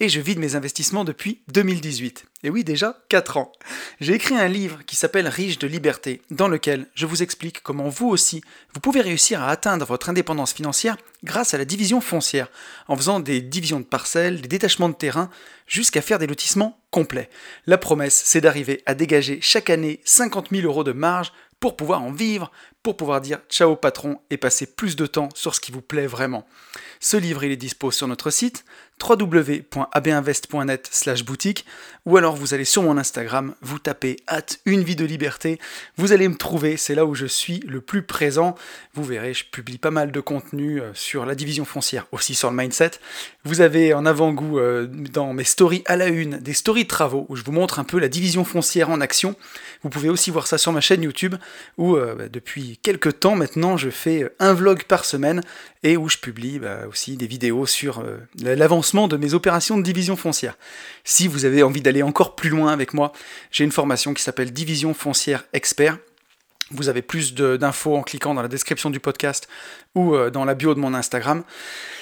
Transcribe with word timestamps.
et 0.00 0.08
je 0.08 0.20
vide 0.20 0.38
mes 0.38 0.56
investissements 0.56 1.04
depuis 1.04 1.42
2018. 1.52 2.24
Et 2.42 2.50
oui, 2.50 2.64
déjà 2.64 2.98
4 3.08 3.36
ans. 3.36 3.52
J'ai 4.00 4.14
écrit 4.14 4.36
un 4.36 4.48
livre 4.48 4.80
qui 4.84 4.96
s'appelle 4.96 5.28
Riche 5.28 5.58
de 5.58 5.66
liberté, 5.66 6.20
dans 6.30 6.48
lequel 6.48 6.86
je 6.94 7.06
vous 7.06 7.22
explique 7.22 7.62
comment 7.62 7.88
vous 7.88 8.08
aussi, 8.08 8.42
vous 8.74 8.80
pouvez 8.80 9.00
réussir 9.00 9.42
à 9.42 9.48
atteindre 9.48 9.86
votre 9.86 10.10
indépendance 10.10 10.52
financière 10.52 10.96
grâce 11.22 11.54
à 11.54 11.58
la 11.58 11.64
division 11.64 12.00
foncière, 12.00 12.50
en 12.88 12.96
faisant 12.96 13.20
des 13.20 13.40
divisions 13.40 13.80
de 13.80 13.84
parcelles, 13.84 14.40
des 14.40 14.48
détachements 14.48 14.88
de 14.88 14.94
terrain, 14.94 15.30
jusqu'à 15.66 16.02
faire 16.02 16.18
des 16.18 16.26
lotissements 16.26 16.78
complets. 16.90 17.30
La 17.66 17.78
promesse, 17.78 18.20
c'est 18.24 18.40
d'arriver 18.40 18.82
à 18.86 18.94
dégager 18.94 19.38
chaque 19.40 19.70
année 19.70 20.00
50 20.04 20.48
000 20.50 20.66
euros 20.66 20.84
de 20.84 20.92
marge 20.92 21.32
pour 21.60 21.76
pouvoir 21.76 22.02
en 22.02 22.12
vivre, 22.12 22.52
pour 22.82 22.96
pouvoir 22.96 23.22
dire 23.22 23.38
ciao 23.48 23.74
patron 23.74 24.20
et 24.28 24.36
passer 24.36 24.66
plus 24.66 24.96
de 24.96 25.06
temps 25.06 25.30
sur 25.34 25.54
ce 25.54 25.60
qui 25.60 25.72
vous 25.72 25.80
plaît 25.80 26.06
vraiment. 26.06 26.46
Ce 27.00 27.16
livre, 27.16 27.42
il 27.44 27.52
est 27.52 27.56
dispo 27.56 27.90
sur 27.90 28.06
notre 28.06 28.28
site 28.28 28.66
www.abinvest.net 29.02 30.88
slash 30.90 31.24
boutique 31.24 31.66
ou 32.06 32.18
alors 32.18 32.36
vous 32.36 32.52
allez 32.52 32.66
sur 32.66 32.82
mon 32.82 32.98
Instagram, 32.98 33.54
vous 33.62 33.78
tapez 33.78 34.16
hâte 34.28 34.60
une 34.66 34.82
vie 34.82 34.96
de 34.96 35.06
liberté, 35.06 35.58
vous 35.96 36.12
allez 36.12 36.28
me 36.28 36.36
trouver, 36.36 36.76
c'est 36.76 36.94
là 36.94 37.06
où 37.06 37.14
je 37.14 37.24
suis 37.24 37.60
le 37.60 37.80
plus 37.80 38.02
présent. 38.02 38.54
Vous 38.92 39.04
verrez, 39.04 39.32
je 39.32 39.44
publie 39.50 39.78
pas 39.78 39.90
mal 39.90 40.12
de 40.12 40.20
contenu 40.20 40.80
euh, 40.80 40.90
sur 40.92 41.24
la 41.24 41.34
division 41.34 41.64
foncière, 41.64 42.06
aussi 42.12 42.34
sur 42.34 42.50
le 42.50 42.56
mindset. 42.56 42.92
Vous 43.44 43.62
avez 43.62 43.94
en 43.94 44.04
avant-goût 44.04 44.58
euh, 44.58 44.86
dans 44.86 45.32
mes 45.32 45.44
stories 45.44 45.82
à 45.86 45.96
la 45.96 46.08
une 46.08 46.38
des 46.38 46.52
stories 46.52 46.84
de 46.84 46.88
travaux 46.88 47.24
où 47.30 47.36
je 47.36 47.42
vous 47.42 47.52
montre 47.52 47.78
un 47.78 47.84
peu 47.84 47.98
la 47.98 48.08
division 48.08 48.44
foncière 48.44 48.90
en 48.90 49.00
action. 49.00 49.34
Vous 49.82 49.88
pouvez 49.88 50.10
aussi 50.10 50.30
voir 50.30 50.46
ça 50.46 50.58
sur 50.58 50.72
ma 50.72 50.82
chaîne 50.82 51.02
YouTube 51.02 51.36
où 51.78 51.96
euh, 51.96 52.14
bah, 52.14 52.28
depuis 52.28 52.78
quelques 52.82 53.20
temps 53.20 53.34
maintenant 53.34 53.78
je 53.78 53.88
fais 53.88 54.30
un 54.40 54.52
vlog 54.52 54.84
par 54.84 55.06
semaine 55.06 55.40
et 55.82 55.96
où 55.96 56.10
je 56.10 56.18
publie 56.18 56.58
bah, 56.58 56.80
aussi 56.88 57.16
des 57.16 57.26
vidéos 57.26 57.64
sur 57.64 58.04
de 58.92 59.16
mes 59.16 59.34
opérations 59.34 59.78
de 59.78 59.82
division 59.82 60.16
foncière. 60.16 60.56
Si 61.04 61.26
vous 61.26 61.44
avez 61.44 61.62
envie 61.62 61.80
d'aller 61.80 62.02
encore 62.02 62.36
plus 62.36 62.50
loin 62.50 62.72
avec 62.72 62.92
moi, 62.92 63.12
j'ai 63.50 63.64
une 63.64 63.72
formation 63.72 64.12
qui 64.12 64.22
s'appelle 64.22 64.52
Division 64.52 64.92
foncière 64.92 65.44
expert. 65.52 65.98
Vous 66.70 66.88
avez 66.88 67.02
plus 67.02 67.34
d'infos 67.34 67.96
en 67.96 68.02
cliquant 68.02 68.34
dans 68.34 68.42
la 68.42 68.48
description 68.48 68.90
du 68.90 69.00
podcast 69.00 69.48
ou 69.94 70.14
euh, 70.14 70.30
dans 70.30 70.44
la 70.44 70.54
bio 70.54 70.74
de 70.74 70.80
mon 70.80 70.94
Instagram. 70.94 71.44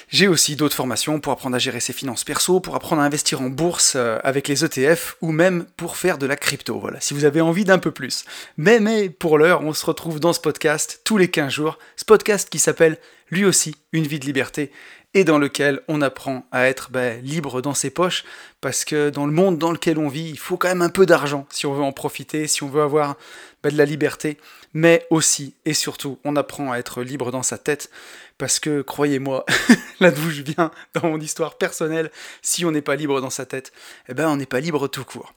J'ai 0.09 0.27
aussi 0.27 0.55
d'autres 0.55 0.75
formations 0.75 1.19
pour 1.19 1.33
apprendre 1.33 1.55
à 1.55 1.59
gérer 1.59 1.79
ses 1.79 1.91
finances 1.91 2.23
perso, 2.23 2.59
pour 2.59 2.75
apprendre 2.75 3.01
à 3.01 3.05
investir 3.05 3.41
en 3.41 3.49
bourse 3.49 3.93
euh, 3.95 4.19
avec 4.23 4.47
les 4.47 4.63
ETF 4.63 5.15
ou 5.21 5.31
même 5.31 5.65
pour 5.75 5.97
faire 5.97 6.17
de 6.17 6.25
la 6.25 6.37
crypto. 6.37 6.79
Voilà, 6.79 6.99
si 7.01 7.13
vous 7.13 7.25
avez 7.25 7.41
envie 7.41 7.65
d'un 7.65 7.79
peu 7.79 7.91
plus. 7.91 8.23
Mais, 8.57 8.79
mais 8.79 9.09
pour 9.09 9.37
l'heure, 9.37 9.61
on 9.63 9.73
se 9.73 9.85
retrouve 9.85 10.19
dans 10.19 10.33
ce 10.33 10.39
podcast 10.39 11.01
tous 11.03 11.17
les 11.17 11.29
15 11.29 11.51
jours. 11.51 11.77
Ce 11.97 12.05
podcast 12.05 12.49
qui 12.49 12.59
s'appelle 12.59 12.97
lui 13.31 13.45
aussi 13.45 13.75
Une 13.91 14.07
vie 14.07 14.19
de 14.19 14.25
liberté 14.25 14.71
et 15.13 15.23
dans 15.23 15.37
lequel 15.37 15.81
on 15.87 16.01
apprend 16.01 16.45
à 16.51 16.67
être 16.67 16.89
ben, 16.91 17.21
libre 17.23 17.61
dans 17.61 17.73
ses 17.73 17.89
poches, 17.89 18.23
parce 18.61 18.85
que 18.85 19.09
dans 19.09 19.25
le 19.25 19.31
monde 19.31 19.57
dans 19.57 19.71
lequel 19.71 19.97
on 19.97 20.07
vit, 20.07 20.29
il 20.29 20.39
faut 20.39 20.57
quand 20.57 20.69
même 20.69 20.81
un 20.81 20.89
peu 20.89 21.05
d'argent 21.05 21.45
si 21.49 21.65
on 21.65 21.73
veut 21.73 21.83
en 21.83 21.91
profiter, 21.91 22.47
si 22.47 22.63
on 22.63 22.69
veut 22.69 22.81
avoir 22.81 23.15
ben, 23.61 23.71
de 23.71 23.77
la 23.77 23.85
liberté, 23.85 24.37
mais 24.73 25.05
aussi 25.09 25.53
et 25.65 25.73
surtout, 25.73 26.19
on 26.23 26.35
apprend 26.35 26.71
à 26.71 26.77
être 26.77 27.03
libre 27.03 27.31
dans 27.31 27.43
sa 27.43 27.57
tête, 27.57 27.89
parce 28.37 28.59
que 28.59 28.81
croyez-moi, 28.81 29.45
là 29.99 30.11
d'où 30.11 30.31
je 30.31 30.41
viens, 30.41 30.71
dans 30.93 31.09
mon 31.09 31.19
histoire 31.19 31.57
personnelle, 31.57 32.11
si 32.41 32.65
on 32.65 32.71
n'est 32.71 32.81
pas 32.81 32.95
libre 32.95 33.21
dans 33.21 33.29
sa 33.29 33.45
tête, 33.45 33.71
eh 34.09 34.13
ben 34.13 34.27
on 34.27 34.37
n'est 34.37 34.45
pas 34.45 34.59
libre 34.59 34.87
tout 34.87 35.05
court. 35.05 35.33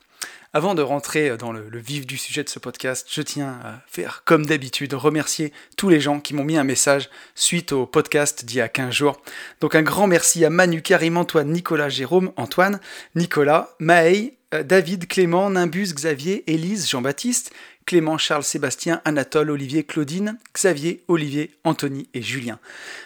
Avant 0.53 0.75
de 0.75 0.81
rentrer 0.81 1.35
dans 1.37 1.51
le, 1.51 1.67
vif 1.77 2.07
du 2.07 2.17
sujet 2.17 2.43
de 2.43 2.49
ce 2.49 2.59
podcast, 2.59 3.07
je 3.11 3.21
tiens 3.21 3.59
à 3.63 3.81
faire, 3.87 4.23
comme 4.25 4.45
d'habitude, 4.45 4.93
remercier 4.93 5.51
tous 5.75 5.89
les 5.89 5.99
gens 5.99 6.19
qui 6.19 6.33
m'ont 6.33 6.45
mis 6.45 6.57
un 6.57 6.63
message 6.63 7.09
suite 7.35 7.73
au 7.73 7.85
podcast 7.85 8.45
d'il 8.45 8.57
y 8.57 8.61
a 8.61 8.69
15 8.69 8.93
jours. 8.93 9.21
Donc 9.59 9.75
un 9.75 9.83
grand 9.83 10.07
merci 10.07 10.45
à 10.45 10.49
Manu, 10.49 10.81
Karim, 10.81 11.17
Antoine, 11.17 11.51
Nicolas, 11.51 11.89
Jérôme, 11.89 12.31
Antoine, 12.37 12.79
Nicolas, 13.15 13.75
Maël, 13.79 14.31
euh, 14.53 14.63
David, 14.63 15.07
Clément, 15.07 15.49
Nimbus, 15.49 15.93
Xavier, 15.93 16.49
Élise, 16.49 16.89
Jean-Baptiste, 16.89 17.53
Clément, 17.85 18.17
Charles, 18.17 18.43
Sébastien, 18.43 19.01
Anatole, 19.05 19.51
Olivier, 19.51 19.83
Claudine, 19.83 20.37
Xavier, 20.53 21.03
Olivier, 21.07 21.51
Anthony 21.65 22.07
et 22.13 22.21
Julien. 22.21 22.59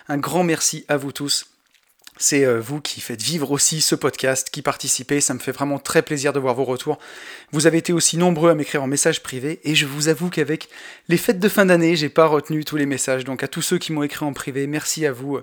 Un 0.08 0.18
grand 0.18 0.44
merci 0.44 0.86
à 0.88 0.98
vous 0.98 1.12
tous 1.12 1.51
c'est 2.22 2.46
euh, 2.46 2.60
vous 2.60 2.82
qui 2.82 3.02
faites 3.02 3.22
vivre 3.22 3.52
aussi 3.52 3.82
ce 3.82 3.96
podcast, 3.96 4.50
qui 4.52 4.62
participez. 4.62 5.22
Ça 5.22 5.34
me 5.34 5.40
fait 5.40 5.52
vraiment 5.52 5.80
très 5.80 6.04
plaisir 6.04 6.34
de 6.34 6.40
voir 6.40 6.54
vos 6.54 6.64
retours. 6.64 7.00
Vous 7.52 7.66
avez 7.66 7.80
été 7.80 7.94
aussi 7.94 8.18
nombreux 8.18 8.52
à 8.52 8.56
m'écrire 8.56 8.84
en 8.84 8.88
message 8.88 9.24
privé 9.24 9.60
et 9.64 9.74
je 9.74 9.86
vous 9.86 10.08
avoue 10.08 10.30
qu'avec 10.30 10.70
les 11.08 11.18
fêtes 11.18 11.40
de 11.40 11.50
fin 11.50 11.66
d'année, 11.66 11.96
j'ai 11.96 12.10
pas 12.10 12.28
retenu 12.28 12.64
tous 12.64 12.78
les 12.78 12.86
messages. 12.86 13.24
Donc 13.24 13.44
à 13.44 13.48
tous 13.48 13.64
ceux 13.64 13.80
qui 13.80 13.92
m'ont 13.92 14.04
écrit 14.04 14.24
en 14.24 14.34
privé, 14.34 14.68
merci 14.68 15.06
à 15.06 15.12
vous. 15.12 15.40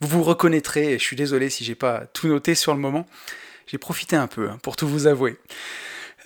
Vous 0.00 0.08
vous 0.08 0.22
reconnaîtrez 0.22 0.94
et 0.94 0.98
je 0.98 1.04
suis 1.04 1.16
désolé 1.16 1.50
si 1.50 1.64
j'ai 1.64 1.74
pas 1.74 2.06
tout 2.14 2.28
noté 2.28 2.54
sur 2.54 2.72
le 2.72 2.80
moment. 2.80 3.06
J'ai 3.66 3.78
profité 3.78 4.16
un 4.16 4.26
peu 4.26 4.48
hein, 4.48 4.58
pour 4.62 4.76
tout 4.76 4.88
vous 4.88 5.06
avouer. 5.06 5.36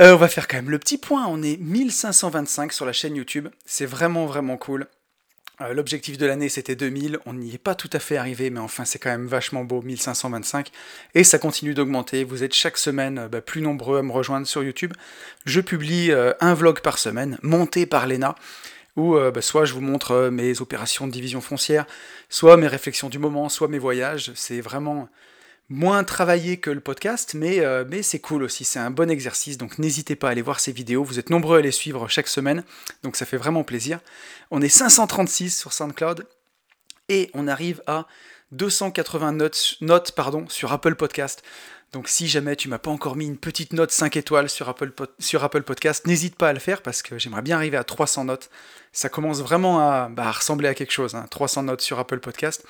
Euh, 0.00 0.14
on 0.14 0.18
va 0.18 0.28
faire 0.28 0.46
quand 0.46 0.58
même 0.58 0.70
le 0.70 0.78
petit 0.78 0.98
point. 0.98 1.26
On 1.28 1.42
est 1.42 1.56
1525 1.58 2.72
sur 2.72 2.86
la 2.86 2.92
chaîne 2.92 3.16
YouTube. 3.16 3.48
C'est 3.64 3.86
vraiment 3.86 4.26
vraiment 4.26 4.56
cool. 4.56 4.86
Euh, 5.62 5.72
l'objectif 5.72 6.18
de 6.18 6.26
l'année 6.26 6.50
c'était 6.50 6.76
2000, 6.76 7.18
on 7.24 7.32
n'y 7.32 7.54
est 7.54 7.58
pas 7.58 7.74
tout 7.74 7.88
à 7.94 7.98
fait 7.98 8.18
arrivé, 8.18 8.50
mais 8.50 8.60
enfin 8.60 8.84
c'est 8.84 8.98
quand 8.98 9.08
même 9.08 9.26
vachement 9.26 9.64
beau, 9.64 9.80
1525, 9.80 10.70
et 11.14 11.24
ça 11.24 11.38
continue 11.38 11.72
d'augmenter, 11.72 12.24
vous 12.24 12.42
êtes 12.42 12.52
chaque 12.52 12.76
semaine 12.76 13.20
euh, 13.20 13.28
bah, 13.28 13.40
plus 13.40 13.62
nombreux 13.62 13.98
à 13.98 14.02
me 14.02 14.12
rejoindre 14.12 14.46
sur 14.46 14.62
YouTube. 14.62 14.92
Je 15.46 15.62
publie 15.62 16.10
euh, 16.10 16.34
un 16.40 16.52
vlog 16.52 16.80
par 16.80 16.98
semaine, 16.98 17.38
monté 17.42 17.86
par 17.86 18.06
Lena, 18.06 18.34
où 18.96 19.14
bah, 19.14 19.42
soit 19.42 19.66
je 19.66 19.74
vous 19.74 19.82
montre 19.82 20.30
mes 20.30 20.62
opérations 20.62 21.06
de 21.06 21.12
division 21.12 21.42
foncière, 21.42 21.84
soit 22.30 22.56
mes 22.56 22.66
réflexions 22.66 23.10
du 23.10 23.18
moment, 23.18 23.50
soit 23.50 23.68
mes 23.68 23.78
voyages, 23.78 24.32
c'est 24.34 24.62
vraiment 24.62 25.10
moins 25.68 26.04
travaillé 26.04 26.58
que 26.58 26.70
le 26.70 26.80
podcast, 26.80 27.34
mais, 27.34 27.60
euh, 27.60 27.84
mais 27.88 28.02
c'est 28.02 28.20
cool 28.20 28.42
aussi, 28.42 28.64
c'est 28.64 28.78
un 28.78 28.90
bon 28.90 29.10
exercice, 29.10 29.58
donc 29.58 29.78
n'hésitez 29.78 30.14
pas 30.14 30.28
à 30.28 30.30
aller 30.30 30.42
voir 30.42 30.60
ces 30.60 30.72
vidéos, 30.72 31.02
vous 31.02 31.18
êtes 31.18 31.30
nombreux 31.30 31.58
à 31.58 31.60
les 31.60 31.72
suivre 31.72 32.08
chaque 32.08 32.28
semaine, 32.28 32.64
donc 33.02 33.16
ça 33.16 33.26
fait 33.26 33.36
vraiment 33.36 33.64
plaisir. 33.64 33.98
On 34.50 34.62
est 34.62 34.68
536 34.68 35.58
sur 35.58 35.72
SoundCloud, 35.72 36.26
et 37.08 37.30
on 37.34 37.48
arrive 37.48 37.82
à 37.86 38.06
280 38.52 39.32
notes, 39.32 39.76
notes 39.80 40.12
pardon, 40.12 40.48
sur 40.48 40.72
Apple 40.72 40.94
Podcast. 40.94 41.42
Donc 41.92 42.08
si 42.08 42.26
jamais 42.26 42.56
tu 42.56 42.68
m'as 42.68 42.78
pas 42.78 42.90
encore 42.90 43.16
mis 43.16 43.26
une 43.26 43.38
petite 43.38 43.72
note 43.72 43.90
5 43.90 44.16
étoiles 44.16 44.50
sur 44.50 44.68
Apple, 44.68 44.92
sur 45.18 45.44
Apple 45.44 45.62
Podcast, 45.62 46.06
n'hésite 46.06 46.36
pas 46.36 46.48
à 46.48 46.52
le 46.52 46.58
faire 46.58 46.82
parce 46.82 47.02
que 47.02 47.18
j'aimerais 47.18 47.42
bien 47.42 47.56
arriver 47.56 47.76
à 47.76 47.84
300 47.84 48.24
notes. 48.24 48.50
Ça 48.92 49.08
commence 49.08 49.40
vraiment 49.40 49.80
à, 49.80 50.08
bah, 50.08 50.30
ressembler 50.30 50.68
à 50.68 50.74
quelque 50.74 50.92
chose, 50.92 51.16
300 51.30 51.60
hein, 51.60 51.64
notes 51.64 51.80
sur 51.80 51.98
Apple 51.98 52.18
Podcast. 52.18 52.64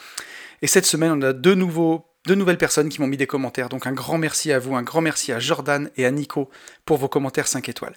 Et 0.62 0.66
cette 0.66 0.86
semaine, 0.86 1.12
on 1.12 1.22
a 1.22 1.32
deux 1.32 1.54
nouveaux 1.54 2.06
de 2.26 2.34
nouvelles 2.34 2.58
personnes 2.58 2.88
qui 2.88 3.00
m'ont 3.00 3.06
mis 3.06 3.16
des 3.16 3.26
commentaires. 3.26 3.68
Donc 3.68 3.86
un 3.86 3.92
grand 3.92 4.18
merci 4.18 4.52
à 4.52 4.58
vous, 4.58 4.76
un 4.76 4.82
grand 4.82 5.00
merci 5.00 5.32
à 5.32 5.38
Jordan 5.38 5.90
et 5.96 6.04
à 6.04 6.10
Nico 6.10 6.50
pour 6.84 6.98
vos 6.98 7.08
commentaires 7.08 7.48
5 7.48 7.68
étoiles. 7.68 7.96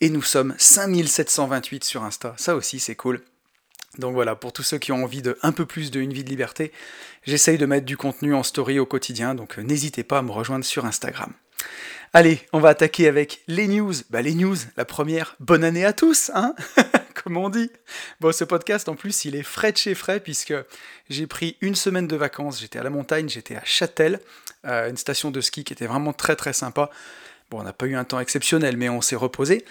Et 0.00 0.10
nous 0.10 0.22
sommes 0.22 0.54
5728 0.58 1.84
sur 1.84 2.04
Insta. 2.04 2.34
Ça 2.36 2.54
aussi, 2.54 2.78
c'est 2.80 2.94
cool. 2.94 3.22
Donc 3.98 4.12
voilà, 4.12 4.36
pour 4.36 4.52
tous 4.52 4.62
ceux 4.62 4.78
qui 4.78 4.92
ont 4.92 5.02
envie 5.02 5.22
de 5.22 5.38
un 5.42 5.52
peu 5.52 5.64
plus 5.64 5.90
de 5.90 6.00
Une 6.00 6.12
vie 6.12 6.24
de 6.24 6.28
liberté, 6.28 6.70
j'essaye 7.24 7.56
de 7.56 7.64
mettre 7.64 7.86
du 7.86 7.96
contenu 7.96 8.34
en 8.34 8.42
story 8.42 8.78
au 8.78 8.84
quotidien, 8.84 9.34
donc 9.34 9.58
euh, 9.58 9.62
n'hésitez 9.62 10.04
pas 10.04 10.18
à 10.18 10.22
me 10.22 10.30
rejoindre 10.30 10.66
sur 10.66 10.84
Instagram. 10.84 11.32
Allez, 12.12 12.40
on 12.52 12.60
va 12.60 12.70
attaquer 12.70 13.08
avec 13.08 13.42
les 13.48 13.68
news. 13.68 13.94
Bah 14.10 14.22
les 14.22 14.34
news, 14.34 14.56
la 14.76 14.84
première, 14.84 15.34
bonne 15.40 15.64
année 15.64 15.84
à 15.84 15.92
tous, 15.92 16.30
hein? 16.34 16.54
comme 17.26 17.38
on 17.38 17.48
dit. 17.48 17.72
Bon, 18.20 18.30
ce 18.30 18.44
podcast, 18.44 18.88
en 18.88 18.94
plus, 18.94 19.24
il 19.24 19.34
est 19.34 19.42
frais 19.42 19.72
de 19.72 19.76
chez 19.76 19.96
frais, 19.96 20.20
puisque 20.20 20.54
j'ai 21.10 21.26
pris 21.26 21.56
une 21.60 21.74
semaine 21.74 22.06
de 22.06 22.14
vacances. 22.14 22.60
J'étais 22.60 22.78
à 22.78 22.84
la 22.84 22.90
montagne, 22.90 23.28
j'étais 23.28 23.56
à 23.56 23.64
Châtel, 23.64 24.20
euh, 24.64 24.88
une 24.88 24.96
station 24.96 25.32
de 25.32 25.40
ski 25.40 25.64
qui 25.64 25.72
était 25.72 25.88
vraiment 25.88 26.12
très 26.12 26.36
très 26.36 26.52
sympa. 26.52 26.88
Bon, 27.50 27.58
on 27.58 27.62
n'a 27.64 27.72
pas 27.72 27.86
eu 27.86 27.96
un 27.96 28.04
temps 28.04 28.20
exceptionnel, 28.20 28.76
mais 28.76 28.88
on 28.88 29.00
s'est 29.00 29.16
reposé. 29.16 29.64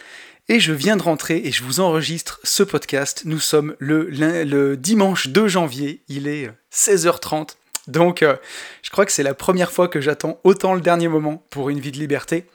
Et 0.50 0.60
je 0.60 0.74
viens 0.74 0.98
de 0.98 1.02
rentrer 1.02 1.44
et 1.46 1.54
je 1.54 1.64
vous 1.64 1.80
enregistre 1.80 2.42
ce 2.44 2.62
podcast. 2.62 3.22
Nous 3.24 3.40
sommes 3.40 3.78
le, 3.80 4.76
dimanche 4.76 5.28
2 5.28 5.48
janvier, 5.48 6.02
il 6.10 6.28
est 6.28 6.52
16h30. 6.74 7.52
Donc, 7.88 8.22
euh, 8.22 8.36
je 8.82 8.90
crois 8.90 9.06
que 9.06 9.14
c'est 9.14 9.24
la 9.24 9.34
première 9.34 9.72
fois 9.72 9.88
que 9.88 10.02
j'attends 10.02 10.42
autant 10.44 10.74
le 10.74 10.82
dernier 10.82 11.08
moment 11.08 11.42
pour 11.52 11.70
une 11.70 11.80
vie 11.80 11.94
de 11.94 12.00
liberté. 12.00 12.48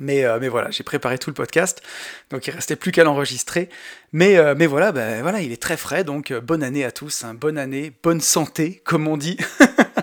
Mais, 0.00 0.24
euh, 0.24 0.38
mais 0.40 0.48
voilà, 0.48 0.70
j'ai 0.70 0.84
préparé 0.84 1.18
tout 1.18 1.28
le 1.28 1.34
podcast, 1.34 1.82
donc 2.30 2.46
il 2.46 2.50
restait 2.50 2.76
plus 2.76 2.92
qu'à 2.92 3.04
l'enregistrer. 3.04 3.68
Mais, 4.12 4.36
euh, 4.38 4.54
mais 4.56 4.66
voilà, 4.66 4.90
ben 4.90 5.20
voilà, 5.20 5.42
il 5.42 5.52
est 5.52 5.60
très 5.60 5.76
frais, 5.76 6.02
donc 6.02 6.30
euh, 6.30 6.40
bonne 6.40 6.62
année 6.62 6.84
à 6.84 6.90
tous, 6.90 7.24
hein, 7.24 7.34
bonne 7.34 7.58
année, 7.58 7.92
bonne 8.02 8.20
santé, 8.20 8.80
comme 8.84 9.06
on 9.06 9.18
dit. 9.18 9.36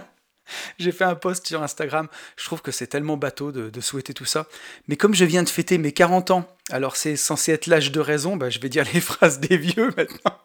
j'ai 0.78 0.92
fait 0.92 1.06
un 1.06 1.16
post 1.16 1.48
sur 1.48 1.64
Instagram, 1.64 2.08
je 2.38 2.46
trouve 2.46 2.62
que 2.62 2.72
c'est 2.72 2.86
tellement 2.86 3.18
bateau 3.18 3.52
de, 3.52 3.82
souhaiter 3.82 4.14
tout 4.14 4.26
ça. 4.26 4.46
Mais 4.88 4.96
comme 4.96 5.16
je 5.16 5.26
viens 5.26 5.42
de 5.42 5.50
fêter 5.50 5.80
mes 5.80 5.92
40 5.92 6.32
ans, 6.32 6.48
alors 6.70 6.96
c'est 6.96 7.16
censé 7.16 7.52
être 7.52 7.66
l'âge 7.66 7.92
de 7.92 8.00
raison, 8.00 8.38
ben 8.38 8.52
je 8.52 8.60
vais 8.60 8.70
dire 8.70 8.86
les 8.94 9.02
phrases 9.02 9.40
des 9.40 9.58
vieux 9.58 9.92
maintenant. 9.98 10.38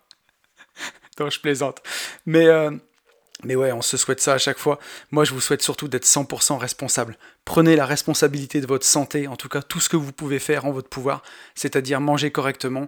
non, 1.20 1.28
je 1.28 1.40
plaisante. 1.40 1.82
Mais 2.24 2.46
Mais 3.44 3.56
ouais, 3.56 3.72
on 3.72 3.82
se 3.82 3.96
souhaite 3.96 4.20
ça 4.20 4.34
à 4.34 4.38
chaque 4.38 4.58
fois. 4.58 4.78
Moi, 5.10 5.24
je 5.24 5.32
vous 5.32 5.40
souhaite 5.40 5.62
surtout 5.62 5.88
d'être 5.88 6.06
100% 6.06 6.58
responsable. 6.58 7.16
Prenez 7.44 7.76
la 7.76 7.86
responsabilité 7.86 8.60
de 8.60 8.66
votre 8.66 8.86
santé, 8.86 9.28
en 9.28 9.36
tout 9.36 9.48
cas 9.48 9.62
tout 9.62 9.80
ce 9.80 9.88
que 9.88 9.96
vous 9.96 10.12
pouvez 10.12 10.38
faire 10.38 10.64
en 10.64 10.72
votre 10.72 10.88
pouvoir, 10.88 11.22
c'est-à-dire 11.54 12.00
manger 12.00 12.30
correctement, 12.30 12.86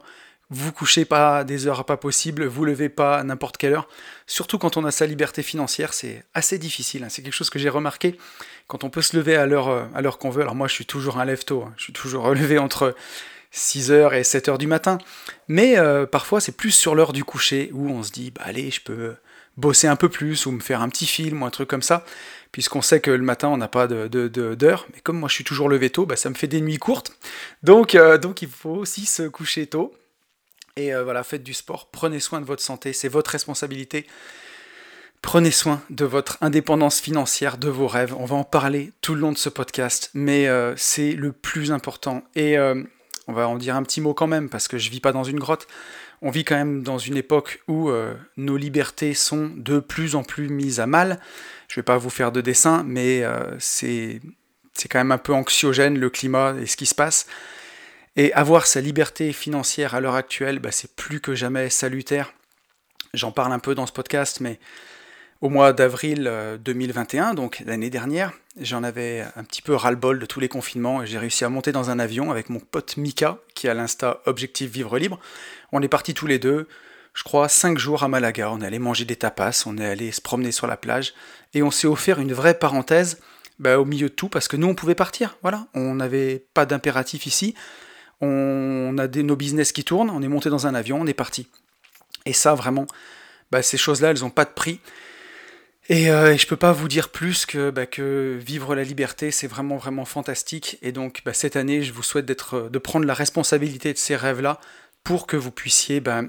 vous 0.48 0.72
couchez 0.72 1.04
pas 1.04 1.42
des 1.42 1.66
heures 1.66 1.84
pas 1.84 1.96
possibles, 1.96 2.46
vous 2.46 2.64
levez 2.64 2.88
pas 2.88 3.22
n'importe 3.24 3.56
quelle 3.56 3.72
heure. 3.72 3.88
Surtout 4.26 4.58
quand 4.58 4.76
on 4.76 4.84
a 4.84 4.92
sa 4.92 5.06
liberté 5.06 5.42
financière, 5.42 5.92
c'est 5.92 6.24
assez 6.34 6.58
difficile. 6.58 7.02
Hein. 7.02 7.08
C'est 7.10 7.22
quelque 7.22 7.34
chose 7.34 7.50
que 7.50 7.58
j'ai 7.58 7.68
remarqué 7.68 8.16
quand 8.68 8.84
on 8.84 8.90
peut 8.90 9.02
se 9.02 9.16
lever 9.16 9.34
à 9.36 9.46
l'heure 9.46 9.68
euh, 9.68 9.84
à 9.94 10.02
l'heure 10.02 10.18
qu'on 10.18 10.30
veut. 10.30 10.42
Alors 10.42 10.54
moi, 10.54 10.68
je 10.68 10.74
suis 10.74 10.86
toujours 10.86 11.18
un 11.18 11.24
lève 11.24 11.44
tôt. 11.44 11.64
Hein. 11.66 11.74
Je 11.76 11.84
suis 11.84 11.92
toujours 11.92 12.24
relevé 12.24 12.58
entre 12.58 12.94
6h 13.52 14.12
et 14.14 14.22
7h 14.22 14.56
du 14.58 14.68
matin. 14.68 14.98
Mais 15.48 15.78
euh, 15.78 16.06
parfois, 16.06 16.40
c'est 16.40 16.56
plus 16.56 16.70
sur 16.70 16.94
l'heure 16.94 17.12
du 17.12 17.24
coucher 17.24 17.70
où 17.72 17.90
on 17.90 18.04
se 18.04 18.12
dit, 18.12 18.30
bah 18.30 18.42
allez, 18.44 18.70
je 18.70 18.80
peux 18.80 19.16
bosser 19.56 19.86
un 19.86 19.96
peu 19.96 20.08
plus 20.08 20.46
ou 20.46 20.52
me 20.52 20.60
faire 20.60 20.82
un 20.82 20.88
petit 20.88 21.06
film 21.06 21.42
ou 21.42 21.46
un 21.46 21.50
truc 21.50 21.68
comme 21.68 21.82
ça, 21.82 22.04
puisqu'on 22.52 22.82
sait 22.82 23.00
que 23.00 23.10
le 23.10 23.22
matin 23.22 23.48
on 23.48 23.56
n'a 23.56 23.68
pas 23.68 23.86
d'heure, 23.86 24.08
de, 24.10 24.28
de, 24.28 24.56
mais 24.92 25.00
comme 25.00 25.18
moi 25.18 25.28
je 25.28 25.34
suis 25.34 25.44
toujours 25.44 25.68
levé 25.68 25.90
tôt, 25.90 26.06
bah, 26.06 26.16
ça 26.16 26.30
me 26.30 26.34
fait 26.34 26.46
des 26.46 26.60
nuits 26.60 26.78
courtes, 26.78 27.12
donc, 27.62 27.94
euh, 27.94 28.18
donc 28.18 28.42
il 28.42 28.48
faut 28.48 28.70
aussi 28.70 29.06
se 29.06 29.22
coucher 29.22 29.66
tôt, 29.66 29.94
et 30.76 30.94
euh, 30.94 31.04
voilà, 31.04 31.22
faites 31.22 31.42
du 31.42 31.54
sport, 31.54 31.88
prenez 31.90 32.20
soin 32.20 32.40
de 32.40 32.46
votre 32.46 32.62
santé, 32.62 32.92
c'est 32.92 33.08
votre 33.08 33.30
responsabilité, 33.30 34.06
prenez 35.22 35.50
soin 35.50 35.82
de 35.88 36.04
votre 36.04 36.36
indépendance 36.42 37.00
financière, 37.00 37.56
de 37.56 37.68
vos 37.68 37.88
rêves, 37.88 38.14
on 38.18 38.26
va 38.26 38.36
en 38.36 38.44
parler 38.44 38.92
tout 39.00 39.14
le 39.14 39.20
long 39.20 39.32
de 39.32 39.38
ce 39.38 39.48
podcast, 39.48 40.10
mais 40.12 40.48
euh, 40.48 40.74
c'est 40.76 41.12
le 41.12 41.32
plus 41.32 41.72
important, 41.72 42.22
et 42.34 42.58
on 43.28 43.32
va 43.32 43.48
en 43.48 43.56
dire 43.56 43.74
un 43.74 43.82
petit 43.82 44.00
mot 44.00 44.14
quand 44.14 44.28
même, 44.28 44.48
parce 44.48 44.68
que 44.68 44.78
je 44.78 44.90
vis 44.90 45.00
pas 45.00 45.12
dans 45.12 45.24
une 45.24 45.40
grotte, 45.40 45.66
on 46.26 46.30
vit 46.30 46.42
quand 46.42 46.56
même 46.56 46.82
dans 46.82 46.98
une 46.98 47.16
époque 47.16 47.62
où 47.68 47.88
euh, 47.88 48.12
nos 48.36 48.56
libertés 48.56 49.14
sont 49.14 49.48
de 49.54 49.78
plus 49.78 50.16
en 50.16 50.24
plus 50.24 50.48
mises 50.48 50.80
à 50.80 50.86
mal. 50.88 51.20
Je 51.68 51.74
ne 51.74 51.76
vais 51.76 51.84
pas 51.84 51.98
vous 51.98 52.10
faire 52.10 52.32
de 52.32 52.40
dessin, 52.40 52.82
mais 52.84 53.22
euh, 53.22 53.54
c'est 53.60 54.20
quand 54.90 54.98
même 54.98 55.12
un 55.12 55.18
peu 55.18 55.32
anxiogène 55.32 55.96
le 55.96 56.10
climat 56.10 56.56
et 56.60 56.66
ce 56.66 56.76
qui 56.76 56.86
se 56.86 56.96
passe. 56.96 57.28
Et 58.16 58.32
avoir 58.32 58.66
sa 58.66 58.80
liberté 58.80 59.32
financière 59.32 59.94
à 59.94 60.00
l'heure 60.00 60.16
actuelle, 60.16 60.58
bah, 60.58 60.72
c'est 60.72 60.96
plus 60.96 61.20
que 61.20 61.36
jamais 61.36 61.70
salutaire. 61.70 62.32
J'en 63.14 63.30
parle 63.30 63.52
un 63.52 63.60
peu 63.60 63.76
dans 63.76 63.86
ce 63.86 63.92
podcast, 63.92 64.40
mais 64.40 64.58
au 65.46 65.48
mois 65.48 65.72
d'avril 65.72 66.28
2021, 66.64 67.30
euh, 67.30 67.34
donc 67.34 67.62
l'année 67.64 67.88
dernière, 67.88 68.32
j'en 68.60 68.82
avais 68.82 69.24
un 69.36 69.44
petit 69.44 69.62
peu 69.62 69.76
ras-le-bol 69.76 70.18
de 70.18 70.26
tous 70.26 70.40
les 70.40 70.48
confinements 70.48 71.04
et 71.04 71.06
j'ai 71.06 71.18
réussi 71.18 71.44
à 71.44 71.48
monter 71.48 71.70
dans 71.70 71.88
un 71.88 72.00
avion 72.00 72.32
avec 72.32 72.50
mon 72.50 72.58
pote 72.58 72.96
Mika, 72.96 73.38
qui 73.54 73.68
a 73.68 73.74
l'insta 73.74 74.22
Objectif 74.26 74.72
Vivre 74.72 74.98
Libre. 74.98 75.20
On 75.70 75.82
est 75.82 75.88
partis 75.88 76.14
tous 76.14 76.26
les 76.26 76.40
deux, 76.40 76.66
je 77.14 77.22
crois, 77.22 77.48
cinq 77.48 77.78
jours 77.78 78.02
à 78.02 78.08
Malaga. 78.08 78.50
On 78.50 78.60
est 78.60 78.66
allé 78.66 78.80
manger 78.80 79.04
des 79.04 79.14
tapas, 79.14 79.62
on 79.66 79.78
est 79.78 79.86
allé 79.86 80.10
se 80.10 80.20
promener 80.20 80.50
sur 80.50 80.66
la 80.66 80.76
plage 80.76 81.14
et 81.54 81.62
on 81.62 81.70
s'est 81.70 81.86
offert 81.86 82.18
une 82.18 82.32
vraie 82.32 82.58
parenthèse 82.58 83.20
bah, 83.60 83.78
au 83.78 83.84
milieu 83.84 84.08
de 84.08 84.14
tout 84.14 84.28
parce 84.28 84.48
que 84.48 84.56
nous 84.56 84.66
on 84.66 84.74
pouvait 84.74 84.96
partir. 84.96 85.38
Voilà, 85.42 85.68
on 85.74 85.94
n'avait 85.94 86.44
pas 86.54 86.66
d'impératif 86.66 87.24
ici. 87.24 87.54
On 88.20 88.96
a 88.98 89.06
des, 89.06 89.22
nos 89.22 89.36
business 89.36 89.70
qui 89.70 89.84
tournent, 89.84 90.10
on 90.10 90.22
est 90.22 90.28
monté 90.28 90.50
dans 90.50 90.66
un 90.66 90.74
avion, 90.74 91.00
on 91.00 91.06
est 91.06 91.14
parti. 91.14 91.46
Et 92.24 92.32
ça, 92.32 92.56
vraiment, 92.56 92.88
bah, 93.52 93.62
ces 93.62 93.76
choses-là, 93.76 94.10
elles 94.10 94.22
n'ont 94.22 94.30
pas 94.30 94.44
de 94.44 94.50
prix. 94.50 94.80
Et, 95.88 96.10
euh, 96.10 96.36
je 96.36 96.46
peux 96.46 96.56
pas 96.56 96.72
vous 96.72 96.88
dire 96.88 97.10
plus 97.10 97.46
que, 97.46 97.70
bah, 97.70 97.86
que 97.86 98.38
vivre 98.44 98.74
la 98.74 98.82
liberté, 98.82 99.30
c'est 99.30 99.46
vraiment 99.46 99.76
vraiment 99.76 100.04
fantastique. 100.04 100.78
Et 100.82 100.92
donc 100.92 101.22
bah, 101.24 101.32
cette 101.32 101.56
année, 101.56 101.82
je 101.82 101.92
vous 101.92 102.02
souhaite 102.02 102.26
d'être, 102.26 102.68
de 102.70 102.78
prendre 102.78 103.06
la 103.06 103.14
responsabilité 103.14 103.92
de 103.92 103.98
ces 103.98 104.16
rêves-là 104.16 104.60
pour 105.04 105.26
que 105.26 105.36
vous 105.36 105.52
puissiez 105.52 106.00
bah, 106.00 106.22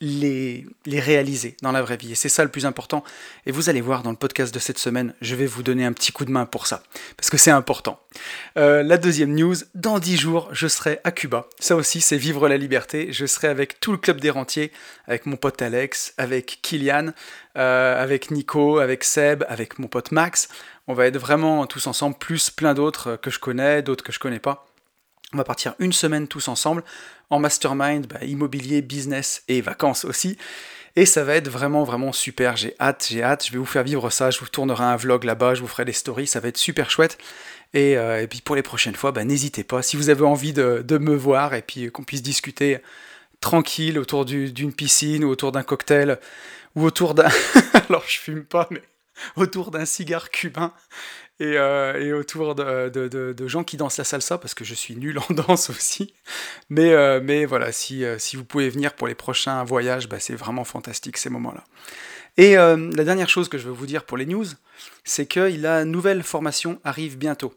les, 0.00 0.66
réaliser 0.86 1.56
dans 1.62 1.72
la 1.72 1.82
vraie 1.82 1.96
vie. 1.96 2.12
Et 2.12 2.14
c'est 2.14 2.28
ça 2.28 2.42
le 2.42 2.50
plus 2.50 2.66
important. 2.66 3.04
Et 3.46 3.52
vous 3.52 3.68
allez 3.68 3.80
voir 3.80 4.02
dans 4.02 4.10
le 4.10 4.16
podcast 4.16 4.54
de 4.54 4.58
cette 4.58 4.78
semaine, 4.78 5.14
je 5.20 5.34
vais 5.34 5.46
vous 5.46 5.62
donner 5.62 5.84
un 5.84 5.92
petit 5.92 6.12
coup 6.12 6.24
de 6.24 6.30
main 6.30 6.46
pour 6.46 6.66
ça, 6.66 6.82
parce 7.16 7.30
que 7.30 7.36
c'est 7.36 7.50
important. 7.50 8.00
Euh, 8.56 8.82
la 8.82 8.96
deuxième 8.96 9.34
news, 9.34 9.54
dans 9.74 9.98
dix 9.98 10.16
jours, 10.16 10.48
je 10.52 10.68
serai 10.68 11.00
à 11.04 11.10
Cuba. 11.10 11.46
Ça 11.58 11.76
aussi, 11.76 12.00
c'est 12.00 12.16
vivre 12.16 12.48
la 12.48 12.56
liberté. 12.56 13.12
Je 13.12 13.26
serai 13.26 13.48
avec 13.48 13.80
tout 13.80 13.92
le 13.92 13.98
club 13.98 14.20
des 14.20 14.30
rentiers, 14.30 14.72
avec 15.06 15.26
mon 15.26 15.36
pote 15.36 15.60
Alex, 15.60 16.14
avec 16.16 16.60
Kylian, 16.62 17.10
euh, 17.56 18.02
avec 18.02 18.30
Nico, 18.30 18.78
avec 18.78 19.04
Seb, 19.04 19.44
avec 19.48 19.78
mon 19.78 19.86
pote 19.86 20.12
Max. 20.12 20.48
On 20.86 20.94
va 20.94 21.06
être 21.06 21.18
vraiment 21.18 21.66
tous 21.66 21.86
ensemble, 21.86 22.16
plus 22.16 22.50
plein 22.50 22.74
d'autres 22.74 23.16
que 23.16 23.30
je 23.30 23.38
connais, 23.38 23.82
d'autres 23.82 24.02
que 24.02 24.12
je 24.12 24.18
connais 24.18 24.40
pas. 24.40 24.69
On 25.32 25.38
va 25.38 25.44
partir 25.44 25.74
une 25.78 25.92
semaine 25.92 26.26
tous 26.26 26.48
ensemble 26.48 26.82
en 27.30 27.38
mastermind, 27.38 28.06
bah, 28.06 28.24
immobilier, 28.24 28.82
business 28.82 29.44
et 29.46 29.60
vacances 29.60 30.04
aussi. 30.04 30.36
Et 30.96 31.06
ça 31.06 31.22
va 31.22 31.36
être 31.36 31.48
vraiment, 31.48 31.84
vraiment 31.84 32.12
super. 32.12 32.56
J'ai 32.56 32.74
hâte, 32.80 33.06
j'ai 33.08 33.22
hâte. 33.22 33.46
Je 33.46 33.52
vais 33.52 33.58
vous 33.58 33.66
faire 33.66 33.84
vivre 33.84 34.10
ça. 34.10 34.30
Je 34.30 34.40
vous 34.40 34.48
tournerai 34.48 34.82
un 34.82 34.96
vlog 34.96 35.22
là-bas, 35.22 35.54
je 35.54 35.60
vous 35.60 35.68
ferai 35.68 35.84
des 35.84 35.92
stories. 35.92 36.26
Ça 36.26 36.40
va 36.40 36.48
être 36.48 36.56
super 36.56 36.90
chouette. 36.90 37.16
Et, 37.74 37.96
euh, 37.96 38.26
puis 38.26 38.40
pour 38.40 38.56
les 38.56 38.62
prochaines 38.62 38.96
fois, 38.96 39.12
bah, 39.12 39.24
n'hésitez 39.24 39.62
pas. 39.62 39.82
Si 39.82 39.96
vous 39.96 40.10
avez 40.10 40.24
envie 40.24 40.52
de, 40.52 40.98
me 40.98 41.14
voir 41.14 41.54
et 41.54 41.62
puis 41.62 41.90
qu'on 41.92 42.02
puisse 42.02 42.22
discuter 42.22 42.78
tranquille 43.40 43.98
autour 43.98 44.24
d'une 44.24 44.72
piscine 44.72 45.24
ou 45.24 45.30
autour 45.30 45.52
d'un 45.52 45.62
cocktail 45.62 46.18
ou 46.74 46.84
autour 46.84 47.14
d'un. 47.14 47.28
Alors 47.88 48.04
je 48.06 48.18
fume 48.18 48.44
pas, 48.44 48.66
mais 48.70 48.82
autour 49.36 49.70
d'un 49.70 49.84
cigare 49.84 50.30
cubain 50.30 50.72
euh, 51.40 51.94
et, 51.98 52.12
autour 52.12 52.54
de, 52.54 53.46
gens 53.46 53.64
qui 53.64 53.76
dansent 53.76 53.98
la 53.98 54.04
salsa, 54.04 54.38
parce 54.38 54.54
que 54.54 54.64
je 54.64 54.74
suis 54.74 54.96
nul 54.96 55.18
en 55.18 55.34
danse 55.34 55.70
aussi. 55.70 56.14
Mais, 56.68 56.92
euh, 56.92 57.46
voilà, 57.48 57.72
si, 57.72 58.04
euh, 58.04 58.18
si, 58.18 58.36
vous 58.36 58.44
pouvez 58.44 58.68
venir 58.68 58.94
pour 58.94 59.08
les 59.08 59.14
prochains 59.14 59.64
voyages, 59.64 60.08
bah, 60.08 60.20
c'est 60.20 60.34
vraiment 60.34 60.64
fantastique 60.64 61.16
ces 61.16 61.30
moments-là. 61.30 61.64
Et 62.36 62.54
la 62.54 63.04
dernière 63.04 63.28
chose 63.28 63.48
que 63.48 63.58
je 63.58 63.66
veux 63.66 63.72
vous 63.72 63.86
dire 63.86 64.04
pour 64.04 64.16
les 64.16 64.24
news, 64.24 64.46
c'est 65.04 65.26
que 65.26 65.40
la 65.40 65.84
nouvelle 65.84 66.22
formation 66.22 66.80
arrive 66.84 67.18
bientôt. 67.18 67.52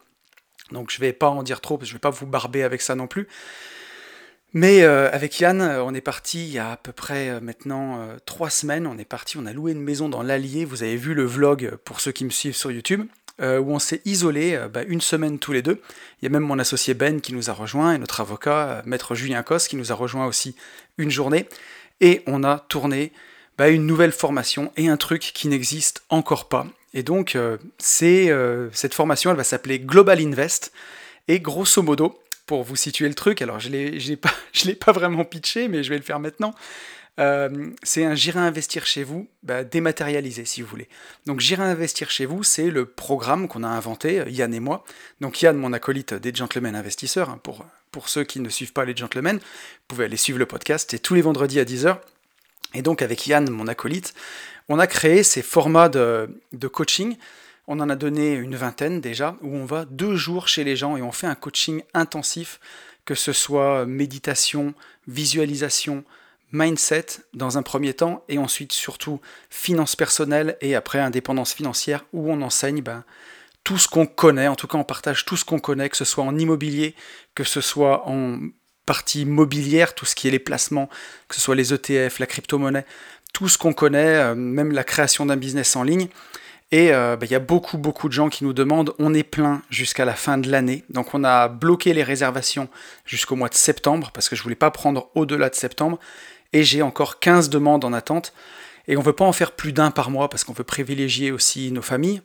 Donc 0.72 0.92
je 0.92 1.00
vais 1.00 1.14
pas 1.14 1.30
en 1.30 1.44
dire 1.44 1.62
trop, 1.62 1.78
parce 1.78 1.88
que 1.88 1.92
je 1.92 1.96
vais 1.96 2.02
pas 2.02 2.10
vous 2.10 2.26
barber 2.26 2.64
avec 2.64 2.82
ça 2.82 2.96
non 2.96 3.08
plus. 3.08 3.28
Mais 4.52 4.84
avec 4.84 5.40
Yann, 5.40 5.62
on 5.62 5.94
est 5.94 6.02
parti 6.02 6.48
il 6.48 6.52
y 6.52 6.60
a 6.60 6.72
à 6.72 6.78
peu 6.78 6.92
près 6.92 7.40
maintenant 7.40 8.06
trois 8.26 8.50
semaines. 8.50 8.86
On 8.86 8.98
est 8.98 9.06
parti, 9.06 9.38
on 9.38 9.46
a 9.46 9.54
loué 9.54 9.72
une 9.72 9.82
maison 9.82 10.10
dans 10.10 10.24
l'Allier. 10.24 10.66
Vous 10.66 10.84
avez 10.84 10.98
vu 10.98 11.14
le 11.14 11.24
vlog 11.24 11.78
pour 11.86 12.02
ceux 12.02 12.12
qui 12.12 12.26
me 12.26 12.32
suivent 12.32 12.56
sur 12.56 12.72
YouTube. 12.72 13.08
Euh, 13.42 13.58
où 13.58 13.72
on 13.72 13.80
s'est 13.80 14.02
isolé 14.06 14.54
euh, 14.54 14.68
bah, 14.68 14.84
une 14.84 15.02
semaine 15.02 15.40
tous 15.40 15.54
les 15.54 15.64
deux. 15.64 15.82
Il 16.22 16.26
y 16.26 16.28
a 16.28 16.30
même 16.30 16.44
mon 16.44 16.60
associé 16.60 16.94
Ben 16.94 17.20
qui 17.20 17.34
nous 17.34 17.50
a 17.50 17.54
rejoint 17.54 17.96
et 17.96 17.98
notre 17.98 18.22
avocat, 18.22 18.68
euh, 18.68 18.82
maître 18.86 19.16
Julien 19.16 19.42
Cos, 19.42 19.68
qui 19.68 19.76
nous 19.76 19.92
a 19.92 19.96
rejoint 19.96 20.28
aussi 20.28 20.56
une 21.00 21.10
journée. 21.10 21.50
Et 22.00 22.22
on 22.28 22.44
a 22.44 22.60
tourné 22.60 23.12
bah, 23.58 23.70
une 23.70 23.88
nouvelle 23.88 24.12
formation 24.12 24.72
et 24.78 24.88
un 24.88 24.98
truc 24.98 25.32
qui 25.34 25.48
n'existe 25.48 26.04
encore 26.10 26.48
pas. 26.48 26.68
Et 26.94 27.02
donc, 27.02 27.36
c'est 27.80 28.32
cette 28.72 28.94
formation, 28.94 29.32
elle 29.32 29.38
va 29.38 29.44
s'appeler 29.44 29.80
Global 29.80 30.20
Invest. 30.20 30.72
Et 31.28 31.40
grosso 31.40 31.82
modo, 31.82 32.22
pour 32.46 32.62
vous 32.64 32.76
situer 32.76 33.08
le 33.08 33.16
truc, 33.16 33.42
alors 33.42 33.60
je 33.60 33.70
ne 33.70 33.90
l'ai 33.98 34.16
pas, 34.16 34.30
pas 34.80 34.92
vraiment 34.92 35.26
pitché, 35.26 35.68
mais 35.68 35.82
je 35.82 35.90
vais 35.90 35.98
le 35.98 36.04
faire 36.04 36.20
maintenant. 36.20 36.54
Euh, 37.20 37.70
c'est 37.84 38.06
un 38.06 38.16
J'irai 38.16 38.40
investir 38.40 38.86
chez 38.86 39.04
vous 39.04 39.28
bah, 39.44 39.64
dématérialisé, 39.64 40.46
si 40.46 40.62
vous 40.62 40.68
voulez. 40.68 40.90
Donc 41.26 41.40
J'irai 41.40 41.64
investir 41.64 42.10
chez 42.10 42.26
vous, 42.26 42.44
c'est 42.44 42.70
le 42.70 42.86
programme 42.86 43.48
qu'on 43.48 43.64
a 43.64 43.68
inventé, 43.68 44.22
euh, 44.22 44.30
Yann 44.30 44.54
et 44.54 44.60
moi. 44.60 44.84
Donc 45.22 45.42
Yann, 45.42 45.56
mon 45.56 45.74
acolyte 45.74 46.14
des 46.14 46.34
Gentlemen 46.34 46.76
Investisseurs, 46.76 47.30
hein, 47.30 47.40
pour, 47.44 47.66
pour 47.92 48.10
ceux 48.10 48.24
qui 48.24 48.40
ne 48.40 48.50
suivent 48.50 48.74
pas 48.74 48.86
les 48.86 48.96
Gentlemen, 48.96 49.38
vous 49.38 49.44
pouvez 49.88 50.06
aller 50.06 50.18
suivre 50.18 50.40
le 50.40 50.46
podcast, 50.46 50.90
c'est 50.92 51.00
tous 51.00 51.14
les 51.14 51.22
vendredis 51.22 51.60
à 51.60 51.66
10h. 51.66 51.98
Et 52.74 52.82
donc 52.82 53.04
avec 53.04 53.28
Yann, 53.28 53.48
mon 53.50 53.68
acolyte, 53.68 54.16
on 54.68 54.80
a 54.80 54.88
créé 54.88 55.22
ces 55.22 55.44
formats 55.44 55.90
de, 55.90 56.42
de 56.54 56.68
coaching. 56.68 57.18
On 57.68 57.80
en 57.80 57.90
a 57.90 57.96
donné 57.96 58.34
une 58.34 58.56
vingtaine 58.56 59.00
déjà, 59.00 59.38
où 59.42 59.56
on 59.56 59.66
va 59.66 59.86
deux 59.86 60.16
jours 60.16 60.48
chez 60.48 60.64
les 60.64 60.76
gens 60.76 60.98
et 60.98 61.02
on 61.02 61.12
fait 61.12 61.28
un 61.28 61.36
coaching 61.36 61.84
intensif, 61.94 62.60
que 63.06 63.16
ce 63.16 63.32
soit 63.32 63.86
méditation, 63.86 64.74
visualisation, 65.08 66.04
mindset 66.54 67.06
dans 67.34 67.58
un 67.58 67.64
premier 67.64 67.94
temps 67.94 68.24
et 68.30 68.38
ensuite 68.38 68.72
surtout 68.72 69.20
finance 69.50 69.96
personnelle 69.96 70.56
et 70.62 70.76
après 70.76 71.00
indépendance 71.00 71.54
financière 71.54 72.06
où 72.14 72.32
on 72.32 72.42
enseigne 72.42 72.82
ben, 72.82 73.04
tout 73.64 73.78
ce 73.78 73.88
qu'on 73.88 74.06
connaît, 74.06 74.48
en 74.48 74.56
tout 74.56 74.68
cas 74.68 74.78
on 74.78 74.84
partage 74.84 75.26
tout 75.26 75.36
ce 75.36 75.44
qu'on 75.44 75.60
connaît, 75.60 75.90
que 75.90 75.98
ce 75.98 76.06
soit 76.06 76.24
en 76.24 76.38
immobilier, 76.38 76.96
que 77.34 77.44
ce 77.44 77.60
soit 77.60 78.08
en 78.08 78.40
partie 78.86 79.26
mobilière, 79.26 79.96
tout 79.96 80.06
ce 80.06 80.16
qui 80.16 80.28
est 80.28 80.32
les 80.32 80.40
placements, 80.40 80.90
que 81.28 81.36
ce 81.36 81.42
soit 81.42 81.56
les 81.56 81.74
ETF, 81.74 82.20
la 82.20 82.28
crypto-monnaie, 82.28 82.86
tout 83.34 83.50
ce 83.50 83.58
qu'on 83.58 83.74
connaît, 83.74 84.16
euh, 84.16 84.36
même 84.36 84.72
la 84.72 84.84
création 84.84 85.26
d'un 85.26 85.38
business 85.38 85.76
en 85.76 85.84
ligne. 85.84 86.08
Et 86.72 86.94
euh, 86.94 87.16
ben, 87.16 87.26
il 87.26 87.32
y 87.32 87.36
a 87.36 87.40
beaucoup, 87.40 87.78
beaucoup 87.78 88.10
de 88.10 88.14
gens 88.14 88.30
qui 88.30 88.44
nous 88.44 88.54
demandent, 88.54 88.94
on 89.00 89.14
est 89.14 89.24
plein 89.24 89.62
jusqu'à 89.70 90.06
la 90.06 90.14
fin 90.14 90.38
de 90.38 90.50
l'année. 90.50 90.84
Donc 90.90 91.14
on 91.14 91.24
a 91.24 91.48
bloqué 91.48 91.94
les 91.94 92.04
réservations 92.04 92.68
jusqu'au 93.06 93.36
mois 93.36 93.50
de 93.50 93.54
septembre, 93.54 94.12
parce 94.14 94.28
que 94.28 94.36
je 94.36 94.42
ne 94.42 94.44
voulais 94.44 94.56
pas 94.56 94.72
prendre 94.72 95.10
au-delà 95.16 95.50
de 95.50 95.56
septembre 95.56 96.00
et 96.54 96.64
j'ai 96.64 96.82
encore 96.82 97.20
15 97.20 97.50
demandes 97.50 97.84
en 97.84 97.94
attente. 97.94 98.34
Et 98.88 98.98
on 98.98 99.02
ne 99.02 99.06
veut 99.06 99.14
pas 99.14 99.26
en 99.26 99.34
faire 99.34 99.52
plus 99.52 99.74
d'un 99.74 99.92
par 99.92 100.10
mois 100.10 100.30
parce 100.30 100.44
qu'on 100.44 100.54
veut 100.54 100.64
privilégier 100.64 101.32
aussi 101.32 101.72
nos 101.72 101.82
familles. 101.82 102.22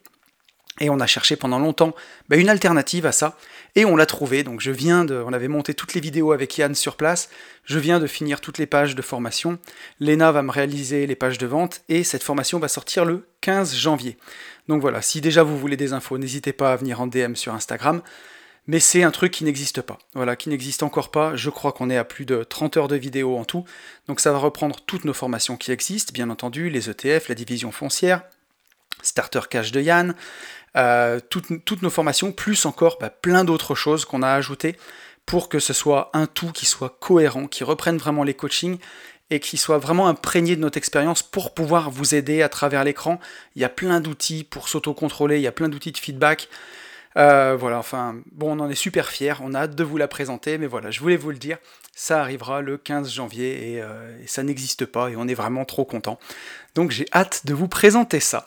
Et 0.80 0.90
on 0.90 1.00
a 1.00 1.06
cherché 1.06 1.36
pendant 1.36 1.58
longtemps 1.58 1.94
bah, 2.28 2.36
une 2.36 2.48
alternative 2.48 3.04
à 3.04 3.12
ça, 3.12 3.36
et 3.74 3.84
on 3.84 3.96
l'a 3.96 4.06
trouvé. 4.06 4.44
Donc 4.44 4.60
je 4.60 4.70
viens 4.70 5.04
de, 5.04 5.22
on 5.26 5.32
avait 5.32 5.48
monté 5.48 5.74
toutes 5.74 5.94
les 5.94 6.00
vidéos 6.00 6.32
avec 6.32 6.56
Yann 6.56 6.74
sur 6.74 6.96
place. 6.96 7.30
Je 7.64 7.78
viens 7.78 7.98
de 7.98 8.06
finir 8.06 8.40
toutes 8.40 8.58
les 8.58 8.66
pages 8.66 8.94
de 8.94 9.02
formation. 9.02 9.58
Lena 10.00 10.30
va 10.30 10.42
me 10.42 10.50
réaliser 10.50 11.06
les 11.06 11.16
pages 11.16 11.38
de 11.38 11.46
vente, 11.46 11.82
et 11.88 12.04
cette 12.04 12.22
formation 12.22 12.58
va 12.58 12.68
sortir 12.68 13.04
le 13.04 13.26
15 13.40 13.74
janvier. 13.74 14.16
Donc 14.68 14.80
voilà, 14.80 15.02
si 15.02 15.20
déjà 15.20 15.42
vous 15.42 15.58
voulez 15.58 15.76
des 15.76 15.92
infos, 15.92 16.18
n'hésitez 16.18 16.52
pas 16.52 16.72
à 16.72 16.76
venir 16.76 17.00
en 17.00 17.06
DM 17.06 17.34
sur 17.34 17.54
Instagram. 17.54 18.02
Mais 18.68 18.80
c'est 18.80 19.02
un 19.02 19.10
truc 19.10 19.32
qui 19.32 19.44
n'existe 19.44 19.80
pas. 19.80 19.98
Voilà, 20.14 20.36
qui 20.36 20.50
n'existe 20.50 20.82
encore 20.82 21.10
pas. 21.10 21.34
Je 21.34 21.48
crois 21.48 21.72
qu'on 21.72 21.88
est 21.88 21.96
à 21.96 22.04
plus 22.04 22.26
de 22.26 22.44
30 22.44 22.76
heures 22.76 22.88
de 22.88 22.96
vidéos 22.96 23.36
en 23.36 23.46
tout. 23.46 23.64
Donc 24.06 24.20
ça 24.20 24.30
va 24.30 24.38
reprendre 24.38 24.76
toutes 24.86 25.06
nos 25.06 25.14
formations 25.14 25.56
qui 25.56 25.72
existent, 25.72 26.12
bien 26.12 26.28
entendu, 26.28 26.68
les 26.68 26.90
ETF, 26.90 27.28
la 27.28 27.34
division 27.34 27.72
foncière, 27.72 28.22
Starter 29.02 29.40
Cash 29.48 29.72
de 29.72 29.80
Yann, 29.80 30.14
euh, 30.76 31.18
toutes, 31.30 31.82
nos 31.82 31.88
formations, 31.88 32.30
plus 32.30 32.66
encore 32.66 32.98
bah, 33.00 33.08
plein 33.08 33.42
d'autres 33.42 33.74
choses 33.74 34.04
qu'on 34.04 34.22
a 34.22 34.32
ajoutées 34.32 34.76
pour 35.24 35.48
que 35.48 35.60
ce 35.60 35.72
soit 35.72 36.10
un 36.12 36.26
tout 36.26 36.52
qui 36.52 36.66
soit 36.66 36.98
cohérent, 37.00 37.46
qui 37.46 37.64
reprenne 37.64 37.96
vraiment 37.96 38.22
les 38.22 38.34
coachings 38.34 38.78
et 39.30 39.40
qui 39.40 39.56
soit 39.56 39.78
vraiment 39.78 40.08
imprégné 40.08 40.56
de 40.56 40.60
notre 40.60 40.76
expérience 40.76 41.22
pour 41.22 41.54
pouvoir 41.54 41.90
vous 41.90 42.14
aider 42.14 42.42
à 42.42 42.50
travers 42.50 42.84
l'écran. 42.84 43.18
Il 43.56 43.62
y 43.62 43.64
a 43.64 43.68
plein 43.70 44.00
d'outils 44.00 44.44
pour 44.44 44.68
s'auto-contrôler, 44.68 45.36
il 45.36 45.42
y 45.42 45.46
a 45.46 45.52
plein 45.52 45.68
d'outils 45.70 45.92
de 45.92 45.98
feedback. 45.98 46.48
Euh, 47.18 47.56
voilà, 47.58 47.78
enfin, 47.78 48.16
bon, 48.32 48.56
on 48.56 48.60
en 48.60 48.70
est 48.70 48.76
super 48.76 49.08
fiers, 49.08 49.34
on 49.40 49.54
a 49.54 49.60
hâte 49.60 49.74
de 49.74 49.82
vous 49.82 49.96
la 49.96 50.06
présenter, 50.06 50.56
mais 50.56 50.68
voilà, 50.68 50.90
je 50.90 51.00
voulais 51.00 51.16
vous 51.16 51.30
le 51.30 51.36
dire, 51.36 51.58
ça 51.94 52.20
arrivera 52.20 52.60
le 52.60 52.78
15 52.78 53.12
janvier 53.12 53.72
et, 53.72 53.82
euh, 53.82 54.16
et 54.22 54.26
ça 54.28 54.44
n'existe 54.44 54.86
pas 54.86 55.10
et 55.10 55.16
on 55.16 55.26
est 55.26 55.34
vraiment 55.34 55.64
trop 55.64 55.84
content. 55.84 56.20
Donc 56.76 56.92
j'ai 56.92 57.06
hâte 57.12 57.44
de 57.44 57.54
vous 57.54 57.66
présenter 57.66 58.20
ça. 58.20 58.46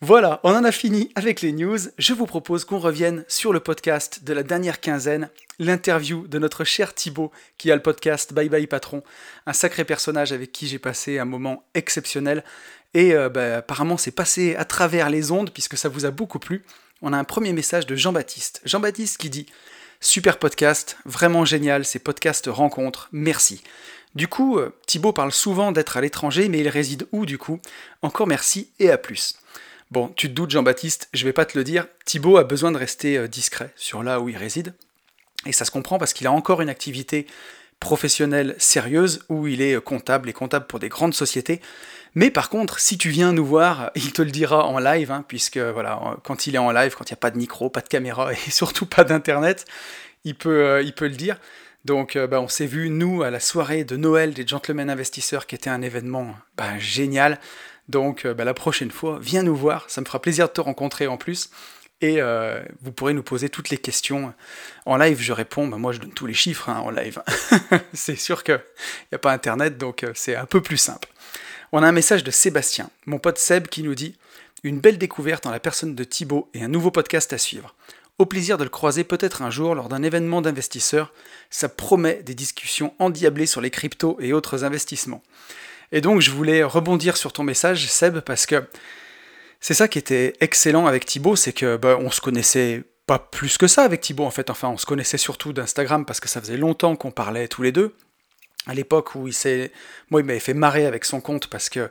Voilà, 0.00 0.38
on 0.44 0.54
en 0.54 0.62
a 0.62 0.70
fini 0.70 1.10
avec 1.16 1.40
les 1.40 1.50
news. 1.50 1.78
Je 1.98 2.12
vous 2.12 2.26
propose 2.26 2.64
qu'on 2.64 2.78
revienne 2.78 3.24
sur 3.26 3.52
le 3.52 3.58
podcast 3.58 4.22
de 4.22 4.32
la 4.32 4.44
dernière 4.44 4.80
quinzaine, 4.80 5.28
l'interview 5.58 6.28
de 6.28 6.38
notre 6.38 6.62
cher 6.62 6.94
Thibaut 6.94 7.32
qui 7.56 7.72
a 7.72 7.74
le 7.74 7.82
podcast 7.82 8.32
Bye 8.32 8.48
Bye 8.48 8.68
Patron, 8.68 9.02
un 9.46 9.52
sacré 9.52 9.84
personnage 9.84 10.32
avec 10.32 10.52
qui 10.52 10.68
j'ai 10.68 10.78
passé 10.78 11.18
un 11.18 11.24
moment 11.24 11.64
exceptionnel. 11.74 12.44
Et 12.94 13.12
euh, 13.12 13.28
bah, 13.28 13.56
apparemment 13.56 13.96
c'est 13.96 14.12
passé 14.12 14.54
à 14.54 14.64
travers 14.64 15.10
les 15.10 15.32
ondes 15.32 15.50
puisque 15.50 15.76
ça 15.76 15.88
vous 15.88 16.06
a 16.06 16.12
beaucoup 16.12 16.38
plu. 16.38 16.62
On 17.00 17.12
a 17.12 17.18
un 17.18 17.24
premier 17.24 17.52
message 17.52 17.86
de 17.86 17.94
Jean-Baptiste. 17.94 18.60
Jean-Baptiste 18.64 19.18
qui 19.18 19.30
dit 19.30 19.46
Super 20.00 20.38
podcast, 20.38 20.96
vraiment 21.04 21.44
génial, 21.44 21.84
ces 21.84 22.00
podcasts 22.00 22.48
rencontres, 22.48 23.08
merci. 23.12 23.62
Du 24.16 24.26
coup, 24.26 24.58
euh, 24.58 24.74
Thibaut 24.86 25.12
parle 25.12 25.30
souvent 25.30 25.70
d'être 25.70 25.96
à 25.96 26.00
l'étranger, 26.00 26.48
mais 26.48 26.58
il 26.58 26.68
réside 26.68 27.06
où 27.12 27.24
du 27.24 27.38
coup? 27.38 27.60
Encore 28.02 28.26
merci 28.26 28.72
et 28.80 28.90
à 28.90 28.98
plus. 28.98 29.38
Bon, 29.92 30.08
tu 30.16 30.28
te 30.28 30.32
doutes, 30.32 30.50
Jean-Baptiste, 30.50 31.08
je 31.14 31.24
vais 31.24 31.32
pas 31.32 31.44
te 31.44 31.56
le 31.56 31.62
dire, 31.62 31.86
Thibaut 32.04 32.36
a 32.36 32.42
besoin 32.42 32.72
de 32.72 32.78
rester 32.78 33.16
euh, 33.16 33.28
discret 33.28 33.72
sur 33.76 34.02
là 34.02 34.20
où 34.20 34.28
il 34.28 34.36
réside. 34.36 34.74
Et 35.46 35.52
ça 35.52 35.64
se 35.64 35.70
comprend 35.70 35.98
parce 35.98 36.12
qu'il 36.12 36.26
a 36.26 36.32
encore 36.32 36.62
une 36.62 36.68
activité 36.68 37.28
professionnelle 37.78 38.56
sérieuse 38.58 39.24
où 39.28 39.46
il 39.46 39.62
est 39.62 39.74
euh, 39.74 39.80
comptable 39.80 40.28
et 40.28 40.32
comptable 40.32 40.66
pour 40.66 40.80
des 40.80 40.88
grandes 40.88 41.14
sociétés. 41.14 41.60
Mais 42.18 42.32
par 42.32 42.50
contre, 42.50 42.80
si 42.80 42.98
tu 42.98 43.10
viens 43.10 43.32
nous 43.32 43.46
voir, 43.46 43.92
il 43.94 44.12
te 44.12 44.22
le 44.22 44.32
dira 44.32 44.66
en 44.66 44.80
live, 44.80 45.12
hein, 45.12 45.24
puisque 45.28 45.58
voilà, 45.58 46.16
quand 46.24 46.48
il 46.48 46.56
est 46.56 46.58
en 46.58 46.72
live, 46.72 46.96
quand 46.96 47.08
il 47.08 47.12
n'y 47.12 47.18
a 47.18 47.20
pas 47.20 47.30
de 47.30 47.38
micro, 47.38 47.70
pas 47.70 47.80
de 47.80 47.86
caméra 47.88 48.32
et 48.46 48.50
surtout 48.50 48.86
pas 48.86 49.04
d'internet, 49.04 49.64
il 50.24 50.34
peut, 50.34 50.64
euh, 50.64 50.82
le 50.82 51.08
dire. 51.10 51.38
Donc 51.84 52.18
bah, 52.18 52.40
on 52.40 52.48
s'est 52.48 52.66
vu, 52.66 52.90
nous, 52.90 53.22
à 53.22 53.30
la 53.30 53.38
soirée 53.38 53.84
de 53.84 53.96
Noël 53.96 54.34
des 54.34 54.44
Gentlemen 54.44 54.90
Investisseurs, 54.90 55.46
qui 55.46 55.54
était 55.54 55.70
un 55.70 55.80
événement 55.80 56.34
bah, 56.56 56.76
génial. 56.78 57.38
Donc 57.88 58.24
euh, 58.24 58.34
bah, 58.34 58.44
la 58.44 58.52
prochaine 58.52 58.90
fois, 58.90 59.20
viens 59.22 59.44
nous 59.44 59.56
voir, 59.56 59.84
ça 59.88 60.00
me 60.00 60.06
fera 60.06 60.20
plaisir 60.20 60.48
de 60.48 60.52
te 60.52 60.60
rencontrer 60.60 61.06
en 61.06 61.18
plus. 61.18 61.50
Et 62.00 62.20
euh, 62.20 62.62
vous 62.80 62.92
pourrez 62.92 63.12
nous 63.12 63.24
poser 63.24 63.48
toutes 63.48 63.70
les 63.70 63.78
questions. 63.78 64.32
En 64.86 64.96
live, 64.96 65.20
je 65.20 65.32
réponds, 65.32 65.66
moi 65.66 65.92
je 65.92 65.98
donne 65.98 66.12
tous 66.12 66.26
les 66.26 66.34
chiffres 66.34 66.68
hein, 66.68 66.78
en 66.78 66.90
live. 66.90 67.22
c'est 67.92 68.16
sûr 68.16 68.44
qu'il 68.44 68.60
n'y 69.10 69.16
a 69.16 69.18
pas 69.18 69.32
Internet, 69.32 69.78
donc 69.78 70.04
euh, 70.04 70.12
c'est 70.14 70.36
un 70.36 70.46
peu 70.46 70.60
plus 70.60 70.76
simple. 70.76 71.08
On 71.70 71.82
a 71.82 71.86
un 71.86 71.92
message 71.92 72.24
de 72.24 72.30
Sébastien, 72.30 72.88
mon 73.04 73.18
pote 73.18 73.36
Seb, 73.36 73.68
qui 73.68 73.82
nous 73.82 73.94
dit 73.94 74.16
Une 74.62 74.80
belle 74.80 74.96
découverte 74.96 75.44
en 75.44 75.50
la 75.50 75.60
personne 75.60 75.94
de 75.94 76.02
Thibaut 76.04 76.48
et 76.54 76.62
un 76.62 76.68
nouveau 76.68 76.90
podcast 76.90 77.30
à 77.34 77.38
suivre. 77.38 77.74
Au 78.18 78.24
plaisir 78.24 78.56
de 78.56 78.64
le 78.64 78.70
croiser 78.70 79.04
peut-être 79.04 79.42
un 79.42 79.50
jour 79.50 79.74
lors 79.74 79.90
d'un 79.90 80.02
événement 80.02 80.40
d'investisseurs, 80.40 81.12
ça 81.50 81.68
promet 81.68 82.22
des 82.22 82.34
discussions 82.34 82.94
endiablées 82.98 83.44
sur 83.44 83.60
les 83.60 83.70
cryptos 83.70 84.16
et 84.18 84.32
autres 84.32 84.64
investissements. 84.64 85.22
Et 85.92 86.00
donc 86.00 86.22
je 86.22 86.30
voulais 86.30 86.62
rebondir 86.62 87.18
sur 87.18 87.34
ton 87.34 87.42
message, 87.42 87.86
Seb, 87.86 88.20
parce 88.20 88.46
que 88.46 88.64
c'est 89.60 89.74
ça 89.74 89.88
qui 89.88 89.98
était 89.98 90.32
excellent 90.40 90.86
avec 90.86 91.04
Thibaut, 91.04 91.36
c'est 91.36 91.52
que 91.52 91.76
bah, 91.76 91.98
on 92.00 92.10
se 92.10 92.22
connaissait 92.22 92.82
pas 93.06 93.18
plus 93.18 93.58
que 93.58 93.66
ça 93.66 93.82
avec 93.82 94.00
Thibaut 94.00 94.24
en 94.24 94.30
fait. 94.30 94.48
Enfin, 94.48 94.68
on 94.68 94.78
se 94.78 94.86
connaissait 94.86 95.18
surtout 95.18 95.52
d'Instagram 95.52 96.06
parce 96.06 96.20
que 96.20 96.28
ça 96.28 96.40
faisait 96.40 96.56
longtemps 96.56 96.96
qu'on 96.96 97.10
parlait 97.10 97.46
tous 97.46 97.62
les 97.62 97.72
deux. 97.72 97.94
À 98.68 98.74
l'époque 98.74 99.16
où 99.16 99.26
il 99.26 99.34
s'est, 99.34 99.72
moi, 100.10 100.20
il 100.20 100.24
m'avait 100.24 100.38
fait 100.38 100.54
marrer 100.54 100.86
avec 100.86 101.04
son 101.04 101.20
compte 101.20 101.48
parce 101.48 101.68
que 101.68 101.90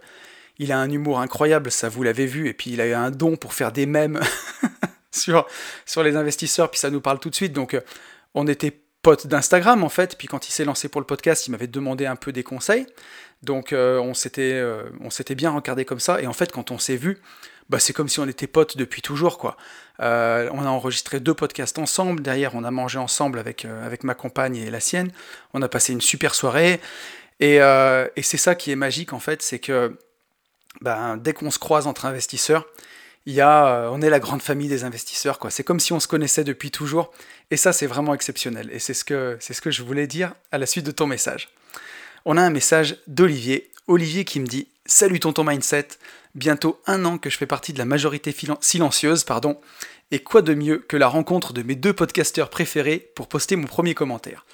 il 0.59 0.71
a 0.71 0.79
un 0.79 0.89
humour 0.89 1.19
incroyable, 1.19 1.69
ça 1.69 1.89
vous 1.89 2.01
l'avez 2.01 2.25
vu, 2.25 2.47
et 2.47 2.53
puis 2.53 2.71
il 2.71 2.81
a 2.81 2.87
eu 2.87 2.93
un 2.93 3.11
don 3.11 3.35
pour 3.35 3.53
faire 3.53 3.71
des 3.71 3.85
mèmes 3.85 4.19
sur, 5.11 5.45
sur 5.85 6.01
les 6.01 6.15
investisseurs, 6.15 6.71
puis 6.71 6.79
ça 6.79 6.89
nous 6.89 7.01
parle 7.01 7.19
tout 7.19 7.29
de 7.29 7.35
suite. 7.35 7.53
Donc, 7.53 7.75
euh, 7.75 7.81
on 8.33 8.47
était 8.47 8.79
potes 9.07 9.27
d'Instagram 9.27 9.83
en 9.83 9.89
fait. 9.89 10.17
Puis 10.17 10.27
quand 10.27 10.47
il 10.49 10.51
s'est 10.51 10.65
lancé 10.65 10.89
pour 10.89 10.99
le 10.99 11.07
podcast, 11.07 11.47
il 11.47 11.51
m'avait 11.51 11.67
demandé 11.67 12.05
un 12.05 12.17
peu 12.17 12.33
des 12.33 12.43
conseils. 12.43 12.85
Donc 13.41 13.71
euh, 13.71 13.99
on 13.99 14.13
s'était 14.13 14.53
euh, 14.53 14.83
on 15.01 15.09
s'était 15.09 15.35
bien 15.35 15.51
regardé 15.51 15.85
comme 15.85 16.01
ça. 16.01 16.21
Et 16.21 16.27
en 16.27 16.33
fait, 16.33 16.51
quand 16.51 16.71
on 16.71 16.77
s'est 16.77 16.97
vu, 16.97 17.19
bah, 17.69 17.79
c'est 17.79 17.93
comme 17.93 18.09
si 18.09 18.19
on 18.19 18.27
était 18.27 18.47
potes 18.47 18.77
depuis 18.77 19.01
toujours 19.01 19.37
quoi. 19.37 19.57
Euh, 19.99 20.49
on 20.53 20.63
a 20.63 20.69
enregistré 20.69 21.19
deux 21.19 21.33
podcasts 21.33 21.79
ensemble. 21.79 22.21
Derrière, 22.21 22.55
on 22.55 22.63
a 22.63 22.71
mangé 22.71 22.99
ensemble 22.99 23.39
avec 23.39 23.65
avec 23.65 24.03
ma 24.03 24.13
compagne 24.13 24.55
et 24.55 24.69
la 24.69 24.79
sienne. 24.79 25.11
On 25.53 25.61
a 25.61 25.67
passé 25.67 25.93
une 25.93 26.01
super 26.01 26.35
soirée. 26.35 26.79
Et, 27.39 27.57
et 27.57 28.21
c'est 28.23 28.37
ça 28.37 28.55
qui 28.55 28.71
est 28.71 28.75
magique 28.75 29.13
en 29.13 29.19
fait, 29.19 29.41
c'est 29.41 29.59
que 29.59 29.97
ben, 30.81 31.17
dès 31.17 31.33
qu'on 31.33 31.51
se 31.51 31.59
croise 31.59 31.85
entre 31.85 32.05
investisseurs, 32.05 32.65
il 33.27 33.33
y 33.33 33.41
a, 33.41 33.89
on 33.91 34.01
est 34.01 34.09
la 34.09 34.19
grande 34.19 34.41
famille 34.41 34.69
des 34.69 34.83
investisseurs, 34.83 35.37
quoi. 35.37 35.51
C'est 35.51 35.63
comme 35.63 35.79
si 35.79 35.93
on 35.93 35.99
se 35.99 36.07
connaissait 36.07 36.43
depuis 36.43 36.71
toujours, 36.71 37.11
et 37.51 37.57
ça, 37.57 37.73
c'est 37.73 37.85
vraiment 37.85 38.15
exceptionnel. 38.15 38.69
Et 38.71 38.79
c'est 38.79 38.95
ce 38.95 39.03
que, 39.03 39.37
c'est 39.39 39.53
ce 39.53 39.61
que 39.61 39.69
je 39.69 39.83
voulais 39.83 40.07
dire 40.07 40.33
à 40.51 40.57
la 40.57 40.65
suite 40.65 40.85
de 40.85 40.91
ton 40.91 41.05
message 41.05 41.49
on 42.27 42.35
a 42.35 42.41
un 42.41 42.49
message 42.49 42.97
d'Olivier. 43.07 43.71
Olivier 43.87 44.25
qui 44.25 44.41
me 44.41 44.45
dit 44.45 44.67
Salut 44.85 45.21
tonton 45.21 45.45
Mindset, 45.45 45.87
bientôt 46.37 46.79
un 46.85 47.03
an 47.03 47.17
que 47.17 47.29
je 47.29 47.37
fais 47.37 47.47
partie 47.47 47.73
de 47.73 47.79
la 47.79 47.85
majorité 47.85 48.33
silencieuse, 48.61 49.23
pardon, 49.23 49.59
et 50.11 50.19
quoi 50.19 50.41
de 50.41 50.53
mieux 50.53 50.77
que 50.77 50.95
la 50.95 51.07
rencontre 51.07 51.51
de 51.51 51.63
mes 51.63 51.75
deux 51.75 51.93
podcasteurs 51.93 52.49
préférés 52.49 53.11
pour 53.15 53.27
poster 53.27 53.55
mon 53.55 53.67
premier 53.67 53.95
commentaire. 53.95 54.45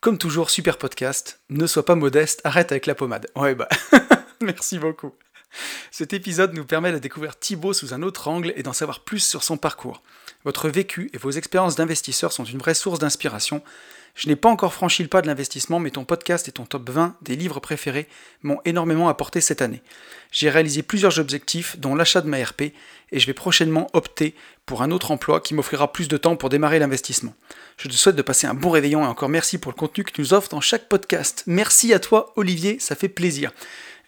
Comme 0.00 0.18
toujours, 0.18 0.50
super 0.50 0.76
podcast, 0.76 1.40
ne 1.48 1.66
sois 1.66 1.86
pas 1.86 1.94
modeste, 1.94 2.42
arrête 2.44 2.72
avec 2.72 2.84
la 2.86 2.94
pommade. 2.94 3.26
Ouais 3.34 3.54
bah, 3.54 3.68
merci 4.42 4.78
beaucoup. 4.78 5.12
Cet 5.90 6.12
épisode 6.12 6.52
nous 6.52 6.64
permet 6.64 6.92
de 6.92 6.98
découvrir 6.98 7.38
Thibaut 7.38 7.72
sous 7.72 7.94
un 7.94 8.02
autre 8.02 8.28
angle 8.28 8.52
et 8.56 8.62
d'en 8.62 8.72
savoir 8.72 9.00
plus 9.00 9.20
sur 9.20 9.42
son 9.42 9.56
parcours. 9.56 10.02
Votre 10.44 10.68
vécu 10.68 11.10
et 11.14 11.18
vos 11.18 11.30
expériences 11.30 11.76
d'investisseur 11.76 12.32
sont 12.32 12.44
une 12.44 12.58
vraie 12.58 12.74
source 12.74 12.98
d'inspiration 12.98 13.62
je 14.14 14.28
n'ai 14.28 14.36
pas 14.36 14.48
encore 14.48 14.72
franchi 14.72 15.02
le 15.02 15.08
pas 15.08 15.22
de 15.22 15.26
l'investissement, 15.26 15.80
mais 15.80 15.90
ton 15.90 16.04
podcast 16.04 16.46
et 16.46 16.52
ton 16.52 16.64
top 16.64 16.88
20 16.88 17.16
des 17.22 17.34
livres 17.34 17.58
préférés 17.58 18.06
m'ont 18.42 18.60
énormément 18.64 19.08
apporté 19.08 19.40
cette 19.40 19.60
année. 19.60 19.82
J'ai 20.30 20.50
réalisé 20.50 20.82
plusieurs 20.82 21.18
objectifs, 21.18 21.78
dont 21.78 21.96
l'achat 21.96 22.20
de 22.20 22.28
ma 22.28 22.42
RP, 22.42 22.62
et 22.62 23.18
je 23.18 23.26
vais 23.26 23.32
prochainement 23.32 23.88
opter 23.92 24.36
pour 24.66 24.82
un 24.82 24.92
autre 24.92 25.10
emploi 25.10 25.40
qui 25.40 25.54
m'offrira 25.54 25.92
plus 25.92 26.06
de 26.06 26.16
temps 26.16 26.36
pour 26.36 26.48
démarrer 26.48 26.78
l'investissement. 26.78 27.34
Je 27.76 27.88
te 27.88 27.94
souhaite 27.94 28.16
de 28.16 28.22
passer 28.22 28.46
un 28.46 28.54
bon 28.54 28.70
réveillon 28.70 29.02
et 29.02 29.06
encore 29.06 29.28
merci 29.28 29.58
pour 29.58 29.72
le 29.72 29.76
contenu 29.76 30.04
que 30.04 30.12
tu 30.12 30.20
nous 30.20 30.32
offres 30.32 30.48
dans 30.48 30.60
chaque 30.60 30.88
podcast. 30.88 31.42
Merci 31.46 31.92
à 31.92 31.98
toi 31.98 32.32
Olivier, 32.36 32.78
ça 32.78 32.94
fait 32.94 33.08
plaisir. 33.08 33.50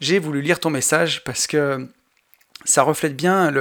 J'ai 0.01 0.19
voulu 0.19 0.41
lire 0.41 0.61
ton 0.61 0.71
message 0.71 1.25
parce 1.25 1.47
que 1.47 1.89
ça 2.65 2.83
reflète 2.83 3.17
bien 3.17 3.53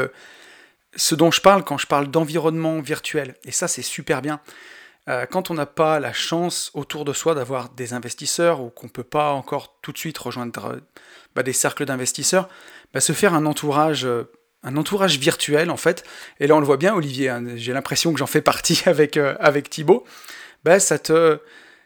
ce 0.96 1.16
dont 1.16 1.32
je 1.32 1.42
parle 1.42 1.64
quand 1.64 1.78
je 1.78 1.88
parle 1.88 2.08
d'environnement 2.08 2.80
virtuel. 2.82 3.36
Et 3.46 3.52
ça, 3.52 3.68
c'est 3.68 3.82
super 3.82 4.22
bien. 4.22 4.40
Euh, 5.08 5.26
quand 5.28 5.52
on 5.52 5.54
n'a 5.54 5.68
pas 5.68 6.00
la 6.00 6.14
chance 6.14 6.72
autour 6.74 7.06
de 7.06 7.14
soi 7.14 7.36
d'avoir 7.36 7.70
des 7.70 7.94
investisseurs 7.94 8.62
ou 8.62 8.70
qu'on 8.70 8.88
ne 8.88 8.92
peut 8.92 9.04
pas 9.04 9.32
encore 9.34 9.78
tout 9.82 9.92
de 9.92 9.98
suite 9.98 10.18
rejoindre 10.18 10.66
euh, 10.66 10.80
bah, 11.36 11.44
des 11.44 11.54
cercles 11.54 11.86
d'investisseurs, 11.86 12.50
bah, 12.94 13.02
se 13.02 13.14
faire 13.14 13.36
un 13.36 13.46
entourage, 13.46 14.06
euh, 14.06 14.32
un 14.64 14.76
entourage 14.78 15.20
virtuel 15.20 15.70
en 15.70 15.78
fait, 15.78 16.04
et 16.40 16.48
là 16.48 16.56
on 16.56 16.60
le 16.60 16.66
voit 16.66 16.78
bien 16.78 16.96
Olivier, 16.96 17.30
hein, 17.30 17.44
j'ai 17.56 17.72
l'impression 17.72 18.14
que 18.14 18.20
j'en 18.20 18.26
fais 18.26 18.42
partie 18.42 18.82
avec, 18.88 19.18
avec 19.18 19.70
Thibaut, 19.70 20.06
bah, 20.64 20.80
ça, 20.80 20.98
te, 20.98 21.40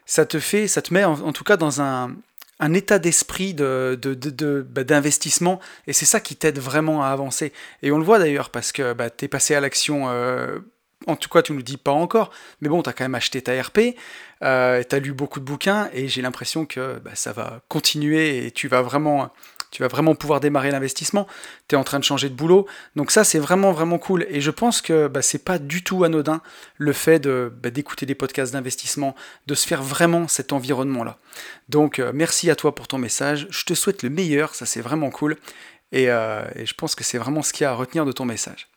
ça 0.06 0.26
te 0.26 0.40
fait, 0.40 0.70
ça 0.70 0.82
te 0.82 0.94
met 0.94 1.04
en, 1.04 1.34
tout 1.34 1.44
cas 1.44 1.58
dans 1.58 1.82
un, 1.82 2.16
état 2.74 3.00
d'esprit 3.00 3.54
de, 3.54 4.00
d'investissement, 4.02 5.60
et 5.88 5.94
c'est 5.94 6.06
ça 6.06 6.22
qui 6.22 6.38
t'aide 6.38 6.60
vraiment 6.60 7.04
à 7.04 7.08
avancer. 7.08 7.52
Et 7.84 7.92
on 7.92 7.98
le 7.98 8.06
voit 8.06 8.20
d'ailleurs 8.20 8.50
parce 8.50 8.72
que 8.72 8.94
tu 9.18 9.26
es 9.26 9.28
passé 9.28 9.56
à 9.56 9.60
l'action 9.60 10.08
en 11.08 11.16
tout 11.16 11.30
cas, 11.30 11.42
tu 11.42 11.54
ne 11.54 11.58
nous 11.58 11.64
dis 11.64 11.78
pas 11.78 11.92
encore, 11.92 12.32
mais 12.62 12.70
bon, 12.70 12.84
tu 12.84 12.90
as 12.90 12.94
quand 12.94 13.04
même 13.04 13.16
acheté 13.16 13.42
ta 13.42 13.60
RP, 13.62 13.96
euh, 14.44 14.84
tu 14.88 14.96
as 14.96 15.00
lu 15.00 15.14
beaucoup 15.14 15.40
de 15.40 15.46
bouquins, 15.46 15.90
et 15.94 16.08
j'ai 16.08 16.22
l'impression 16.22 16.66
que 16.66 17.00
bah, 17.00 17.12
ça 17.14 17.32
va 17.32 17.62
continuer 17.70 18.46
et 18.46 18.52
tu 18.52 18.68
vas 18.68 18.82
vraiment 18.82 19.32
tu 19.72 19.84
vas 19.84 19.88
vraiment 19.88 20.16
pouvoir 20.16 20.40
démarrer 20.40 20.72
l'investissement, 20.72 21.28
tu 21.68 21.76
es 21.76 21.78
en 21.78 21.84
train 21.84 22.00
de 22.00 22.04
changer 22.04 22.30
de 22.30 22.34
boulot. 22.34 22.66
Donc 22.96 23.12
ça, 23.12 23.24
c'est 23.24 23.40
vraiment, 23.40 23.72
vraiment 23.72 24.00
cool. 24.00 24.26
Et 24.30 24.42
je 24.42 24.52
pense 24.52 24.82
que 24.82 25.08
bah, 25.08 25.22
c'est 25.22 25.44
pas 25.44 25.60
du 25.60 25.84
tout 25.84 26.04
anodin 26.04 26.42
le 26.78 26.94
fait 26.94 27.28
bah, 27.28 27.70
d'écouter 27.70 28.06
des 28.06 28.16
podcasts 28.16 28.54
d'investissement, 28.54 29.16
de 29.48 29.54
se 29.54 29.68
faire 29.68 29.84
vraiment 29.84 30.28
cet 30.28 30.54
environnement-là. 30.54 31.18
Donc 31.70 32.00
euh, 32.00 32.12
merci 32.14 32.50
à 32.50 32.56
toi 32.56 32.74
pour 32.74 32.88
ton 32.88 32.98
message. 32.98 33.48
Je 33.52 33.64
te 33.64 33.74
souhaite 33.74 34.04
le 34.04 34.10
meilleur, 34.10 34.56
ça 34.56 34.66
c'est 34.66 34.82
vraiment 34.82 35.12
cool. 35.12 35.38
Et, 35.92 36.10
euh, 36.10 36.44
et 36.56 36.66
je 36.66 36.74
pense 36.74 36.96
que 36.96 37.04
c'est 37.04 37.18
vraiment 37.18 37.42
ce 37.42 37.54
qu'il 37.54 37.64
y 37.64 37.68
a 37.68 37.72
à 37.72 37.76
retenir 37.76 38.06
de 38.06 38.12
ton 38.12 38.26
message. 38.26 38.69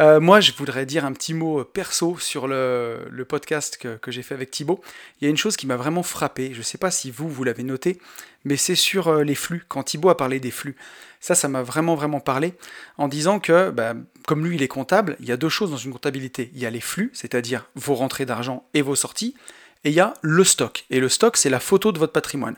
Euh, 0.00 0.18
moi, 0.18 0.40
je 0.40 0.52
voudrais 0.52 0.86
dire 0.86 1.04
un 1.04 1.12
petit 1.12 1.34
mot 1.34 1.62
perso 1.62 2.16
sur 2.18 2.48
le, 2.48 3.26
podcast 3.28 3.76
que, 3.76 4.10
j'ai 4.10 4.22
fait 4.22 4.34
avec 4.34 4.50
Thibaut. 4.50 4.80
Il 5.20 5.24
y 5.24 5.26
a 5.26 5.30
une 5.30 5.36
chose 5.36 5.56
qui 5.56 5.66
m'a 5.66 5.76
vraiment 5.76 6.02
frappé, 6.02 6.52
je 6.54 6.58
ne 6.58 6.62
sais 6.62 6.78
pas 6.78 6.90
si 6.90 7.10
vous, 7.10 7.28
vous 7.28 7.44
l'avez 7.44 7.64
noté, 7.64 7.98
mais 8.44 8.56
c'est 8.56 8.74
sur 8.74 9.08
euh, 9.08 9.24
les 9.24 9.34
flux, 9.34 9.62
quand 9.68 9.82
Thibaut 9.82 10.08
a 10.08 10.16
parlé 10.16 10.40
des 10.40 10.50
flux. 10.50 10.74
Ça, 11.20 11.34
ça 11.34 11.48
m'a 11.48 11.62
vraiment, 11.62 11.96
vraiment 11.96 12.20
parlé, 12.20 12.54
en 12.96 13.08
disant 13.08 13.40
que, 13.40 13.68
bah, 13.70 13.92
comme 14.26 14.46
lui, 14.46 14.56
il 14.56 14.62
est 14.62 14.68
comptable, 14.68 15.16
il 15.20 15.26
y 15.26 15.32
a 15.32 15.36
deux 15.36 15.50
choses 15.50 15.70
dans 15.70 15.76
une 15.76 15.92
comptabilité. 15.92 16.50
Il 16.54 16.60
y 16.60 16.66
a 16.66 16.70
les 16.70 16.80
flux, 16.80 17.10
c'est-à-dire 17.12 17.68
vos 17.74 17.94
rentrées 17.94 18.24
d'argent 18.24 18.66
et 18.72 18.80
vos 18.80 18.96
sorties, 18.96 19.34
et 19.84 19.90
il 19.90 19.94
y 19.94 20.00
a 20.00 20.14
le 20.22 20.44
stock. 20.44 20.86
Et 20.88 20.98
le 20.98 21.10
stock, 21.10 21.36
c'est 21.36 21.50
la 21.50 21.60
photo 21.60 21.92
de 21.92 21.98
votre 21.98 22.14
patrimoine. 22.14 22.56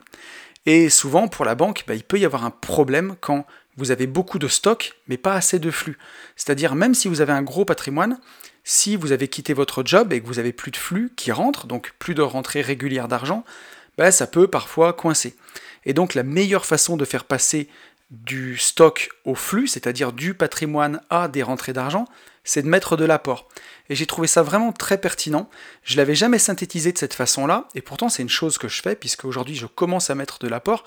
Et 0.64 0.90
souvent, 0.90 1.26
pour 1.26 1.44
la 1.44 1.56
banque, 1.56 1.82
bah, 1.88 1.94
il 1.96 2.04
peut 2.04 2.20
y 2.20 2.25
avoir 2.25 2.44
un 2.44 2.50
problème 2.50 3.16
quand 3.20 3.46
vous 3.76 3.90
avez 3.90 4.06
beaucoup 4.06 4.38
de 4.38 4.48
stock, 4.48 4.94
mais 5.08 5.16
pas 5.16 5.34
assez 5.34 5.58
de 5.58 5.70
flux. 5.70 5.98
C'est-à-dire, 6.36 6.74
même 6.74 6.94
si 6.94 7.08
vous 7.08 7.20
avez 7.20 7.32
un 7.32 7.42
gros 7.42 7.64
patrimoine, 7.64 8.18
si 8.64 8.96
vous 8.96 9.12
avez 9.12 9.28
quitté 9.28 9.54
votre 9.54 9.82
job 9.84 10.12
et 10.12 10.20
que 10.20 10.26
vous 10.26 10.38
avez 10.38 10.52
plus 10.52 10.70
de 10.70 10.76
flux 10.76 11.12
qui 11.16 11.32
rentrent, 11.32 11.66
donc 11.66 11.94
plus 11.98 12.14
de 12.14 12.22
rentrées 12.22 12.60
régulières 12.60 13.08
d'argent, 13.08 13.44
bah, 13.98 14.12
ça 14.12 14.26
peut 14.26 14.46
parfois 14.46 14.92
coincer. 14.92 15.36
Et 15.84 15.94
donc, 15.94 16.14
la 16.14 16.22
meilleure 16.22 16.66
façon 16.66 16.96
de 16.96 17.04
faire 17.04 17.24
passer 17.24 17.68
du 18.10 18.58
stock 18.58 19.08
au 19.24 19.34
flux, 19.34 19.66
c'est-à-dire 19.66 20.12
du 20.12 20.34
patrimoine 20.34 21.00
à 21.08 21.28
des 21.28 21.42
rentrées 21.42 21.72
d'argent, 21.72 22.04
c'est 22.44 22.62
de 22.62 22.68
mettre 22.68 22.96
de 22.96 23.04
l'apport. 23.04 23.48
Et 23.88 23.94
j'ai 23.94 24.06
trouvé 24.06 24.28
ça 24.28 24.42
vraiment 24.42 24.72
très 24.72 24.98
pertinent. 24.98 25.48
Je 25.82 25.96
l'avais 25.96 26.14
jamais 26.14 26.38
synthétisé 26.38 26.92
de 26.92 26.98
cette 26.98 27.14
façon-là, 27.14 27.68
et 27.74 27.80
pourtant 27.80 28.10
c'est 28.10 28.22
une 28.22 28.28
chose 28.28 28.58
que 28.58 28.68
je 28.68 28.82
fais, 28.82 28.96
puisque 28.96 29.24
aujourd'hui 29.24 29.54
je 29.54 29.66
commence 29.66 30.10
à 30.10 30.14
mettre 30.14 30.38
de 30.40 30.48
l'apport 30.48 30.84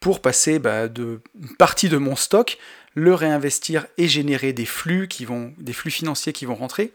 pour 0.00 0.20
passer 0.20 0.58
bah, 0.58 0.88
de 0.88 1.20
partie 1.58 1.88
de 1.88 1.96
mon 1.96 2.16
stock, 2.16 2.58
le 2.94 3.14
réinvestir 3.14 3.86
et 3.98 4.08
générer 4.08 4.52
des 4.52 4.66
flux 4.66 5.08
qui 5.08 5.24
vont, 5.24 5.52
des 5.58 5.72
flux 5.72 5.90
financiers 5.90 6.32
qui 6.32 6.46
vont 6.46 6.54
rentrer. 6.54 6.92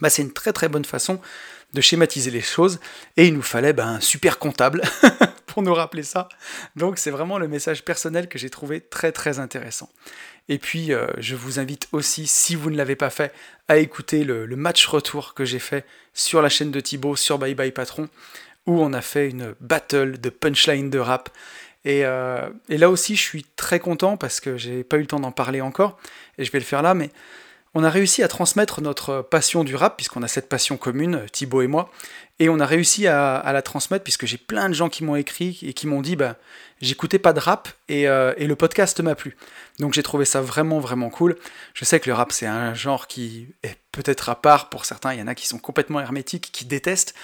Bah, 0.00 0.10
c'est 0.10 0.22
une 0.22 0.32
très 0.32 0.52
très 0.52 0.68
bonne 0.68 0.84
façon 0.84 1.20
de 1.72 1.80
schématiser 1.80 2.30
les 2.30 2.40
choses. 2.40 2.80
Et 3.16 3.26
il 3.26 3.34
nous 3.34 3.42
fallait 3.42 3.72
bah, 3.72 3.86
un 3.86 4.00
super 4.00 4.38
comptable 4.38 4.82
pour 5.46 5.62
nous 5.62 5.74
rappeler 5.74 6.02
ça. 6.02 6.28
Donc 6.74 6.98
c'est 6.98 7.10
vraiment 7.10 7.38
le 7.38 7.48
message 7.48 7.84
personnel 7.84 8.28
que 8.28 8.38
j'ai 8.38 8.50
trouvé 8.50 8.80
très 8.80 9.12
très 9.12 9.38
intéressant. 9.38 9.90
Et 10.48 10.58
puis 10.58 10.92
euh, 10.92 11.06
je 11.18 11.34
vous 11.34 11.58
invite 11.58 11.88
aussi, 11.92 12.26
si 12.26 12.54
vous 12.54 12.70
ne 12.70 12.76
l'avez 12.76 12.96
pas 12.96 13.10
fait, 13.10 13.32
à 13.68 13.78
écouter 13.78 14.24
le, 14.24 14.46
le 14.46 14.56
match 14.56 14.86
retour 14.86 15.34
que 15.34 15.44
j'ai 15.44 15.58
fait 15.58 15.84
sur 16.14 16.40
la 16.40 16.48
chaîne 16.48 16.70
de 16.70 16.80
Thibaut, 16.80 17.16
sur 17.16 17.38
Bye 17.38 17.54
Bye 17.54 17.72
Patron, 17.72 18.08
où 18.66 18.80
on 18.80 18.92
a 18.92 19.00
fait 19.00 19.28
une 19.28 19.54
battle 19.60 20.18
de 20.18 20.30
punchline 20.30 20.90
de 20.90 20.98
rap. 20.98 21.30
Euh, 21.86 22.48
et, 22.68 22.78
là 22.78 22.90
aussi, 22.90 23.16
je 23.16 23.22
suis 23.22 23.44
très 23.56 23.78
content 23.78 24.16
parce 24.16 24.40
que 24.40 24.56
j'ai 24.56 24.84
pas 24.84 24.96
eu 24.96 25.00
le 25.00 25.06
temps 25.06 25.20
d'en 25.20 25.32
parler 25.32 25.60
encore, 25.60 25.98
et 26.38 26.44
je 26.44 26.52
vais 26.52 26.58
le 26.58 26.64
faire 26.64 26.82
là, 26.82 26.94
mais 26.94 27.10
on 27.74 27.84
a 27.84 27.90
réussi 27.90 28.22
à 28.22 28.28
transmettre 28.28 28.80
notre 28.80 29.22
passion 29.22 29.62
du 29.62 29.76
rap, 29.76 29.96
puisqu'on 29.96 30.22
a 30.22 30.28
cette 30.28 30.48
passion 30.48 30.76
commune, 30.76 31.26
Thibaut 31.30 31.62
et 31.62 31.66
moi, 31.66 31.90
et 32.38 32.48
on 32.48 32.58
a 32.58 32.66
réussi 32.66 33.06
à, 33.06 33.42
la 33.52 33.62
transmettre, 33.62 34.02
puisque 34.02 34.26
j'ai 34.26 34.38
plein 34.38 34.68
de 34.68 34.74
gens 34.74 34.88
qui 34.88 35.04
m'ont 35.04 35.16
écrit 35.16 35.58
et 35.62 35.74
qui 35.74 35.86
m'ont 35.86 36.00
dit, 36.00 36.16
bah, 36.16 36.36
j'écoutais 36.80 37.18
pas 37.18 37.32
de 37.32 37.40
rap, 37.40 37.68
et, 37.88 38.08
euh, 38.08 38.34
et 38.38 38.46
le 38.46 38.56
podcast 38.56 38.98
m'a 39.00 39.14
plu. 39.14 39.36
Donc 39.78 39.92
j'ai 39.92 40.02
trouvé 40.02 40.24
ça 40.24 40.40
vraiment, 40.40 40.80
vraiment 40.80 41.10
cool. 41.10 41.36
Je 41.74 41.84
sais 41.84 42.00
que 42.00 42.08
le 42.08 42.14
rap, 42.14 42.32
c'est 42.32 42.46
un 42.46 42.74
genre 42.74 43.06
qui 43.06 43.48
est 43.62 43.76
peut-être 43.92 44.28
à 44.30 44.40
part 44.40 44.70
pour 44.70 44.86
certains, 44.86 45.12
il 45.12 45.20
y 45.20 45.22
en 45.22 45.26
a 45.26 45.34
qui 45.34 45.46
sont 45.46 45.58
complètement 45.58 46.00
hermétiques, 46.00 46.50
qui 46.52 46.64
détestent, 46.64 47.14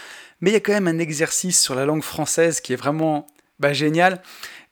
mais 0.41 0.51
il 0.51 0.53
y 0.53 0.57
a 0.57 0.61
quand 0.61 0.73
même 0.73 0.89
un 0.89 0.99
exercice 0.99 1.61
sur 1.61 1.75
la 1.75 1.87
langue 1.87 2.03
française 2.03 2.61
qui 2.61 2.73
est 2.73 2.77
vraiment 2.77 3.27
bah, 3.63 3.73
génial. 3.73 4.21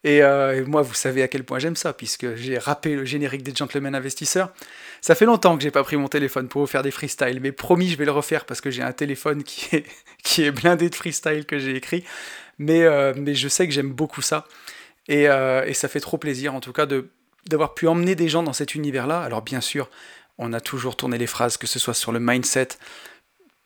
Euh, 0.07 0.53
et, 0.53 0.63
moi, 0.63 0.83
vous 0.83 0.95
savez 0.95 1.23
à 1.23 1.29
quel 1.29 1.45
point 1.45 1.59
j'aime 1.59 1.77
ça, 1.77 1.93
puisque 1.93 2.35
j'ai 2.35 2.59
rappé 2.59 2.97
le 2.97 3.05
générique 3.05 3.43
des 3.43 3.55
Gentlemen 3.55 3.95
Investisseurs. 3.95 4.53
Ça 5.01 5.15
fait 5.15 5.27
longtemps 5.27 5.57
que 5.57 5.63
j'ai 5.63 5.71
pas 5.71 5.85
pris 5.85 5.97
mon 5.97 6.09
téléphone 6.09 6.49
pour 6.49 6.61
vous 6.61 6.67
faire 6.67 6.83
des 6.83 6.91
freestyles, 6.91 7.41
mais 7.41 7.53
promis, 7.53 7.89
je 7.89 7.97
vais 7.97 8.05
le 8.05 8.11
refaire 8.11 8.45
parce 8.45 8.61
que 8.61 8.71
j'ai 8.71 8.83
un 8.83 8.93
téléphone 8.93 9.45
qui 9.45 9.77
est, 9.77 9.87
qui 10.25 10.43
est 10.43 10.51
blindé 10.51 10.91
de 10.91 10.95
freestyle 10.95 11.47
que 11.47 11.59
j'ai 11.59 11.77
écrit. 11.77 12.05
Mais, 12.59 12.83
euh, 12.83 13.15
mais 13.17 13.35
je 13.35 13.49
sais 13.49 13.67
que 13.67 13.73
j'aime 13.73 13.93
beaucoup 13.93 14.23
ça. 14.23 14.47
Et, 15.09 15.29
euh, 15.29 15.65
et, 15.67 15.75
ça 15.75 15.89
fait 15.89 16.01
trop 16.01 16.19
plaisir, 16.19 16.55
en 16.55 16.61
tout 16.61 16.73
cas, 16.73 16.87
d'avoir 17.47 17.75
pu 17.75 17.87
emmener 17.87 18.15
des 18.15 18.29
gens 18.29 18.43
dans 18.43 18.53
cet 18.53 18.75
univers-là. 18.75 19.23
Alors, 19.23 19.43
bien 19.43 19.61
sûr, 19.61 19.89
on 20.39 20.53
a 20.53 20.61
toujours 20.61 20.97
tourné 20.97 21.19
les 21.19 21.27
phrases, 21.27 21.57
que 21.57 21.67
ce 21.67 21.79
soit 21.79 21.95
sur 21.95 22.13
le 22.13 22.21
mindset, 22.21 22.69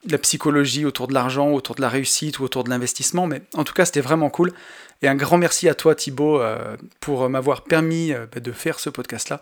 la 0.09 0.19
psychologie 0.19 0.85
autour 0.85 1.09
de 1.09 1.15
l'argent, 1.15 1.51
autour 1.51 1.75
de 1.75 1.81
la 1.81 1.89
réussite 1.89 2.39
ou 2.39 2.45
autour 2.45 2.65
de 2.65 2.71
l'investissement, 2.71 3.27
mais 3.27 3.43
en 3.55 3.65
tout 3.65 3.75
cas 3.75 3.85
c'était 3.85 4.01
vraiment 4.01 4.31
cool. 4.31 4.53
Et 5.03 5.09
un 5.09 5.15
grand 5.15 5.39
merci 5.39 5.69
à 5.69 5.75
toi 5.75 5.95
Thibaut 5.95 6.41
euh, 6.41 6.77
pour 7.01 7.29
m'avoir 7.29 7.63
permis 7.63 8.13
euh, 8.13 8.27
bah, 8.33 8.41
de 8.41 8.53
faire 8.53 8.81
ce 8.81 8.91
podcast-là, 8.91 9.41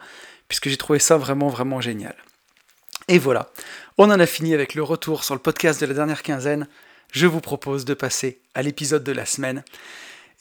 puisque 0.49 0.69
j'ai 0.69 0.77
trouvé 0.77 0.99
ça 0.99 1.17
vraiment 1.17 1.49
vraiment 1.49 1.81
génial. 1.81 2.15
Et 3.09 3.19
voilà, 3.19 3.51
on 3.99 4.11
en 4.11 4.21
a 4.21 4.27
fini 4.27 4.55
avec 4.55 4.75
le 4.75 4.83
retour 4.83 5.25
sur 5.25 5.35
le 5.35 5.41
podcast 5.41 5.81
de 5.81 5.87
la 5.87 5.95
dernière 5.95 6.23
quinzaine. 6.23 6.69
Je 7.13 7.27
vous 7.27 7.41
propose 7.41 7.85
de 7.85 7.95
passer 7.95 8.41
à 8.55 8.63
l'épisode 8.63 9.05
de 9.05 9.13
la 9.13 9.27
semaine. 9.27 9.65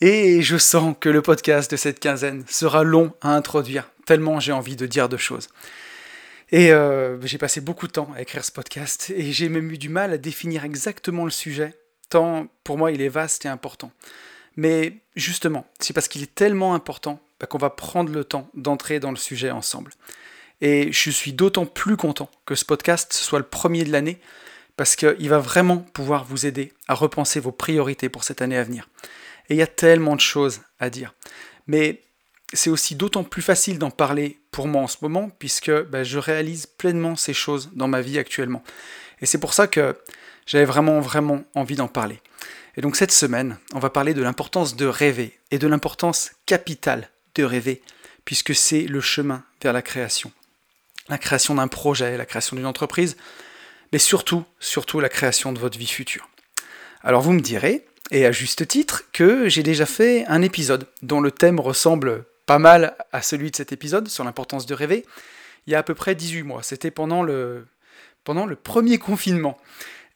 Et 0.00 0.42
je 0.42 0.56
sens 0.56 0.96
que 0.98 1.08
le 1.08 1.22
podcast 1.22 1.70
de 1.70 1.76
cette 1.76 2.00
quinzaine 2.00 2.44
sera 2.48 2.82
long 2.82 3.12
à 3.20 3.34
introduire, 3.36 3.88
tellement 4.04 4.40
j'ai 4.40 4.52
envie 4.52 4.74
de 4.74 4.86
dire 4.86 5.08
de 5.08 5.16
choses. 5.16 5.48
Et 6.52 6.70
euh, 6.70 7.18
j'ai 7.22 7.38
passé 7.38 7.62
beaucoup 7.62 7.86
de 7.86 7.92
temps 7.92 8.10
à 8.14 8.20
écrire 8.20 8.44
ce 8.44 8.52
podcast 8.52 9.10
et 9.16 9.32
j'ai 9.32 9.48
même 9.48 9.70
eu 9.70 9.78
du 9.78 9.88
mal 9.88 10.12
à 10.12 10.18
définir 10.18 10.64
exactement 10.64 11.24
le 11.24 11.30
sujet, 11.30 11.74
tant 12.10 12.46
pour 12.62 12.76
moi 12.76 12.92
il 12.92 13.00
est 13.00 13.08
vaste 13.08 13.46
et 13.46 13.48
important. 13.48 13.90
Mais 14.56 14.98
justement, 15.16 15.66
c'est 15.80 15.94
parce 15.94 16.08
qu'il 16.08 16.22
est 16.22 16.34
tellement 16.34 16.74
important 16.74 17.20
bah, 17.40 17.46
qu'on 17.46 17.56
va 17.56 17.70
prendre 17.70 18.12
le 18.12 18.22
temps 18.24 18.50
d'entrer 18.54 19.00
dans 19.00 19.10
le 19.10 19.16
sujet 19.16 19.50
ensemble. 19.50 19.92
Et 20.60 20.92
je 20.92 21.10
suis 21.10 21.32
d'autant 21.32 21.64
plus 21.64 21.96
content 21.96 22.30
que 22.44 22.54
ce 22.54 22.66
podcast 22.66 23.14
soit 23.14 23.38
le 23.38 23.46
premier 23.46 23.84
de 23.84 23.90
l'année, 23.90 24.20
parce 24.76 24.94
qu'il 24.94 25.28
va 25.28 25.38
vraiment 25.38 25.78
pouvoir 25.78 26.24
vous 26.24 26.46
aider 26.46 26.72
à 26.86 26.94
repenser 26.94 27.40
vos 27.40 27.52
priorités 27.52 28.08
pour 28.08 28.24
cette 28.24 28.42
année 28.42 28.56
à 28.56 28.62
venir. 28.62 28.88
Et 29.48 29.54
il 29.54 29.56
y 29.56 29.62
a 29.62 29.66
tellement 29.66 30.16
de 30.16 30.20
choses 30.20 30.60
à 30.78 30.90
dire. 30.90 31.14
Mais 31.66 32.02
c'est 32.56 32.70
aussi 32.70 32.94
d'autant 32.94 33.24
plus 33.24 33.42
facile 33.42 33.78
d'en 33.78 33.90
parler 33.90 34.38
pour 34.50 34.66
moi 34.66 34.82
en 34.82 34.86
ce 34.86 34.98
moment, 35.02 35.30
puisque 35.38 35.70
bah, 35.70 36.04
je 36.04 36.18
réalise 36.18 36.66
pleinement 36.66 37.16
ces 37.16 37.34
choses 37.34 37.70
dans 37.74 37.88
ma 37.88 38.00
vie 38.00 38.18
actuellement. 38.18 38.62
Et 39.20 39.26
c'est 39.26 39.38
pour 39.38 39.54
ça 39.54 39.66
que 39.66 39.96
j'avais 40.46 40.64
vraiment, 40.64 41.00
vraiment 41.00 41.44
envie 41.54 41.76
d'en 41.76 41.88
parler. 41.88 42.20
Et 42.76 42.80
donc 42.80 42.96
cette 42.96 43.12
semaine, 43.12 43.58
on 43.74 43.78
va 43.78 43.90
parler 43.90 44.14
de 44.14 44.22
l'importance 44.22 44.76
de 44.76 44.86
rêver, 44.86 45.38
et 45.50 45.58
de 45.58 45.66
l'importance 45.66 46.32
capitale 46.46 47.10
de 47.34 47.44
rêver, 47.44 47.82
puisque 48.24 48.54
c'est 48.54 48.82
le 48.82 49.00
chemin 49.00 49.44
vers 49.62 49.72
la 49.72 49.82
création. 49.82 50.32
La 51.08 51.18
création 51.18 51.54
d'un 51.54 51.68
projet, 51.68 52.16
la 52.16 52.26
création 52.26 52.56
d'une 52.56 52.66
entreprise, 52.66 53.16
mais 53.92 53.98
surtout, 53.98 54.44
surtout 54.60 55.00
la 55.00 55.08
création 55.08 55.52
de 55.52 55.58
votre 55.58 55.78
vie 55.78 55.86
future. 55.86 56.28
Alors 57.02 57.22
vous 57.22 57.32
me 57.32 57.40
direz, 57.40 57.86
et 58.10 58.26
à 58.26 58.32
juste 58.32 58.66
titre, 58.68 59.04
que 59.12 59.48
j'ai 59.48 59.62
déjà 59.62 59.86
fait 59.86 60.24
un 60.26 60.42
épisode 60.42 60.86
dont 61.02 61.20
le 61.20 61.30
thème 61.30 61.60
ressemble 61.60 62.24
pas 62.46 62.58
mal 62.58 62.96
à 63.12 63.22
celui 63.22 63.50
de 63.50 63.56
cet 63.56 63.72
épisode 63.72 64.08
sur 64.08 64.24
l'importance 64.24 64.66
de 64.66 64.74
rêver, 64.74 65.04
il 65.66 65.72
y 65.72 65.76
a 65.76 65.78
à 65.78 65.82
peu 65.82 65.94
près 65.94 66.14
18 66.14 66.42
mois. 66.42 66.62
C'était 66.62 66.90
pendant 66.90 67.22
le, 67.22 67.66
pendant 68.24 68.46
le 68.46 68.56
premier 68.56 68.98
confinement. 68.98 69.58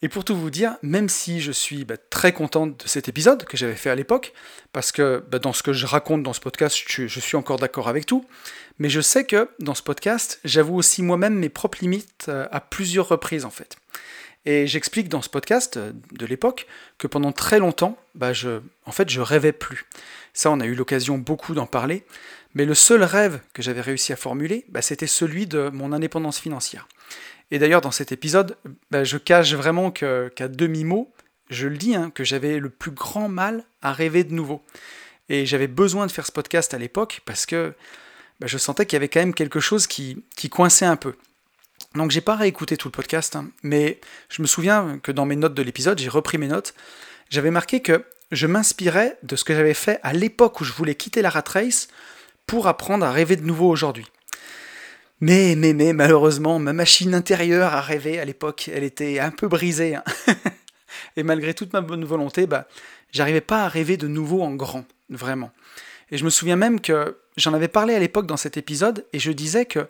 Et 0.03 0.09
pour 0.09 0.25
tout 0.25 0.37
vous 0.37 0.51
dire, 0.51 0.77
même 0.83 1.09
si 1.09 1.41
je 1.41 1.51
suis 1.51 1.85
bah, 1.85 1.97
très 1.97 2.33
contente 2.33 2.85
de 2.85 2.89
cet 2.89 3.09
épisode 3.09 3.45
que 3.45 3.57
j'avais 3.57 3.75
fait 3.75 3.89
à 3.89 3.95
l'époque, 3.95 4.35
parce 4.73 4.93
que 4.93 5.25
bah, 5.31 5.39
dans 5.39 5.55
ce 5.55 5.63
que 5.63 5.73
je 5.73 5.87
raconte 5.87 6.23
dans 6.23 6.35
ce 6.35 6.41
podcast, 6.41 6.77
je, 6.87 7.21
suis 7.21 7.37
encore 7.37 7.59
d'accord 7.59 7.89
avec 7.89 8.05
tout, 8.05 8.27
mais 8.79 8.91
je 8.91 9.01
sais 9.01 9.25
que 9.25 9.49
dans 9.59 9.75
ce 9.75 9.83
podcast, 9.83 10.39
j'avoue 10.45 10.77
aussi 10.77 11.03
moi-même 11.03 11.35
mes 11.35 11.49
propres 11.49 11.79
limites 11.81 12.27
euh, 12.29 12.47
à 12.51 12.61
plusieurs 12.61 13.09
reprises 13.09 13.47
en 13.47 13.51
fait. 13.51 13.79
Et 14.47 14.69
j'explique 14.69 15.09
dans 15.09 15.23
ce 15.23 15.29
podcast 15.29 15.77
euh, 15.77 15.93
de 16.13 16.25
l'époque 16.25 16.67
que 16.99 17.09
pendant 17.09 17.33
très 17.33 17.59
longtemps, 17.59 17.99
bah, 18.15 18.33
je, 18.33 18.61
en 18.87 18.93
fait, 18.93 19.11
je 19.11 19.21
rêvais 19.21 19.53
plus. 19.53 19.85
Ça, 20.33 20.51
on 20.53 20.61
a 20.61 20.67
eu 20.67 20.75
l'occasion 20.75 21.19
beaucoup 21.19 21.53
d'en 21.55 21.67
parler. 21.67 22.05
Mais 22.55 22.65
le 22.65 22.75
seul 22.75 23.03
rêve 23.03 23.41
que 23.53 23.61
j'avais 23.61 23.81
réussi 23.81 24.13
à 24.13 24.17
formuler, 24.17 24.65
bah, 24.69 24.83
c'était 24.83 25.09
celui 25.09 25.47
de 25.47 25.69
mon 25.71 25.93
indépendance 25.93 26.39
financière. 26.39 26.87
Et 27.51 27.59
d'ailleurs, 27.59 27.81
dans 27.81 27.91
cet 27.91 28.13
épisode, 28.13 28.57
bah, 28.91 29.03
je 29.05 29.19
cache 29.19 29.53
vraiment 29.55 29.91
qu'à 29.91 30.49
demi-mot, 30.49 31.13
je 31.51 31.67
le 31.67 31.77
dis, 31.77 31.97
hein, 31.97 32.11
que 32.15 32.25
j'avais 32.25 32.59
le 32.59 32.71
plus 32.71 32.93
grand 32.93 33.29
mal 33.29 33.65
à 33.83 33.93
rêver 33.93 34.25
de 34.25 34.33
nouveau. 34.33 34.65
Et 35.29 35.45
j'avais 35.45 35.67
besoin 35.67 36.07
de 36.07 36.13
faire 36.13 36.27
ce 36.27 36.33
podcast 36.33 36.73
à 36.73 36.79
l'époque 36.79 37.21
parce 37.25 37.47
que 37.47 37.75
je 38.45 38.59
sentais 38.59 38.87
qu'il 38.87 38.95
y 38.95 38.99
avait 38.99 39.09
quand 39.09 39.21
même 39.21 39.35
quelque 39.35 39.61
chose 39.61 39.89
qui, 39.89 40.25
qui 40.37 40.49
coinçait 40.49 40.87
un 40.87 40.97
peu. 40.97 41.15
Donc 41.97 42.11
j'ai 42.11 42.21
pas 42.21 42.37
réécouté 42.37 42.77
tout 42.77 42.89
le 42.89 42.93
podcast, 42.93 43.37
hein, 43.37 43.49
mais 43.63 44.01
je 44.29 44.43
me 44.43 44.47
souviens 44.47 45.01
que 45.03 45.13
dans 45.13 45.25
mes 45.25 45.37
notes 45.37 45.55
de 45.55 45.63
l'épisode, 45.63 45.99
j'ai 45.99 46.09
repris 46.09 46.39
mes 46.39 46.49
notes, 46.49 46.75
j'avais 47.31 47.51
marqué 47.51 47.81
que 47.81 48.05
je 48.33 48.47
m'inspirais 48.47 49.19
de 49.23 49.37
ce 49.37 49.45
que 49.45 49.55
j'avais 49.55 49.75
fait 49.75 49.99
à 50.03 50.13
l'époque 50.13 50.61
où 50.61 50.65
je 50.65 50.73
voulais 50.73 50.95
quitter 50.95 51.23
la 51.23 51.31
rat 51.31 51.45
race 51.47 51.89
pour 52.47 52.67
apprendre 52.67 53.05
à 53.05 53.13
rêver 53.13 53.37
de 53.37 53.45
nouveau 53.45 53.69
aujourd'hui. 53.69 54.07
Mais, 55.21 55.55
mais, 55.57 55.73
mais, 55.73 55.93
malheureusement, 55.95 56.59
ma 56.59 56.75
machine 56.75 57.15
intérieure 57.15 57.73
à 57.73 57.81
rêver 57.81 58.21
à 58.21 58.25
l'époque, 58.25 58.71
elle 58.73 58.85
était 58.85 59.19
un 59.19 59.31
peu 59.31 59.49
brisée. 59.49 59.95
Hein. 59.95 60.05
et 61.17 61.23
malgré 61.23 61.55
toute 61.55 61.73
ma 61.73 61.81
bonne 61.81 62.05
volonté, 62.05 62.47
bah, 62.47 62.67
j'arrivais 63.13 63.41
pas 63.41 63.65
à 63.65 63.69
rêver 63.69 63.97
de 63.97 64.09
nouveau 64.09 64.43
en 64.43 64.55
grand, 64.55 64.85
vraiment. 65.09 65.51
Et 66.11 66.19
je 66.19 66.25
me 66.25 66.31
souviens 66.31 66.57
même 66.57 66.81
que 66.81 67.17
j'en 67.39 67.55
avais 67.55 67.69
parlé 67.69 67.95
à 67.95 67.99
l'époque 67.99 68.27
dans 68.27 68.37
cet 68.37 68.59
épisode, 68.59 69.07
et 69.15 69.19
je 69.19 69.33
disais 69.33 69.65
que 69.65 69.89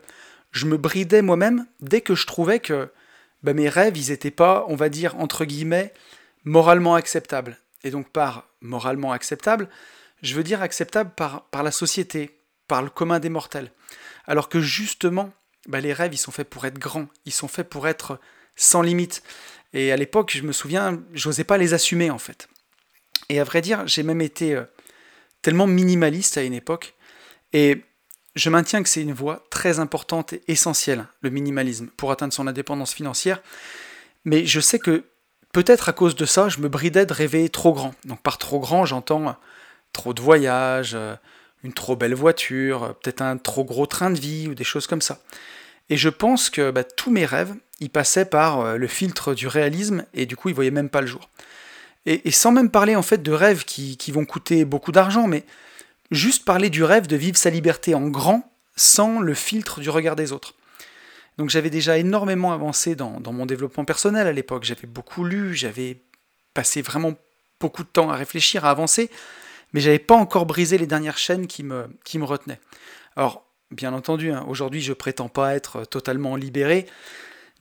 je 0.52 0.66
me 0.66 0.76
bridais 0.76 1.22
moi-même 1.22 1.66
dès 1.80 2.00
que 2.00 2.14
je 2.14 2.26
trouvais 2.26 2.60
que 2.60 2.90
bah, 3.42 3.52
mes 3.52 3.68
rêves, 3.68 3.96
ils 3.96 4.10
n'étaient 4.10 4.30
pas, 4.30 4.64
on 4.68 4.76
va 4.76 4.88
dire, 4.88 5.16
entre 5.18 5.44
guillemets, 5.44 5.92
moralement 6.44 6.94
acceptables. 6.94 7.58
Et 7.84 7.90
donc 7.90 8.10
par 8.10 8.48
moralement 8.60 9.12
acceptable, 9.12 9.68
je 10.22 10.34
veux 10.34 10.42
dire 10.42 10.62
acceptable 10.62 11.10
par, 11.14 11.46
la 11.62 11.70
société, 11.70 12.38
par 12.66 12.82
le 12.82 12.90
commun 12.90 13.20
des 13.20 13.28
mortels. 13.28 13.70
Alors 14.26 14.48
que 14.48 14.60
justement, 14.60 15.32
bah, 15.68 15.80
les 15.80 15.92
rêves, 15.92 16.14
ils 16.14 16.18
sont 16.18 16.32
faits 16.32 16.48
pour 16.48 16.64
être 16.64 16.78
grands, 16.78 17.06
ils 17.24 17.32
sont 17.32 17.48
faits 17.48 17.68
pour 17.68 17.86
être 17.86 18.18
sans 18.56 18.82
limite. 18.82 19.22
Et 19.72 19.92
à 19.92 19.96
l'époque, 19.96 20.32
je 20.34 20.42
me 20.42 20.52
souviens, 20.52 21.02
j'osais 21.12 21.44
pas 21.44 21.58
les 21.58 21.74
assumer 21.74 22.10
en 22.10 22.18
fait. 22.18 22.48
Et 23.28 23.40
à 23.40 23.44
vrai 23.44 23.60
dire, 23.60 23.86
j'ai 23.86 24.02
même 24.02 24.20
été 24.20 24.54
euh, 24.54 24.64
tellement 25.42 25.66
minimaliste 25.66 26.38
à 26.38 26.42
une 26.42 26.54
époque. 26.54 26.94
Et 27.52 27.84
je 28.36 28.50
maintiens 28.50 28.82
que 28.82 28.88
c'est 28.88 29.02
une 29.02 29.12
voie 29.12 29.44
très 29.50 29.80
importante 29.80 30.34
et 30.34 30.42
essentielle, 30.46 31.06
le 31.22 31.30
minimalisme, 31.30 31.88
pour 31.96 32.12
atteindre 32.12 32.32
son 32.32 32.46
indépendance 32.46 32.92
financière. 32.92 33.42
Mais 34.24 34.46
je 34.46 34.60
sais 34.60 34.78
que 34.78 35.04
peut-être 35.52 35.88
à 35.88 35.92
cause 35.92 36.14
de 36.14 36.26
ça, 36.26 36.48
je 36.48 36.60
me 36.60 36.68
bridais 36.68 37.06
de 37.06 37.12
rêver 37.12 37.48
trop 37.48 37.72
grand. 37.72 37.94
Donc 38.04 38.20
par 38.20 38.38
trop 38.38 38.60
grand, 38.60 38.84
j'entends 38.84 39.36
trop 39.92 40.12
de 40.12 40.20
voyages, 40.20 40.92
euh, 40.94 41.16
une 41.64 41.72
trop 41.72 41.96
belle 41.96 42.14
voiture, 42.14 42.94
peut-être 43.02 43.22
un 43.22 43.38
trop 43.38 43.64
gros 43.64 43.86
train 43.86 44.10
de 44.10 44.20
vie 44.20 44.48
ou 44.48 44.54
des 44.54 44.64
choses 44.64 44.86
comme 44.86 45.00
ça. 45.00 45.18
Et 45.88 45.96
je 45.96 46.08
pense 46.08 46.50
que 46.50 46.70
bah, 46.70 46.84
tous 46.84 47.10
mes 47.10 47.24
rêves, 47.24 47.54
ils 47.80 47.90
passaient 47.90 48.26
par 48.26 48.60
euh, 48.60 48.76
le 48.76 48.86
filtre 48.86 49.34
du 49.34 49.46
réalisme 49.46 50.04
et 50.14 50.26
du 50.26 50.36
coup 50.36 50.50
ils 50.50 50.54
voyaient 50.54 50.70
même 50.70 50.90
pas 50.90 51.00
le 51.00 51.06
jour. 51.06 51.30
Et, 52.04 52.30
sans 52.30 52.52
même 52.52 52.70
parler 52.70 52.94
en 52.94 53.02
fait 53.02 53.20
de 53.20 53.32
rêves 53.32 53.64
qui, 53.64 54.12
vont 54.12 54.24
coûter 54.24 54.64
beaucoup 54.64 54.92
d'argent, 54.92 55.26
mais 55.26 55.42
juste 56.10 56.44
parler 56.44 56.70
du 56.70 56.84
rêve 56.84 57.06
de 57.06 57.16
vivre 57.16 57.36
sa 57.36 57.50
liberté 57.50 57.94
en 57.94 58.08
grand 58.08 58.52
sans 58.76 59.20
le 59.20 59.34
filtre 59.34 59.80
du 59.80 59.90
regard 59.90 60.16
des 60.16 60.32
autres. 60.32 60.54
Donc 61.38 61.50
j'avais 61.50 61.70
déjà 61.70 61.98
énormément 61.98 62.52
avancé 62.52 62.94
dans, 62.94 63.20
mon 63.32 63.46
développement 63.46 63.84
personnel 63.84 64.26
à 64.26 64.32
l'époque, 64.32 64.64
j'avais 64.64 64.86
beaucoup 64.86 65.24
lu, 65.24 65.54
j'avais 65.54 66.02
passé 66.54 66.80
vraiment 66.82 67.14
beaucoup 67.60 67.82
de 67.82 67.88
temps 67.88 68.10
à 68.10 68.16
réfléchir, 68.16 68.64
à 68.64 68.70
avancer, 68.70 69.10
mais 69.72 69.80
j'avais 69.80 69.98
pas 69.98 70.14
encore 70.14 70.46
brisé 70.46 70.78
les 70.78 70.86
dernières 70.86 71.18
chaînes 71.18 71.46
qui 71.46 71.62
me, 71.62 71.86
qui 72.04 72.18
me 72.18 72.24
retenaient. 72.24 72.60
Alors, 73.16 73.44
bien 73.70 73.92
entendu, 73.92 74.32
hein, 74.32 74.44
aujourd'hui 74.48 74.80
je 74.80 74.92
prétends 74.92 75.28
pas 75.28 75.54
être 75.54 75.84
totalement 75.84 76.36
libéré. 76.36 76.86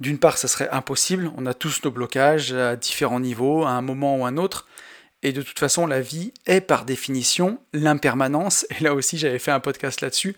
D'une 0.01 0.19
part, 0.19 0.37
ça 0.37 0.49
serait 0.49 0.69
impossible, 0.71 1.31
on 1.37 1.45
a 1.45 1.53
tous 1.53 1.81
nos 1.83 1.91
blocages 1.91 2.51
à 2.51 2.75
différents 2.75 3.21
niveaux, 3.21 3.63
à 3.63 3.69
un 3.69 3.81
moment 3.81 4.17
ou 4.17 4.25
à 4.25 4.29
un 4.29 4.37
autre, 4.37 4.67
et 5.25 5.33
de 5.33 5.41
toute 5.41 5.57
façon, 5.57 5.87
la 5.87 6.01
vie 6.01 6.31
est 6.45 6.61
par 6.61 6.85
définition 6.85 7.57
l'impermanence, 7.73 8.67
et 8.69 8.83
là 8.83 8.93
aussi 8.93 9.17
j'avais 9.17 9.39
fait 9.39 9.49
un 9.49 9.59
podcast 9.59 10.01
là-dessus. 10.01 10.35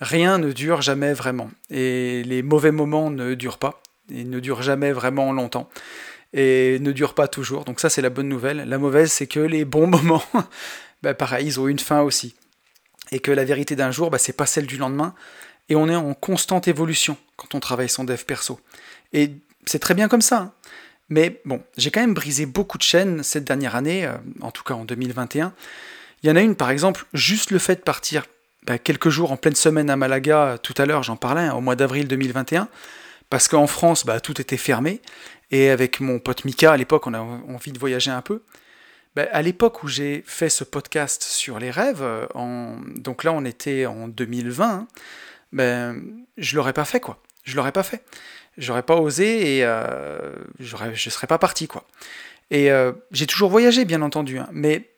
Rien 0.00 0.38
ne 0.38 0.50
dure 0.50 0.82
jamais 0.82 1.12
vraiment, 1.12 1.50
et 1.70 2.24
les 2.24 2.42
mauvais 2.42 2.72
moments 2.72 3.10
ne 3.10 3.34
durent 3.34 3.58
pas, 3.58 3.80
et 4.12 4.24
ne 4.24 4.40
durent 4.40 4.62
jamais 4.62 4.90
vraiment 4.90 5.32
longtemps, 5.32 5.70
et 6.32 6.78
ne 6.80 6.90
durent 6.90 7.14
pas 7.14 7.28
toujours, 7.28 7.64
donc 7.64 7.78
ça 7.78 7.90
c'est 7.90 8.02
la 8.02 8.10
bonne 8.10 8.28
nouvelle. 8.28 8.68
La 8.68 8.78
mauvaise, 8.78 9.12
c'est 9.12 9.28
que 9.28 9.38
les 9.38 9.64
bons 9.64 9.86
moments 10.02 10.24
bah, 11.02 11.14
pareil, 11.14 11.46
ils 11.46 11.60
ont 11.60 11.68
une 11.68 11.78
fin 11.78 12.00
aussi. 12.00 12.34
Et 13.12 13.20
que 13.20 13.30
la 13.30 13.44
vérité 13.44 13.76
d'un 13.76 13.92
jour, 13.92 14.10
bah, 14.10 14.18
c'est 14.18 14.32
pas 14.32 14.46
celle 14.46 14.66
du 14.66 14.78
lendemain. 14.78 15.14
Et 15.68 15.76
on 15.76 15.88
est 15.88 15.94
en 15.94 16.12
constante 16.14 16.66
évolution 16.66 17.16
quand 17.36 17.54
on 17.54 17.60
travaille 17.60 17.88
son 17.88 18.02
dev 18.02 18.24
perso. 18.24 18.58
Et 19.12 19.30
c'est 19.64 19.78
très 19.78 19.94
bien 19.94 20.08
comme 20.08 20.22
ça. 20.22 20.38
Hein. 20.38 20.52
Mais 21.08 21.40
bon, 21.44 21.62
j'ai 21.76 21.90
quand 21.90 22.00
même 22.00 22.14
brisé 22.14 22.46
beaucoup 22.46 22.78
de 22.78 22.82
chaînes 22.82 23.22
cette 23.22 23.44
dernière 23.44 23.76
année, 23.76 24.06
euh, 24.06 24.12
en 24.40 24.50
tout 24.50 24.62
cas 24.62 24.74
en 24.74 24.84
2021. 24.84 25.52
Il 26.22 26.28
y 26.28 26.32
en 26.32 26.36
a 26.36 26.40
une, 26.40 26.56
par 26.56 26.70
exemple, 26.70 27.06
juste 27.14 27.50
le 27.50 27.58
fait 27.58 27.76
de 27.76 27.80
partir 27.80 28.26
bah, 28.66 28.78
quelques 28.78 29.08
jours 29.08 29.32
en 29.32 29.36
pleine 29.36 29.54
semaine 29.54 29.88
à 29.88 29.96
Malaga, 29.96 30.44
euh, 30.44 30.56
tout 30.58 30.74
à 30.76 30.86
l'heure 30.86 31.02
j'en 31.02 31.16
parlais, 31.16 31.42
hein, 31.42 31.54
au 31.54 31.60
mois 31.60 31.76
d'avril 31.76 32.08
2021, 32.08 32.68
parce 33.30 33.48
qu'en 33.48 33.66
France, 33.66 34.04
bah, 34.04 34.20
tout 34.20 34.40
était 34.40 34.56
fermé. 34.56 35.00
Et 35.50 35.70
avec 35.70 36.00
mon 36.00 36.18
pote 36.18 36.44
Mika, 36.44 36.72
à 36.72 36.76
l'époque, 36.76 37.06
on 37.06 37.14
a 37.14 37.20
envie 37.20 37.72
de 37.72 37.78
voyager 37.78 38.10
un 38.10 38.20
peu. 38.20 38.42
Ben, 39.16 39.26
à 39.32 39.42
l'époque 39.42 39.82
où 39.82 39.88
j'ai 39.88 40.22
fait 40.26 40.50
ce 40.50 40.64
podcast 40.64 41.22
sur 41.22 41.58
les 41.58 41.70
rêves, 41.70 42.02
euh, 42.02 42.26
en... 42.34 42.76
donc 42.96 43.24
là 43.24 43.32
on 43.32 43.44
était 43.44 43.86
en 43.86 44.06
2020, 44.06 44.64
hein, 44.64 44.86
ben, 45.52 46.02
je 46.36 46.56
l'aurais 46.56 46.74
pas 46.74 46.84
fait 46.84 47.00
quoi. 47.00 47.20
Je 47.44 47.56
l'aurais 47.56 47.72
pas 47.72 47.82
fait. 47.82 48.04
J'aurais 48.58 48.82
pas 48.82 48.96
osé 48.96 49.56
et 49.56 49.64
euh, 49.64 50.18
je 50.60 51.10
serais 51.10 51.26
pas 51.26 51.38
parti 51.38 51.68
quoi. 51.68 51.84
Et 52.50 52.70
euh, 52.70 52.92
j'ai 53.10 53.26
toujours 53.26 53.50
voyagé 53.50 53.84
bien 53.84 54.02
entendu, 54.02 54.38
hein, 54.38 54.48
mais 54.52 54.90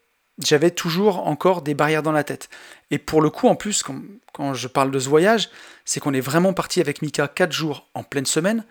j'avais 0.42 0.70
toujours 0.70 1.26
encore 1.26 1.62
des 1.62 1.74
barrières 1.74 2.02
dans 2.02 2.12
la 2.12 2.24
tête. 2.24 2.48
Et 2.90 2.98
pour 2.98 3.20
le 3.20 3.30
coup, 3.30 3.48
en 3.48 3.56
plus, 3.56 3.82
quand, 3.82 4.54
je 4.54 4.68
parle 4.68 4.90
de 4.90 4.98
ce 4.98 5.08
voyage, 5.08 5.50
c'est 5.84 6.00
qu'on 6.00 6.14
est 6.14 6.20
vraiment 6.20 6.52
parti 6.52 6.80
avec 6.80 7.02
Mika 7.02 7.28
4 7.28 7.52
jours 7.52 7.88
en 7.94 8.02
pleine 8.02 8.26
semaine, 8.26 8.64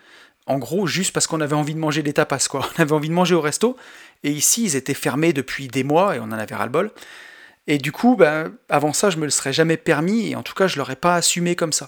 en 0.48 0.58
gros, 0.58 0.88
juste 0.88 1.14
parce 1.14 1.28
qu'on 1.28 1.42
avait 1.42 1.56
envie 1.56 1.76
de 1.76 1.80
manger 1.80 2.02
des 2.02 2.14
tapas, 2.14 2.48
quoi. 2.50 2.68
On 2.78 2.82
avait 2.82 2.94
envie 2.94 3.10
de 3.10 3.14
manger 3.14 3.36
au 3.36 3.42
resto, 3.42 3.78
et 4.24 4.32
ici, 4.32 4.64
ils 4.64 4.76
étaient 4.76 4.96
fermés 4.96 5.32
depuis 5.32 5.68
des 5.68 5.84
mois, 5.84 6.16
et 6.16 6.20
on 6.20 6.24
en 6.24 6.32
avait 6.32 6.56
ras-le-bol. 6.56 6.92
Et 7.72 7.78
du 7.78 7.92
coup, 7.92 8.16
ben, 8.16 8.52
avant 8.68 8.94
ça, 8.94 9.12
je 9.12 9.18
me 9.18 9.26
le 9.26 9.30
serais 9.30 9.54
jamais 9.54 9.78
permis, 9.78 10.32
et 10.32 10.36
en 10.36 10.42
tout 10.42 10.56
cas, 10.56 10.66
je 10.66 10.80
l'aurais 10.80 10.96
pas 10.96 11.14
assumé 11.14 11.56
comme 11.56 11.72
ça. 11.72 11.88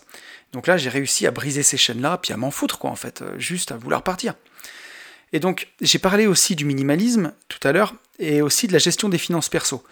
Donc 0.54 0.68
là, 0.68 0.78
j'ai 0.78 0.90
réussi 0.90 1.26
à 1.26 1.32
briser 1.32 1.64
ces 1.64 1.76
chaînes-là, 1.76 2.20
puis 2.20 2.34
à 2.34 2.38
m'en 2.38 2.52
foutre, 2.52 2.78
quoi, 2.78 2.92
en 2.92 2.96
fait, 2.96 3.24
euh, 3.24 3.40
juste 3.40 3.72
à 3.72 3.78
vouloir 3.78 4.04
partir. 4.04 4.36
Et 5.34 5.40
donc, 5.40 5.70
j'ai 5.82 5.98
parlé 5.98 6.28
aussi 6.28 6.56
du 6.56 6.66
minimalisme 6.66 7.34
tout 7.48 7.68
à 7.68 7.72
l'heure, 7.72 7.96
et 8.20 8.44
aussi 8.44 8.68
de 8.68 8.74
la 8.74 8.78
gestion 8.78 9.10
des 9.10 9.18
finances 9.18 9.50
perso. 9.50 9.84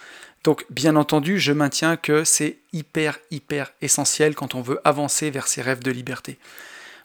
Donc, 0.44 0.64
bien 0.70 0.96
entendu, 0.96 1.40
je 1.40 1.54
maintiens 1.54 1.98
que 1.98 2.24
c'est 2.24 2.58
hyper, 2.72 3.18
hyper 3.32 3.74
essentiel 3.82 4.36
quand 4.36 4.54
on 4.54 4.62
veut 4.62 4.80
avancer 4.84 5.32
vers 5.32 5.48
ses 5.48 5.64
rêves 5.64 5.82
de 5.82 5.90
liberté. 5.90 6.38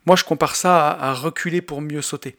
Moi, 0.05 0.15
je 0.15 0.25
compare 0.25 0.57
ça 0.57 0.91
à, 0.91 1.15
reculer 1.15 1.63
pour 1.63 1.81
mieux 1.81 2.03
sauter. 2.03 2.37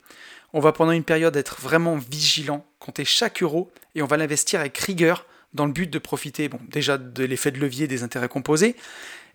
On 0.52 0.60
va 0.60 0.70
pendant 0.70 0.92
une 0.92 1.02
période 1.02 1.36
être 1.36 1.60
vraiment 1.60 1.96
vigilant, 1.96 2.64
compter 2.78 3.04
chaque 3.04 3.42
euro, 3.42 3.68
et 3.96 4.02
on 4.02 4.06
va 4.06 4.16
l'investir 4.16 4.60
avec 4.60 4.78
rigueur 4.78 5.26
dans 5.56 5.66
le 5.66 5.72
but 5.72 5.90
de 5.90 5.98
profiter 5.98 6.48
bon, 6.48 6.60
déjà 6.68 6.98
de 6.98 7.24
l'effet 7.24 7.50
de 7.50 7.58
levier 7.58 7.88
des 7.88 8.02
intérêts 8.04 8.28
composés, 8.28 8.76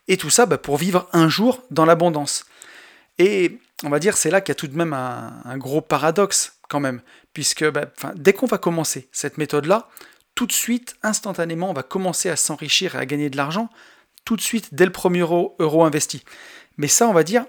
et 0.08 0.18
tout 0.18 0.30
ça 0.30 0.46
bah, 0.46 0.58
pour 0.58 0.78
vivre 0.78 1.10
un 1.12 1.28
jour 1.28 1.62
dans 1.72 1.86
l'abondance. 1.86 2.46
Et 3.18 3.60
on 3.84 3.90
va 3.90 4.00
dire, 4.00 4.16
c'est 4.16 4.32
là 4.32 4.42
qu'il 4.42 4.52
y 4.52 4.54
a 4.54 4.56
tout 4.56 4.68
de 4.68 4.78
même 4.78 4.94
un, 4.94 5.58
gros 5.58 5.82
paradoxe 5.82 6.60
quand 6.70 6.80
même, 6.80 7.02
puisque 7.34 7.70
bah, 7.70 7.92
dès 8.16 8.34
qu'on 8.34 8.46
va 8.46 8.58
commencer 8.58 9.10
cette 9.12 9.38
méthode-là, 9.38 9.90
tout 10.36 10.46
de 10.46 10.52
suite, 10.52 10.96
instantanément, 11.04 11.70
on 11.70 11.74
va 11.74 11.84
commencer 11.84 12.30
à 12.30 12.36
s'enrichir 12.36 12.96
et 12.96 13.00
à 13.00 13.06
gagner 13.06 13.30
de 13.30 13.38
l'argent, 13.38 13.70
tout 14.24 14.36
de 14.36 14.42
suite, 14.42 14.74
dès 14.74 14.86
le 14.86 14.92
premier 14.92 15.20
euro, 15.20 15.56
euro 15.60 15.84
investi. 15.84 16.24
Mais 16.78 16.88
ça, 16.88 17.08
on 17.08 17.14
va 17.14 17.24
dire, 17.24 17.46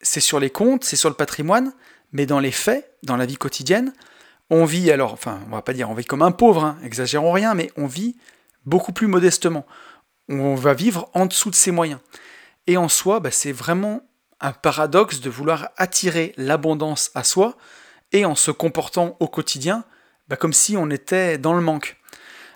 c'est 0.00 0.20
sur 0.20 0.38
les 0.38 0.50
comptes, 0.50 0.84
c'est 0.84 0.96
sur 0.96 1.08
le 1.08 1.14
patrimoine, 1.14 1.72
mais 2.12 2.26
dans 2.26 2.38
les 2.38 2.52
faits, 2.52 2.96
dans 3.02 3.16
la 3.16 3.26
vie 3.26 3.36
quotidienne, 3.36 3.92
on 4.52 4.66
vit 4.66 4.90
alors, 4.92 5.14
enfin, 5.14 5.40
on 5.46 5.50
va 5.56 5.62
pas 5.62 5.72
dire 5.72 5.88
on 5.88 5.94
vit 5.94 6.04
comme 6.04 6.20
un 6.20 6.30
pauvre, 6.30 6.62
hein, 6.62 6.76
exagérons 6.84 7.32
rien, 7.32 7.54
mais 7.54 7.70
on 7.78 7.86
vit 7.86 8.16
beaucoup 8.66 8.92
plus 8.92 9.06
modestement. 9.06 9.66
On 10.28 10.54
va 10.54 10.74
vivre 10.74 11.08
en 11.14 11.24
dessous 11.24 11.48
de 11.50 11.54
ses 11.54 11.70
moyens. 11.70 12.00
Et 12.66 12.76
en 12.76 12.88
soi, 12.90 13.18
bah, 13.18 13.30
c'est 13.30 13.50
vraiment 13.50 14.02
un 14.40 14.52
paradoxe 14.52 15.20
de 15.20 15.30
vouloir 15.30 15.70
attirer 15.78 16.34
l'abondance 16.36 17.10
à 17.14 17.24
soi 17.24 17.56
et 18.12 18.26
en 18.26 18.34
se 18.34 18.50
comportant 18.50 19.16
au 19.20 19.26
quotidien 19.26 19.84
bah, 20.28 20.36
comme 20.36 20.52
si 20.52 20.76
on 20.76 20.90
était 20.90 21.38
dans 21.38 21.54
le 21.54 21.62
manque. 21.62 21.96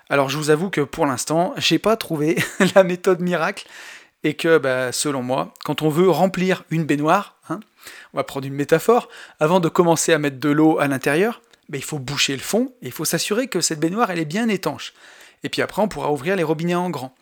Alors 0.07 0.29
je 0.29 0.37
vous 0.37 0.51
avoue 0.51 0.69
que 0.69 0.81
pour 0.81 1.07
l'instant, 1.07 1.53
j'ai 1.57 1.79
pas 1.79 1.97
trouvé 1.97 2.37
la 2.75 2.83
méthode 2.83 3.21
miracle 3.21 3.67
et 4.23 4.35
que, 4.35 4.59
bah, 4.59 4.91
selon 4.91 5.23
moi, 5.23 5.51
quand 5.65 5.81
on 5.81 5.89
veut 5.89 6.11
remplir 6.11 6.63
une 6.69 6.85
baignoire, 6.85 7.37
hein, 7.49 7.59
on 8.13 8.17
va 8.17 8.23
prendre 8.23 8.45
une 8.45 8.53
métaphore, 8.53 9.09
avant 9.39 9.59
de 9.59 9.67
commencer 9.67 10.13
à 10.13 10.19
mettre 10.19 10.39
de 10.39 10.49
l'eau 10.49 10.77
à 10.79 10.87
l'intérieur, 10.87 11.41
bah, 11.69 11.77
il 11.77 11.83
faut 11.83 11.99
boucher 11.99 12.33
le 12.33 12.41
fond 12.41 12.73
et 12.81 12.87
il 12.87 12.91
faut 12.91 13.05
s'assurer 13.05 13.47
que 13.47 13.61
cette 13.61 13.79
baignoire 13.79 14.11
est 14.11 14.25
bien 14.25 14.47
étanche. 14.49 14.93
Et 15.43 15.49
puis 15.49 15.61
après, 15.61 15.81
on 15.81 15.87
pourra 15.87 16.11
ouvrir 16.11 16.35
les 16.35 16.43
robinets 16.43 16.75
en 16.75 16.89
grand. 16.89 17.15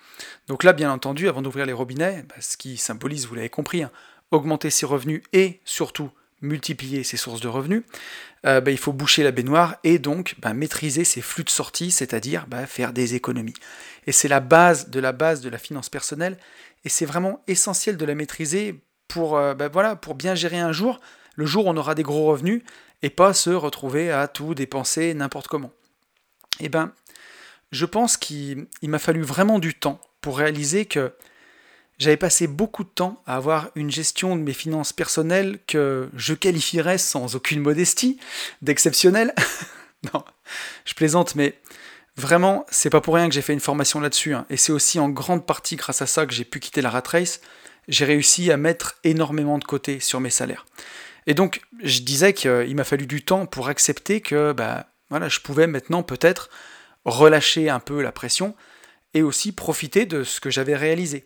Donc 0.47 0.63
là, 0.63 0.73
bien 0.73 0.91
entendu, 0.91 1.27
avant 1.27 1.41
d'ouvrir 1.41 1.65
les 1.65 1.73
robinets, 1.73 2.23
bah, 2.29 2.35
ce 2.39 2.57
qui 2.57 2.77
symbolise, 2.77 3.27
vous 3.27 3.35
l'avez 3.35 3.49
compris, 3.49 3.83
hein, 3.83 3.91
augmenter 4.31 4.69
ses 4.69 4.85
revenus 4.85 5.21
et 5.33 5.59
surtout 5.65 6.09
multiplier 6.41 7.03
ses 7.03 7.17
sources 7.17 7.41
de 7.41 7.47
revenus, 7.47 7.83
euh, 8.45 8.61
il 8.67 8.77
faut 8.77 8.93
boucher 8.93 9.23
la 9.23 9.31
baignoire 9.31 9.77
et 9.83 9.99
donc 9.99 10.35
maîtriser 10.53 11.03
ses 11.03 11.21
flux 11.21 11.43
de 11.43 11.49
sortie, 11.49 11.91
c'est-à-dire 11.91 12.45
faire 12.67 12.93
des 12.93 13.15
économies. 13.15 13.55
Et 14.05 14.11
c'est 14.11 14.27
la 14.27 14.39
base 14.39 14.89
de 14.89 14.99
la 14.99 15.11
base 15.11 15.41
de 15.41 15.49
la 15.49 15.57
finance 15.57 15.89
personnelle 15.89 16.37
et 16.83 16.89
c'est 16.89 17.05
vraiment 17.05 17.41
essentiel 17.47 17.97
de 17.97 18.05
la 18.05 18.15
maîtriser 18.15 18.81
pour, 19.07 19.37
euh, 19.37 19.55
pour 19.95 20.15
bien 20.15 20.35
gérer 20.35 20.59
un 20.59 20.71
jour, 20.71 20.99
le 21.35 21.45
jour 21.45 21.65
où 21.65 21.69
on 21.69 21.77
aura 21.77 21.95
des 21.95 22.03
gros 22.03 22.25
revenus, 22.25 22.61
et 23.05 23.11
pas 23.11 23.35
se 23.35 23.51
retrouver 23.51 24.11
à 24.11 24.27
tout 24.27 24.55
dépenser 24.55 25.13
n'importe 25.13 25.47
comment. 25.47 25.71
Eh 26.59 26.69
ben, 26.69 26.91
je 27.71 27.85
pense 27.85 28.17
qu'il 28.17 28.67
m'a 28.81 28.97
fallu 28.97 29.21
vraiment 29.21 29.59
du 29.59 29.75
temps 29.75 30.01
pour 30.21 30.39
réaliser 30.39 30.87
que 30.87 31.13
j'avais 31.99 32.17
passé 32.17 32.47
beaucoup 32.47 32.83
de 32.83 32.89
temps 32.89 33.21
à 33.27 33.35
avoir 33.35 33.69
une 33.75 33.91
gestion 33.91 34.35
de 34.35 34.41
mes 34.41 34.53
finances 34.53 34.91
personnelles 34.91 35.59
que 35.67 36.09
je 36.15 36.33
qualifierais 36.33 36.97
sans 36.97 37.35
aucune 37.35 37.59
modestie 37.59 38.19
d'exceptionnelle. 38.63 39.35
non, 40.11 40.25
je 40.85 40.95
plaisante, 40.95 41.35
mais 41.35 41.59
vraiment, 42.17 42.65
c'est 42.71 42.89
pas 42.89 43.01
pour 43.01 43.13
rien 43.13 43.29
que 43.29 43.35
j'ai 43.35 43.43
fait 43.43 43.53
une 43.53 43.59
formation 43.59 43.99
là-dessus. 43.99 44.33
Hein. 44.33 44.47
Et 44.49 44.57
c'est 44.57 44.71
aussi 44.71 44.99
en 44.99 45.09
grande 45.09 45.45
partie 45.45 45.75
grâce 45.75 46.01
à 46.01 46.07
ça 46.07 46.25
que 46.25 46.33
j'ai 46.33 46.43
pu 46.43 46.59
quitter 46.59 46.81
la 46.81 46.89
rat 46.89 47.03
race. 47.05 47.39
J'ai 47.87 48.05
réussi 48.05 48.51
à 48.51 48.57
mettre 48.57 48.97
énormément 49.03 49.59
de 49.59 49.63
côté 49.63 49.99
sur 49.99 50.19
mes 50.19 50.31
salaires. 50.31 50.65
Et 51.27 51.33
donc, 51.33 51.61
je 51.81 52.01
disais 52.01 52.33
qu'il 52.33 52.75
m'a 52.75 52.83
fallu 52.83 53.07
du 53.07 53.23
temps 53.23 53.45
pour 53.45 53.67
accepter 53.67 54.21
que 54.21 54.51
bah, 54.51 54.87
voilà, 55.09 55.29
je 55.29 55.39
pouvais 55.39 55.67
maintenant 55.67 56.03
peut-être 56.03 56.49
relâcher 57.05 57.69
un 57.69 57.79
peu 57.79 58.01
la 58.01 58.11
pression 58.11 58.55
et 59.13 59.21
aussi 59.21 59.51
profiter 59.51 60.05
de 60.05 60.23
ce 60.23 60.39
que 60.39 60.49
j'avais 60.49 60.75
réalisé. 60.75 61.25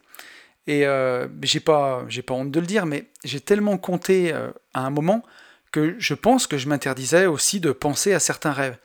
Et 0.67 0.85
euh, 0.85 1.27
j'ai 1.41 1.59
pas, 1.59 2.05
pas 2.27 2.33
honte 2.33 2.51
de 2.51 2.59
le 2.59 2.67
dire, 2.67 2.85
mais 2.85 3.05
j'ai 3.23 3.39
tellement 3.39 3.77
compté 3.77 4.31
euh, 4.33 4.51
à 4.73 4.81
un 4.81 4.89
moment 4.89 5.23
que 5.71 5.95
je 5.97 6.13
pense 6.13 6.47
que 6.47 6.57
je 6.57 6.67
m'interdisais 6.67 7.25
aussi 7.25 7.59
de 7.59 7.71
penser 7.71 8.13
à 8.13 8.19
certains 8.19 8.51
rêves. 8.51 8.77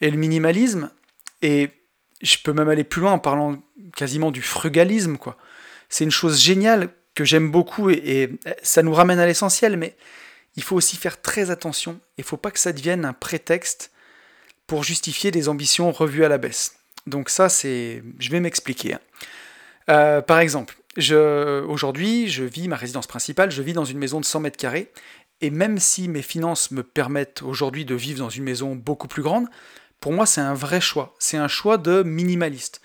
Et 0.00 0.10
le 0.10 0.16
minimalisme, 0.16 0.90
et 1.42 1.70
je 2.22 2.36
peux 2.42 2.52
même 2.52 2.68
aller 2.68 2.84
plus 2.84 3.00
loin 3.00 3.12
en 3.12 3.18
parlant 3.18 3.62
quasiment 3.96 4.30
du 4.30 4.42
frugalisme, 4.42 5.16
quoi. 5.16 5.36
C'est 5.88 6.04
une 6.04 6.10
chose 6.10 6.40
géniale 6.40 6.88
que 7.14 7.24
j'aime 7.24 7.50
beaucoup 7.50 7.90
et, 7.90 8.00
et, 8.04 8.38
ça 8.62 8.82
nous 8.82 8.94
ramène 8.94 9.18
à 9.18 9.26
l'essentiel, 9.26 9.76
mais 9.76 9.94
il 10.56 10.62
faut 10.62 10.76
aussi 10.76 10.96
faire 10.96 11.20
très 11.20 11.50
attention. 11.50 12.00
Il 12.18 12.22
ne 12.22 12.26
faut 12.26 12.36
pas 12.36 12.50
que 12.50 12.58
ça 12.58 12.72
devienne 12.72 13.04
un 13.04 13.12
prétexte 13.12 13.90
pour 14.66 14.84
justifier 14.84 15.30
des 15.30 15.48
ambitions 15.48 15.90
revues 15.92 16.24
à 16.24 16.28
la 16.28 16.38
baisse. 16.38 16.76
Donc 17.06 17.30
ça, 17.30 17.48
c'est, 17.48 18.02
je 18.18 18.30
vais 18.30 18.40
m'expliquer. 18.40 18.94
Hein. 18.94 19.00
Euh, 19.88 20.22
par 20.22 20.38
exemple, 20.38 20.76
aujourd'hui, 20.96 22.28
je 22.28 22.44
vis 22.44 22.68
ma 22.68 22.76
résidence 22.76 23.06
principale, 23.06 23.50
je 23.50 23.62
vis 23.62 23.72
dans 23.72 23.84
une 23.84 23.98
maison 23.98 24.20
de 24.20 24.24
100 24.24 24.40
mètres 24.40 24.56
carrés, 24.56 24.92
et 25.40 25.50
même 25.50 25.78
si 25.78 26.08
mes 26.08 26.22
finances 26.22 26.70
me 26.70 26.82
permettent 26.82 27.42
aujourd'hui 27.42 27.84
de 27.84 27.94
vivre 27.94 28.20
dans 28.20 28.30
une 28.30 28.44
maison 28.44 28.76
beaucoup 28.76 29.08
plus 29.08 29.22
grande, 29.22 29.48
pour 30.00 30.12
moi, 30.12 30.26
c'est 30.26 30.40
un 30.40 30.54
vrai 30.54 30.80
choix. 30.80 31.14
C'est 31.18 31.36
un 31.36 31.48
choix 31.48 31.78
de 31.78 32.02
minimaliste. 32.02 32.80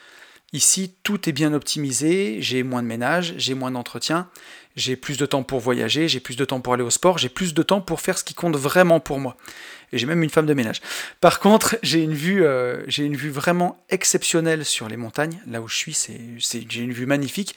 Ici, 0.54 0.96
tout 1.04 1.28
est 1.28 1.34
bien 1.34 1.54
optimisé, 1.54 2.38
j'ai 2.42 2.64
moins 2.64 2.82
de 2.82 2.88
ménage, 2.88 3.34
j'ai 3.38 3.54
moins 3.54 3.72
d'entretien, 3.72 4.30
j'ai 4.78 4.96
plus 4.96 5.18
de 5.18 5.26
temps 5.26 5.44
pour 5.44 5.60
voyager, 5.60 6.08
j'ai 6.08 6.20
plus 6.20 6.38
de 6.38 6.46
temps 6.46 6.62
pour 6.62 6.74
aller 6.76 6.84
au 6.84 6.92
sport, 6.92 7.18
j'ai 7.18 7.30
plus 7.30 7.56
de 7.56 7.64
temps 7.64 7.82
pour 7.82 8.00
faire 8.00 8.18
ce 8.18 8.24
qui 8.24 8.36
compte 8.36 8.56
vraiment 8.56 9.00
pour 9.00 9.20
moi. 9.20 9.36
Et 9.92 9.98
j'ai 9.98 10.06
même 10.06 10.22
une 10.22 10.30
femme 10.30 10.46
de 10.46 10.54
ménage. 10.54 10.82
Par 11.20 11.40
contre, 11.40 11.78
j'ai 11.84 12.00
une 12.00 12.14
vue, 12.14 12.46
euh, 12.46 12.86
une 12.98 13.16
vue 13.16 13.32
vraiment 13.32 13.84
exceptionnelle 13.90 14.64
sur 14.64 14.88
les 14.88 14.96
montagnes. 14.96 15.42
Là 15.48 15.62
où 15.62 15.68
je 15.68 15.76
suis, 15.76 15.98
j'ai 16.38 16.80
une 16.80 16.94
vue 16.94 17.08
magnifique. 17.08 17.56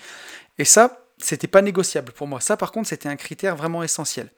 Et 0.58 0.64
ça, 0.64 1.04
c'était 1.18 1.46
pas 1.46 1.60
négociable 1.60 2.12
pour 2.12 2.26
moi. 2.26 2.40
Ça, 2.40 2.56
par 2.56 2.72
contre, 2.72 2.88
c'était 2.88 3.08
un 3.08 3.16
critère 3.16 3.54
vraiment 3.54 3.82
essentiel. 3.82 4.30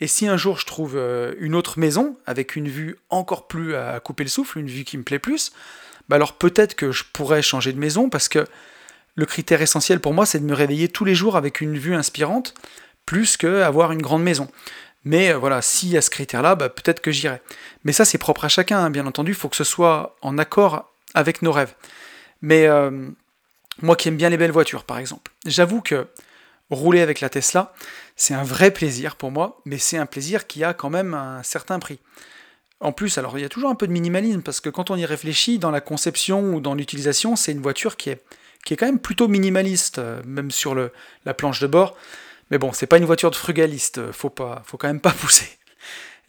Et 0.00 0.08
si 0.08 0.26
un 0.26 0.36
jour 0.36 0.58
je 0.58 0.66
trouve 0.66 0.96
euh, 0.96 1.34
une 1.38 1.54
autre 1.54 1.78
maison 1.78 2.16
avec 2.26 2.56
une 2.56 2.68
vue 2.68 2.96
encore 3.10 3.46
plus 3.46 3.76
à 3.76 4.00
couper 4.00 4.24
le 4.24 4.30
souffle, 4.30 4.58
une 4.58 4.66
vue 4.66 4.84
qui 4.84 4.98
me 4.98 5.04
plaît 5.04 5.18
plus, 5.18 5.52
bah 6.08 6.16
alors 6.16 6.32
peut-être 6.32 6.74
que 6.74 6.90
je 6.90 7.04
pourrais 7.12 7.42
changer 7.42 7.72
de 7.72 7.78
maison 7.78 8.08
parce 8.08 8.28
que 8.28 8.46
le 9.14 9.26
critère 9.26 9.62
essentiel 9.62 10.00
pour 10.00 10.14
moi, 10.14 10.26
c'est 10.26 10.38
de 10.38 10.44
me 10.44 10.54
réveiller 10.54 10.88
tous 10.88 11.04
les 11.04 11.14
jours 11.14 11.36
avec 11.36 11.60
une 11.60 11.78
vue 11.78 11.94
inspirante, 11.94 12.54
plus 13.06 13.36
qu'avoir 13.36 13.92
une 13.92 14.02
grande 14.02 14.22
maison. 14.22 14.48
Mais 15.04 15.32
euh, 15.32 15.38
voilà, 15.38 15.62
s'il 15.62 15.90
y 15.90 15.96
a 15.96 16.02
ce 16.02 16.10
critère-là, 16.10 16.54
bah, 16.54 16.68
peut-être 16.68 17.00
que 17.00 17.10
j'irai. 17.10 17.40
Mais 17.84 17.92
ça, 17.92 18.04
c'est 18.04 18.18
propre 18.18 18.44
à 18.44 18.48
chacun, 18.48 18.78
hein, 18.78 18.90
bien 18.90 19.06
entendu, 19.06 19.32
il 19.32 19.36
faut 19.36 19.48
que 19.48 19.56
ce 19.56 19.64
soit 19.64 20.16
en 20.22 20.38
accord 20.38 20.92
avec 21.14 21.42
nos 21.42 21.52
rêves. 21.52 21.74
Mais 22.42 22.66
euh, 22.66 23.08
moi 23.82 23.96
qui 23.96 24.08
aime 24.08 24.16
bien 24.16 24.28
les 24.28 24.36
belles 24.36 24.52
voitures, 24.52 24.84
par 24.84 24.98
exemple, 24.98 25.32
j'avoue 25.46 25.80
que 25.80 26.06
rouler 26.70 27.00
avec 27.00 27.20
la 27.20 27.28
Tesla, 27.28 27.74
c'est 28.16 28.34
un 28.34 28.44
vrai 28.44 28.70
plaisir 28.70 29.16
pour 29.16 29.30
moi, 29.30 29.60
mais 29.64 29.78
c'est 29.78 29.96
un 29.96 30.06
plaisir 30.06 30.46
qui 30.46 30.62
a 30.62 30.72
quand 30.72 30.90
même 30.90 31.14
un 31.14 31.42
certain 31.42 31.78
prix. 31.78 31.98
En 32.80 32.92
plus, 32.92 33.18
alors 33.18 33.36
il 33.38 33.42
y 33.42 33.44
a 33.44 33.48
toujours 33.48 33.70
un 33.70 33.74
peu 33.74 33.86
de 33.86 33.92
minimalisme, 33.92 34.42
parce 34.42 34.60
que 34.60 34.70
quand 34.70 34.90
on 34.90 34.96
y 34.96 35.04
réfléchit, 35.04 35.58
dans 35.58 35.70
la 35.70 35.80
conception 35.80 36.54
ou 36.54 36.60
dans 36.60 36.74
l'utilisation, 36.74 37.36
c'est 37.36 37.52
une 37.52 37.60
voiture 37.60 37.96
qui 37.96 38.10
est, 38.10 38.22
qui 38.64 38.74
est 38.74 38.76
quand 38.76 38.86
même 38.86 38.98
plutôt 38.98 39.28
minimaliste, 39.28 39.98
euh, 39.98 40.22
même 40.24 40.50
sur 40.50 40.74
le, 40.74 40.92
la 41.24 41.34
planche 41.34 41.60
de 41.60 41.66
bord. 41.66 41.96
Mais 42.50 42.58
bon, 42.58 42.72
c'est 42.72 42.86
pas 42.86 42.98
une 42.98 43.04
voiture 43.04 43.30
de 43.30 43.36
frugaliste, 43.36 43.98
euh, 43.98 44.12
faut, 44.12 44.30
pas, 44.30 44.62
faut 44.66 44.76
quand 44.76 44.88
même 44.88 45.00
pas 45.00 45.10
pousser. 45.20 45.48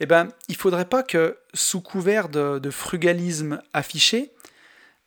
Eh 0.00 0.06
ben, 0.06 0.28
il 0.48 0.56
faudrait 0.56 0.88
pas 0.88 1.02
que, 1.02 1.38
sous 1.54 1.80
couvert 1.80 2.28
de, 2.28 2.70
frugalisme 2.70 3.60
affiché, 3.72 4.32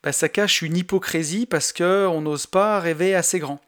ben, 0.03 0.11
ça 0.11 0.29
cache 0.29 0.61
une 0.61 0.77
hypocrisie 0.77 1.45
parce 1.45 1.73
qu'on 1.73 2.21
n'ose 2.21 2.47
pas 2.47 2.79
rêver 2.79 3.15
assez 3.15 3.39
grand. 3.39 3.61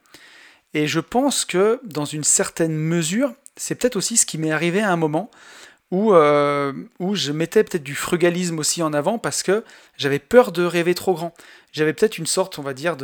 Et 0.73 0.87
je 0.87 0.99
pense 0.99 1.45
que, 1.45 1.79
dans 1.83 2.05
une 2.05 2.23
certaine 2.23 2.77
mesure, 2.77 3.33
c'est 3.55 3.75
peut-être 3.75 3.95
aussi 3.95 4.17
ce 4.17 4.25
qui 4.25 4.37
m'est 4.37 4.51
arrivé 4.51 4.81
à 4.81 4.91
un 4.91 4.95
moment, 4.95 5.31
où, 5.91 6.13
euh, 6.13 6.73
où 6.99 7.15
je 7.15 7.31
mettais 7.31 7.63
peut-être 7.63 7.83
du 7.83 7.95
frugalisme 7.95 8.59
aussi 8.59 8.83
en 8.83 8.93
avant 8.93 9.17
parce 9.17 9.43
que 9.43 9.63
j'avais 9.97 10.19
peur 10.19 10.51
de 10.51 10.63
rêver 10.63 10.93
trop 10.93 11.13
grand. 11.13 11.33
J'avais 11.71 11.93
peut-être 11.93 12.17
une 12.17 12.25
sorte, 12.25 12.59
on 12.59 12.61
va 12.61 12.73
dire, 12.73 12.97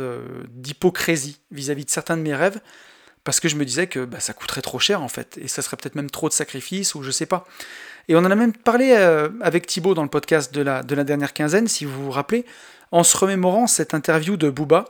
d'hypocrisie 0.48 1.40
vis-à-vis 1.50 1.84
de 1.84 1.90
certains 1.90 2.16
de 2.16 2.22
mes 2.22 2.34
rêves 2.34 2.60
parce 3.24 3.40
que 3.40 3.48
je 3.48 3.56
me 3.56 3.64
disais 3.64 3.86
que 3.86 4.04
bah, 4.04 4.20
ça 4.20 4.34
coûterait 4.34 4.60
trop 4.60 4.78
cher 4.78 5.02
en 5.02 5.08
fait 5.08 5.38
et 5.40 5.48
ça 5.48 5.62
serait 5.62 5.78
peut-être 5.78 5.94
même 5.94 6.10
trop 6.10 6.28
de 6.28 6.34
sacrifices 6.34 6.94
ou 6.94 7.02
je 7.02 7.10
sais 7.10 7.26
pas. 7.26 7.46
Et 8.08 8.16
on 8.16 8.18
en 8.18 8.30
a 8.30 8.34
même 8.34 8.52
parlé 8.52 8.92
euh, 8.92 9.30
avec 9.40 9.66
Thibaut 9.66 9.94
dans 9.94 10.02
le 10.02 10.10
podcast 10.10 10.52
de 10.52 10.60
la, 10.60 10.82
de 10.82 10.94
la 10.94 11.04
dernière 11.04 11.32
quinzaine, 11.32 11.68
si 11.68 11.86
vous 11.86 12.04
vous 12.04 12.10
rappelez, 12.10 12.44
en 12.92 13.02
se 13.02 13.16
remémorant 13.16 13.66
cette 13.66 13.94
interview 13.94 14.36
de 14.36 14.50
Booba 14.50 14.84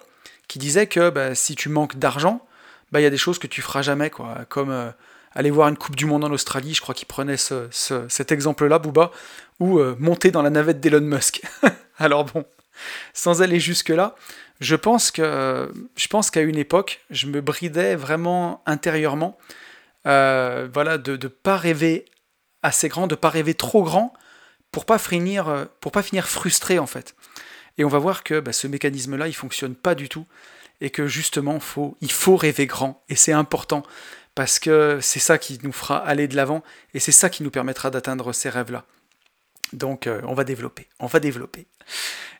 qui 0.48 0.58
disait 0.58 0.88
que 0.88 1.10
bah, 1.10 1.36
si 1.36 1.54
tu 1.54 1.68
manques 1.68 1.96
d'argent, 1.96 2.44
bah, 2.90 3.00
il 3.00 3.04
y 3.04 3.06
a 3.06 3.10
des 3.10 3.16
choses 3.16 3.38
que 3.38 3.46
tu 3.46 3.62
feras 3.62 3.82
jamais, 3.82 4.10
quoi, 4.10 4.44
comme. 4.48 4.70
Euh, 4.70 4.90
aller 5.34 5.50
voir 5.50 5.68
une 5.68 5.76
Coupe 5.76 5.96
du 5.96 6.06
Monde 6.06 6.24
en 6.24 6.30
Australie, 6.30 6.74
je 6.74 6.80
crois 6.80 6.94
qu'il 6.94 7.06
prenait 7.06 7.36
cet 7.36 8.32
exemple-là, 8.32 8.78
Booba, 8.78 9.10
ou 9.60 9.78
euh, 9.78 9.96
monter 9.98 10.30
dans 10.30 10.42
la 10.42 10.50
navette 10.50 10.80
d'Elon 10.80 11.00
Musk. 11.00 11.42
Alors 11.98 12.24
bon, 12.24 12.44
sans 13.12 13.42
aller 13.42 13.60
jusque-là, 13.60 14.14
je 14.60 14.76
pense 14.76 15.10
que 15.10 15.72
je 15.96 16.08
pense 16.08 16.30
qu'à 16.30 16.42
une 16.42 16.56
époque, 16.56 17.00
je 17.10 17.26
me 17.26 17.40
bridais 17.40 17.96
vraiment 17.96 18.62
intérieurement, 18.66 19.36
euh, 20.06 20.68
voilà, 20.72 20.98
de 20.98 21.12
ne 21.12 21.28
pas 21.28 21.56
rêver 21.56 22.04
assez 22.62 22.88
grand, 22.88 23.06
de 23.06 23.14
pas 23.14 23.30
rêver 23.30 23.54
trop 23.54 23.82
grand, 23.82 24.14
pour 24.70 24.86
pas 24.86 24.98
finir, 24.98 25.68
pour 25.80 25.92
pas 25.92 26.02
finir 26.02 26.28
frustré 26.28 26.78
en 26.78 26.86
fait. 26.86 27.14
Et 27.76 27.84
on 27.84 27.88
va 27.88 27.98
voir 27.98 28.22
que 28.22 28.40
bah, 28.40 28.52
ce 28.52 28.66
mécanisme-là, 28.66 29.28
il 29.28 29.34
fonctionne 29.34 29.74
pas 29.74 29.94
du 29.94 30.08
tout, 30.08 30.26
et 30.80 30.90
que 30.90 31.06
justement, 31.06 31.60
faut, 31.60 31.96
il 32.00 32.12
faut 32.12 32.36
rêver 32.36 32.66
grand, 32.66 33.02
et 33.08 33.16
c'est 33.16 33.32
important 33.32 33.82
parce 34.34 34.58
que 34.58 34.98
c'est 35.00 35.20
ça 35.20 35.38
qui 35.38 35.58
nous 35.62 35.72
fera 35.72 35.98
aller 35.98 36.28
de 36.28 36.36
l'avant 36.36 36.62
et 36.92 37.00
c'est 37.00 37.12
ça 37.12 37.30
qui 37.30 37.42
nous 37.42 37.50
permettra 37.50 37.90
d'atteindre 37.90 38.32
ces 38.32 38.48
rêves-là. 38.48 38.84
Donc 39.72 40.06
euh, 40.06 40.20
on 40.24 40.34
va 40.34 40.44
développer, 40.44 40.88
on 41.00 41.06
va 41.06 41.20
développer. 41.20 41.66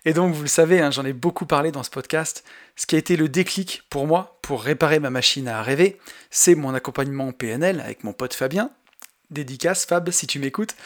Et 0.05 0.13
donc 0.13 0.35
vous 0.35 0.43
le 0.43 0.49
savez, 0.49 0.81
hein, 0.81 0.91
j'en 0.91 1.05
ai 1.05 1.13
beaucoup 1.13 1.47
parlé 1.47 1.73
dans 1.73 1.83
ce 1.83 1.91
podcast, 1.91 2.45
ce 2.77 2.87
qui 2.87 2.95
a 2.95 2.99
été 2.99 3.17
le 3.17 3.29
déclic 3.29 3.83
pour 3.91 4.07
moi 4.07 4.39
pour 4.43 4.63
réparer 4.63 4.99
ma 4.99 5.11
machine 5.11 5.49
à 5.49 5.63
rêver, 5.63 5.99
c'est 6.31 6.55
mon 6.55 6.75
accompagnement 6.75 7.33
PNL 7.33 7.81
avec 7.81 8.05
mon 8.05 8.13
pote 8.13 8.35
Fabien, 8.35 8.71
dédicace 9.31 9.87
Fab 9.87 10.11
si 10.11 10.27
tu 10.27 10.39
m'écoutes, 10.39 10.77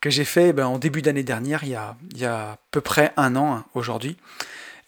que 0.00 0.10
j'ai 0.10 0.24
fait 0.24 0.52
ben, 0.52 0.66
en 0.66 0.78
début 0.78 1.02
d'année 1.02 1.22
dernière, 1.22 1.64
il 1.64 1.70
y, 1.70 1.74
a, 1.74 1.96
il 2.10 2.18
y 2.18 2.26
a 2.26 2.50
à 2.50 2.58
peu 2.70 2.80
près 2.80 3.12
un 3.16 3.34
an 3.36 3.54
hein, 3.54 3.64
aujourd'hui. 3.74 4.16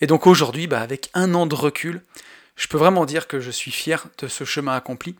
Et 0.01 0.07
donc 0.07 0.27
aujourd'hui, 0.27 0.67
ben, 0.67 0.81
avec 0.81 1.11
un 1.15 1.35
an 1.35 1.47
de 1.47 1.55
recul, 1.55 2.03
je 2.57 2.67
peux 2.69 2.77
vraiment 2.77 3.07
dire 3.07 3.27
que 3.27 3.41
je 3.41 3.51
suis 3.51 3.71
fier 3.71 4.07
de 4.19 4.29
ce 4.29 4.45
chemin 4.45 4.75
accompli. 4.75 5.17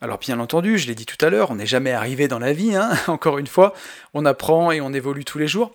Alors 0.00 0.18
bien 0.18 0.38
entendu, 0.38 0.78
je 0.78 0.86
l'ai 0.86 0.94
dit 0.94 1.06
tout 1.06 1.24
à 1.24 1.28
l'heure, 1.28 1.50
on 1.50 1.56
n'est 1.56 1.66
jamais 1.66 1.90
arrivé 1.90 2.28
dans 2.28 2.38
la 2.38 2.52
vie, 2.52 2.76
hein, 2.76 2.90
encore 3.08 3.38
une 3.38 3.48
fois, 3.48 3.74
on 4.14 4.24
apprend 4.24 4.70
et 4.70 4.80
on 4.80 4.92
évolue 4.92 5.24
tous 5.24 5.38
les 5.38 5.48
jours. 5.48 5.74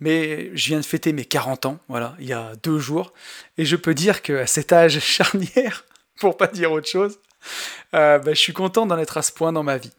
Mais 0.00 0.50
je 0.56 0.68
viens 0.68 0.80
de 0.80 0.84
fêter 0.84 1.12
mes 1.12 1.24
40 1.24 1.66
ans, 1.66 1.78
voilà, 1.88 2.16
il 2.18 2.26
y 2.26 2.32
a 2.32 2.52
deux 2.62 2.78
jours, 2.78 3.12
et 3.58 3.66
je 3.66 3.76
peux 3.76 3.94
dire 3.94 4.22
qu'à 4.22 4.46
cet 4.46 4.72
âge 4.72 4.98
charnière, 5.00 5.84
pour 6.18 6.36
pas 6.36 6.46
dire 6.46 6.72
autre 6.72 6.88
chose, 6.88 7.18
euh, 7.94 8.18
bah, 8.18 8.32
je 8.32 8.40
suis 8.40 8.54
content 8.54 8.86
d'en 8.86 8.98
être 8.98 9.18
à 9.18 9.22
ce 9.22 9.30
point 9.30 9.52
dans 9.52 9.62
ma 9.62 9.76
vie, 9.76 9.92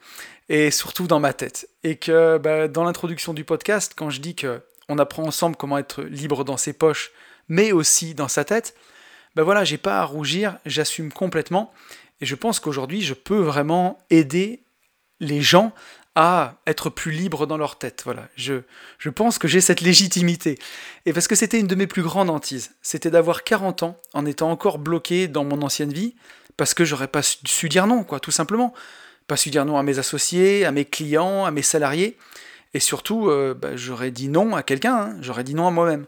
et 0.49 0.71
surtout 0.71 1.07
dans 1.07 1.19
ma 1.19 1.33
tête. 1.33 1.69
Et 1.83 1.97
que 1.97 2.39
bah, 2.39 2.67
dans 2.67 2.83
l'introduction 2.83 3.33
du 3.33 3.45
podcast, 3.45 3.93
quand 3.95 4.09
je 4.09 4.19
dis 4.19 4.35
que 4.35 4.61
on 4.89 4.97
apprend 4.97 5.23
ensemble 5.23 5.55
comment 5.55 5.77
être 5.77 6.01
libre 6.01 6.43
dans 6.43 6.57
ses 6.57 6.73
poches, 6.73 7.11
mais 7.47 7.71
aussi 7.71 8.15
dans 8.15 8.27
sa 8.27 8.43
tête, 8.43 8.75
ben 9.35 9.43
voilà, 9.43 9.63
j'ai 9.63 9.77
pas 9.77 9.99
à 9.99 10.03
rougir, 10.03 10.57
j'assume 10.65 11.13
complètement. 11.13 11.71
Et 12.21 12.25
je 12.25 12.35
pense 12.35 12.59
qu'aujourd'hui, 12.59 13.01
je 13.01 13.13
peux 13.13 13.39
vraiment 13.39 13.97
aider 14.09 14.63
les 15.19 15.41
gens 15.41 15.73
à 16.15 16.55
être 16.67 16.89
plus 16.89 17.11
libres 17.11 17.47
dans 17.47 17.57
leur 17.57 17.77
tête. 17.77 18.01
Voilà, 18.03 18.27
je, 18.35 18.61
je 18.97 19.09
pense 19.09 19.37
que 19.37 19.47
j'ai 19.47 19.61
cette 19.61 19.81
légitimité. 19.81 20.57
Et 21.05 21.13
parce 21.13 21.27
que 21.27 21.35
c'était 21.35 21.59
une 21.59 21.67
de 21.67 21.75
mes 21.75 21.87
plus 21.87 22.01
grandes 22.01 22.29
hantises, 22.29 22.71
c'était 22.81 23.09
d'avoir 23.09 23.43
40 23.43 23.83
ans 23.83 23.97
en 24.13 24.25
étant 24.25 24.51
encore 24.51 24.77
bloqué 24.77 25.27
dans 25.27 25.45
mon 25.45 25.61
ancienne 25.61 25.93
vie, 25.93 26.15
parce 26.57 26.73
que 26.73 26.83
j'aurais 26.83 27.07
pas 27.07 27.21
su 27.23 27.69
dire 27.69 27.87
non, 27.87 28.03
quoi, 28.03 28.19
tout 28.19 28.31
simplement. 28.31 28.73
Pas 29.27 29.37
su 29.37 29.49
dire 29.49 29.65
non 29.65 29.77
à 29.77 29.83
mes 29.83 29.99
associés, 29.99 30.65
à 30.65 30.71
mes 30.71 30.85
clients, 30.85 31.45
à 31.45 31.51
mes 31.51 31.61
salariés. 31.61 32.17
Et 32.73 32.79
surtout, 32.79 33.29
euh, 33.29 33.53
bah, 33.53 33.75
j'aurais 33.75 34.11
dit 34.11 34.27
non 34.27 34.55
à 34.55 34.63
quelqu'un, 34.63 34.95
hein. 34.95 35.17
j'aurais 35.21 35.43
dit 35.43 35.55
non 35.55 35.67
à 35.67 35.71
moi-même. 35.71 36.05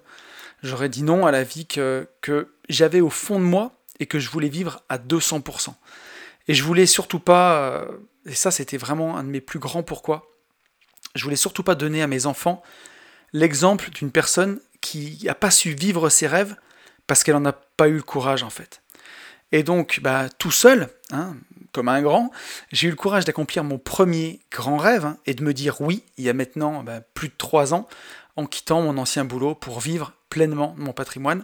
J'aurais 0.64 0.90
dit 0.90 1.04
non 1.04 1.26
à 1.26 1.32
la 1.32 1.44
vie 1.44 1.66
que, 1.66 2.08
que 2.22 2.54
j'avais 2.70 3.02
au 3.02 3.10
fond 3.10 3.40
de 3.40 3.46
moi 3.46 3.72
et 4.00 4.06
que 4.06 4.20
je 4.20 4.30
voulais 4.30 4.50
vivre 4.50 4.82
à 4.90 4.98
200%. 4.98 5.74
Et 6.48 6.54
je 6.54 6.64
voulais 6.64 6.86
surtout 6.86 7.20
pas, 7.20 7.58
euh, 7.58 7.86
et 8.26 8.36
ça 8.36 8.52
c'était 8.52 8.78
vraiment 8.78 9.18
un 9.18 9.24
de 9.24 9.30
mes 9.30 9.42
plus 9.42 9.60
grands 9.60 9.84
pourquoi, 9.84 10.30
je 11.16 11.24
voulais 11.24 11.36
surtout 11.36 11.64
pas 11.64 11.76
donner 11.76 12.02
à 12.02 12.08
mes 12.08 12.26
enfants 12.26 12.62
l'exemple 13.34 13.90
d'une 13.92 14.12
personne 14.12 14.60
qui 14.82 15.20
n'a 15.24 15.36
pas 15.36 15.52
su 15.52 15.74
vivre 15.74 16.10
ses 16.10 16.28
rêves 16.28 16.56
parce 17.08 17.24
qu'elle 17.24 17.36
n'en 17.36 17.46
a 17.46 17.54
pas 17.54 17.88
eu 17.88 17.96
le 17.96 18.04
courage 18.04 18.44
en 18.44 18.50
fait. 18.50 18.82
Et 19.52 19.62
donc, 19.62 20.00
bah, 20.02 20.30
tout 20.40 20.52
seul, 20.52 20.90
hein, 21.12 21.36
comme 21.72 21.88
un 21.88 22.02
grand, 22.02 22.32
j'ai 22.72 22.88
eu 22.88 22.90
le 22.90 22.96
courage 22.96 23.24
d'accomplir 23.26 23.64
mon 23.64 23.78
premier 23.78 24.40
grand 24.52 24.78
rêve 24.78 25.06
hein, 25.06 25.18
et 25.28 25.36
de 25.36 25.44
me 25.44 25.54
dire 25.54 25.80
oui, 25.80 26.04
il 26.18 26.24
y 26.24 26.30
a 26.30 26.34
maintenant 26.34 26.82
bah, 26.82 27.02
plus 27.02 27.28
de 27.28 27.36
trois 27.38 27.74
ans, 27.74 27.88
en 28.36 28.48
quittant 28.48 28.82
mon 28.82 28.98
ancien 28.98 29.26
boulot 29.26 29.54
pour 29.54 29.80
vivre 29.80 30.14
pleinement 30.30 30.74
mon 30.78 30.92
patrimoine. 30.92 31.44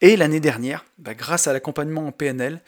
Et 0.00 0.16
l'année 0.16 0.40
dernière, 0.40 0.84
bah, 0.98 1.14
grâce 1.14 1.46
à 1.46 1.52
l'accompagnement 1.52 2.08
en 2.08 2.12
PNL, 2.12 2.60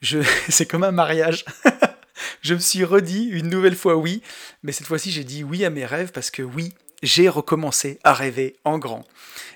je... 0.00 0.18
c'est 0.48 0.66
comme 0.66 0.84
un 0.84 0.92
mariage. 0.92 1.44
je 2.42 2.54
me 2.54 2.58
suis 2.58 2.84
redit 2.84 3.24
une 3.26 3.48
nouvelle 3.48 3.76
fois 3.76 3.96
oui, 3.96 4.22
mais 4.62 4.72
cette 4.72 4.86
fois-ci 4.86 5.10
j'ai 5.10 5.24
dit 5.24 5.44
oui 5.44 5.64
à 5.64 5.70
mes 5.70 5.86
rêves 5.86 6.12
parce 6.12 6.30
que 6.30 6.42
oui, 6.42 6.74
j'ai 7.02 7.28
recommencé 7.28 7.98
à 8.04 8.14
rêver 8.14 8.56
en 8.64 8.78
grand. 8.78 9.04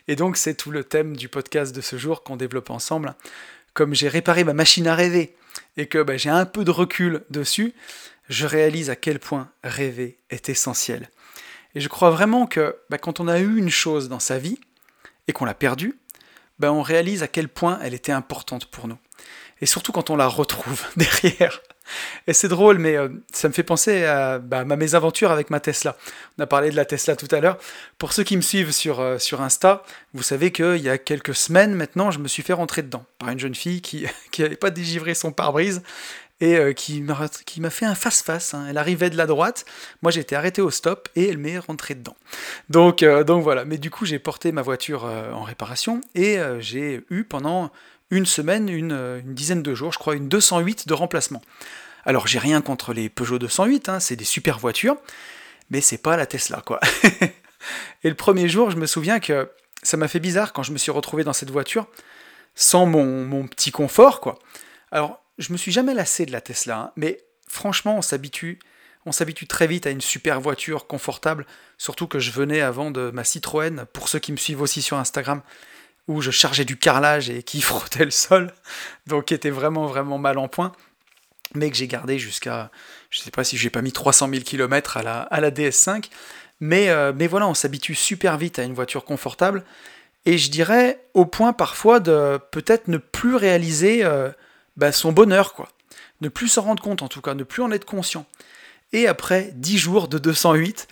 Et 0.09 0.17
donc 0.17 0.37
c'est 0.37 0.55
tout 0.55 0.71
le 0.71 0.85
thème 0.85 1.17
du 1.17 1.29
podcast 1.29 1.75
de 1.75 1.81
ce 1.81 1.97
jour 1.97 2.23
qu'on 2.23 2.37
développe 2.37 2.71
ensemble. 2.71 3.15
Comme 3.75 3.95
j'ai 3.95 4.09
réparé 4.09 4.45
ma 4.45 4.55
machine 4.55 4.87
à 4.87 4.95
rêver 4.95 5.35
et 5.77 5.87
que 5.87 6.03
bah, 6.03 6.17
j'ai 6.17 6.31
un 6.31 6.47
peu 6.47 6.65
de 6.65 6.71
recul 6.71 7.23
dessus, 7.31 7.75
je 8.29 8.47
réalise 8.47 8.91
à 8.91 8.97
quel 8.97 9.19
point 9.19 9.51
rêver 9.65 10.19
est 10.31 10.49
essentiel. 10.49 11.09
Et 11.75 11.81
je 11.81 11.89
crois 11.89 12.11
vraiment 12.11 12.47
que 12.47 12.77
bah, 12.89 12.99
quand 12.99 13.21
on 13.21 13.29
a 13.29 13.39
eu 13.39 13.57
une 13.57 13.71
chose 13.71 14.09
dans 14.09 14.19
sa 14.19 14.39
vie 14.39 14.59
et 15.29 15.33
qu'on 15.33 15.45
l'a 15.45 15.55
perdue, 15.55 15.99
bah, 16.59 16.73
on 16.73 16.83
réalise 16.83 17.23
à 17.23 17.29
quel 17.29 17.49
point 17.49 17.79
elle 17.83 17.95
était 17.95 18.13
importante 18.13 18.67
pour 18.67 18.89
nous. 18.89 18.99
Et 19.61 19.67
surtout 19.67 19.93
quand 19.93 20.11
on 20.11 20.17
la 20.17 20.29
retrouve 20.29 20.85
derrière. 20.97 21.61
Et 22.27 22.33
c'est 22.33 22.49
drôle, 22.49 22.79
mais 22.79 22.97
euh, 22.97 23.09
ça 23.33 23.49
me 23.49 23.53
fait 23.53 23.63
penser 23.63 24.05
à 24.05 24.39
bah, 24.39 24.65
ma 24.65 24.77
mésaventure 24.77 25.31
avec 25.31 25.51
ma 25.51 25.61
Tesla. 25.61 25.97
On 26.39 26.43
a 26.43 26.47
parlé 26.47 26.71
de 26.71 26.77
la 26.77 26.85
Tesla 26.85 27.17
tout 27.17 27.29
à 27.31 27.41
l'heure. 27.41 27.59
Pour 27.99 28.13
ceux 28.13 28.23
qui 28.23 28.37
me 28.37 28.43
suivent 28.43 28.73
sur, 28.73 29.01
euh, 29.01 29.19
sur 29.19 29.41
Insta, 29.41 29.83
vous 30.15 30.23
savez 30.23 30.53
qu'il 30.53 30.79
y 30.79 30.89
a 30.89 30.99
quelques 30.99 31.35
semaines 31.35 31.75
maintenant, 31.75 32.11
je 32.11 32.19
me 32.19 32.29
suis 32.29 32.43
fait 32.43 32.53
rentrer 32.53 32.83
dedans 32.83 33.05
par 33.19 33.31
une 33.31 33.39
jeune 33.39 33.55
fille 33.55 33.81
qui 33.81 34.07
n'avait 34.39 34.57
pas 34.57 34.71
dégivré 34.71 35.15
son 35.15 35.33
pare-brise 35.33 35.83
et 36.43 36.57
euh, 36.57 36.73
qui 36.73 37.03
m'a 37.03 37.71
fait 37.71 37.87
un 37.87 37.95
face-face. 37.95 38.55
Hein. 38.55 38.67
Elle 38.71 38.79
arrivait 38.79 39.11
de 39.11 39.17
la 39.17 39.27
droite, 39.27 39.67
moi 40.01 40.11
j'étais 40.11 40.37
arrêté 40.37 40.63
au 40.63 40.71
stop 40.71 41.09
et 41.15 41.29
elle 41.29 41.39
m'est 41.39 41.59
rentrée 41.59 41.95
dedans. 41.95 42.17
Donc, 42.71 43.05
donc 43.05 43.43
voilà, 43.43 43.67
mais 43.67 43.77
du 43.77 43.91
coup 43.91 44.07
j'ai 44.07 44.19
porté 44.19 44.51
ma 44.51 44.63
voiture 44.63 45.05
en 45.05 45.43
réparation 45.43 46.01
et 46.15 46.39
j'ai 46.61 47.05
eu 47.11 47.25
pendant 47.25 47.71
une 48.11 48.27
semaine, 48.27 48.69
une, 48.69 48.93
une, 48.93 49.35
dizaine 49.35 49.63
de 49.63 49.75
jours, 49.75 49.93
je 49.93 49.99
crois 49.99 50.15
une 50.15 50.29
208 50.29 50.89
de 50.89 50.95
remplacement. 50.95 51.43
Alors 52.05 52.27
j'ai 52.27 52.39
rien 52.39 52.61
contre 52.61 52.93
les 52.93 53.09
Peugeot 53.09 53.39
208, 53.39 53.89
hein, 53.89 54.01
c'est 54.01 54.17
des 54.17 54.25
super 54.25 54.59
voitures, 54.59 54.97
mais 55.71 55.81
c'est 55.81 55.99
pas 55.99 56.17
la 56.17 56.27
Tesla 56.27 56.63
quoi. 56.65 56.81
et 58.03 58.09
le 58.09 58.15
premier 58.15 58.49
jour, 58.49 58.71
je 58.71 58.77
me 58.77 58.87
souviens 58.87 59.21
que 59.21 59.51
ça 59.83 59.97
m'a 59.97 60.09
fait 60.09 60.21
bizarre 60.21 60.53
quand 60.53 60.63
je 60.63 60.73
me 60.73 60.79
suis 60.79 60.91
retrouvé 60.91 61.25
dans 61.25 61.33
cette 61.33 61.51
voiture 61.51 61.87
sans 62.55 62.87
mon, 62.87 63.47
petit 63.47 63.71
confort 63.71 64.21
quoi. 64.21 64.39
Alors 64.91 65.23
je 65.39 65.53
me 65.53 65.59
suis 65.59 65.73
jamais 65.73 65.95
lassé 65.95 66.27
de 66.27 66.33
la 66.33 66.41
Tesla, 66.41 66.79
hein, 66.79 66.93
mais 66.97 67.25
franchement 67.49 67.97
on 67.97 68.03
s'habitue. 68.03 68.59
On 69.07 69.13
s'habitue 69.13 69.47
très 69.47 69.67
vite 69.67 69.87
à 69.87 69.91
une 69.91 70.03
super 70.03 70.43
voiture 70.43 70.87
confortable, 70.87 71.47
surtout 71.79 72.07
que 72.07 72.19
je 72.19 72.33
venais 72.33 72.61
avant 72.61 72.91
de 72.91 73.11
ma 73.11 73.25
Citroën, 73.25 73.87
pour 73.95 74.11
ceux 74.11 74.19
qui 74.19 74.31
me 74.31 74.37
suivent 74.37 74.61
aussi 74.61 74.83
sur 74.83 74.99
Instagram, 74.99 75.41
où 76.11 76.21
je 76.21 76.31
chargeais 76.31 76.65
du 76.65 76.77
carrelage 76.77 77.31
et 77.31 77.43
qui 77.43 77.61
frottait 77.63 78.05
le 78.05 78.11
sol, 78.11 78.53
donc 79.07 79.27
qui 79.27 79.35
était 79.35 79.51
vraiment 79.51 79.87
vraiment 79.87 80.19
mal 80.19 80.39
en 80.39 80.49
point 80.49 80.73
mais 81.55 81.71
que 81.71 81.77
j'ai 81.77 81.89
gardé 81.89 82.19
jusqu'à, 82.19 82.71
je 83.11 83.21
sais 83.21 83.31
pas 83.31 83.45
si 83.45 83.57
j'ai 83.57 83.71
pas 83.71 83.83
mis 83.83 83.93
300 83.93 84.29
000 84.31 84.43
km 84.43 84.97
à 84.97 85.03
la, 85.03 85.21
à 85.23 85.41
la 85.41 85.51
DS5, 85.51 86.09
mais, 86.61 86.91
euh, 86.91 87.13
mais 87.15 87.27
voilà, 87.27 87.49
on 87.49 87.55
s'habitue 87.55 87.95
super 87.95 88.37
vite 88.37 88.59
à 88.59 88.63
une 88.63 88.75
voiture 88.75 89.05
confortable, 89.05 89.65
et 90.27 90.39
je 90.39 90.51
dirais 90.51 91.03
au 91.15 91.27
point 91.27 91.53
parfois 91.53 91.99
de 91.99 92.39
peut-être 92.51 92.89
ne 92.89 92.99
plus 92.99 93.35
réaliser 93.35 94.05
euh, 94.05 94.31
bah, 94.77 94.93
son 94.93 95.13
bonheur, 95.13 95.55
quoi. 95.55 95.69
Ne 96.21 96.29
plus 96.29 96.49
s'en 96.49 96.63
rendre 96.63 96.83
compte 96.83 97.03
en 97.03 97.09
tout 97.09 97.23
cas, 97.23 97.33
ne 97.35 97.45
plus 97.45 97.63
en 97.63 97.73
être 97.73 97.87
conscient. 97.87 98.27
Et 98.93 99.07
après 99.09 99.53
10 99.55 99.79
jours 99.79 100.09
de 100.09 100.19
208, 100.19 100.87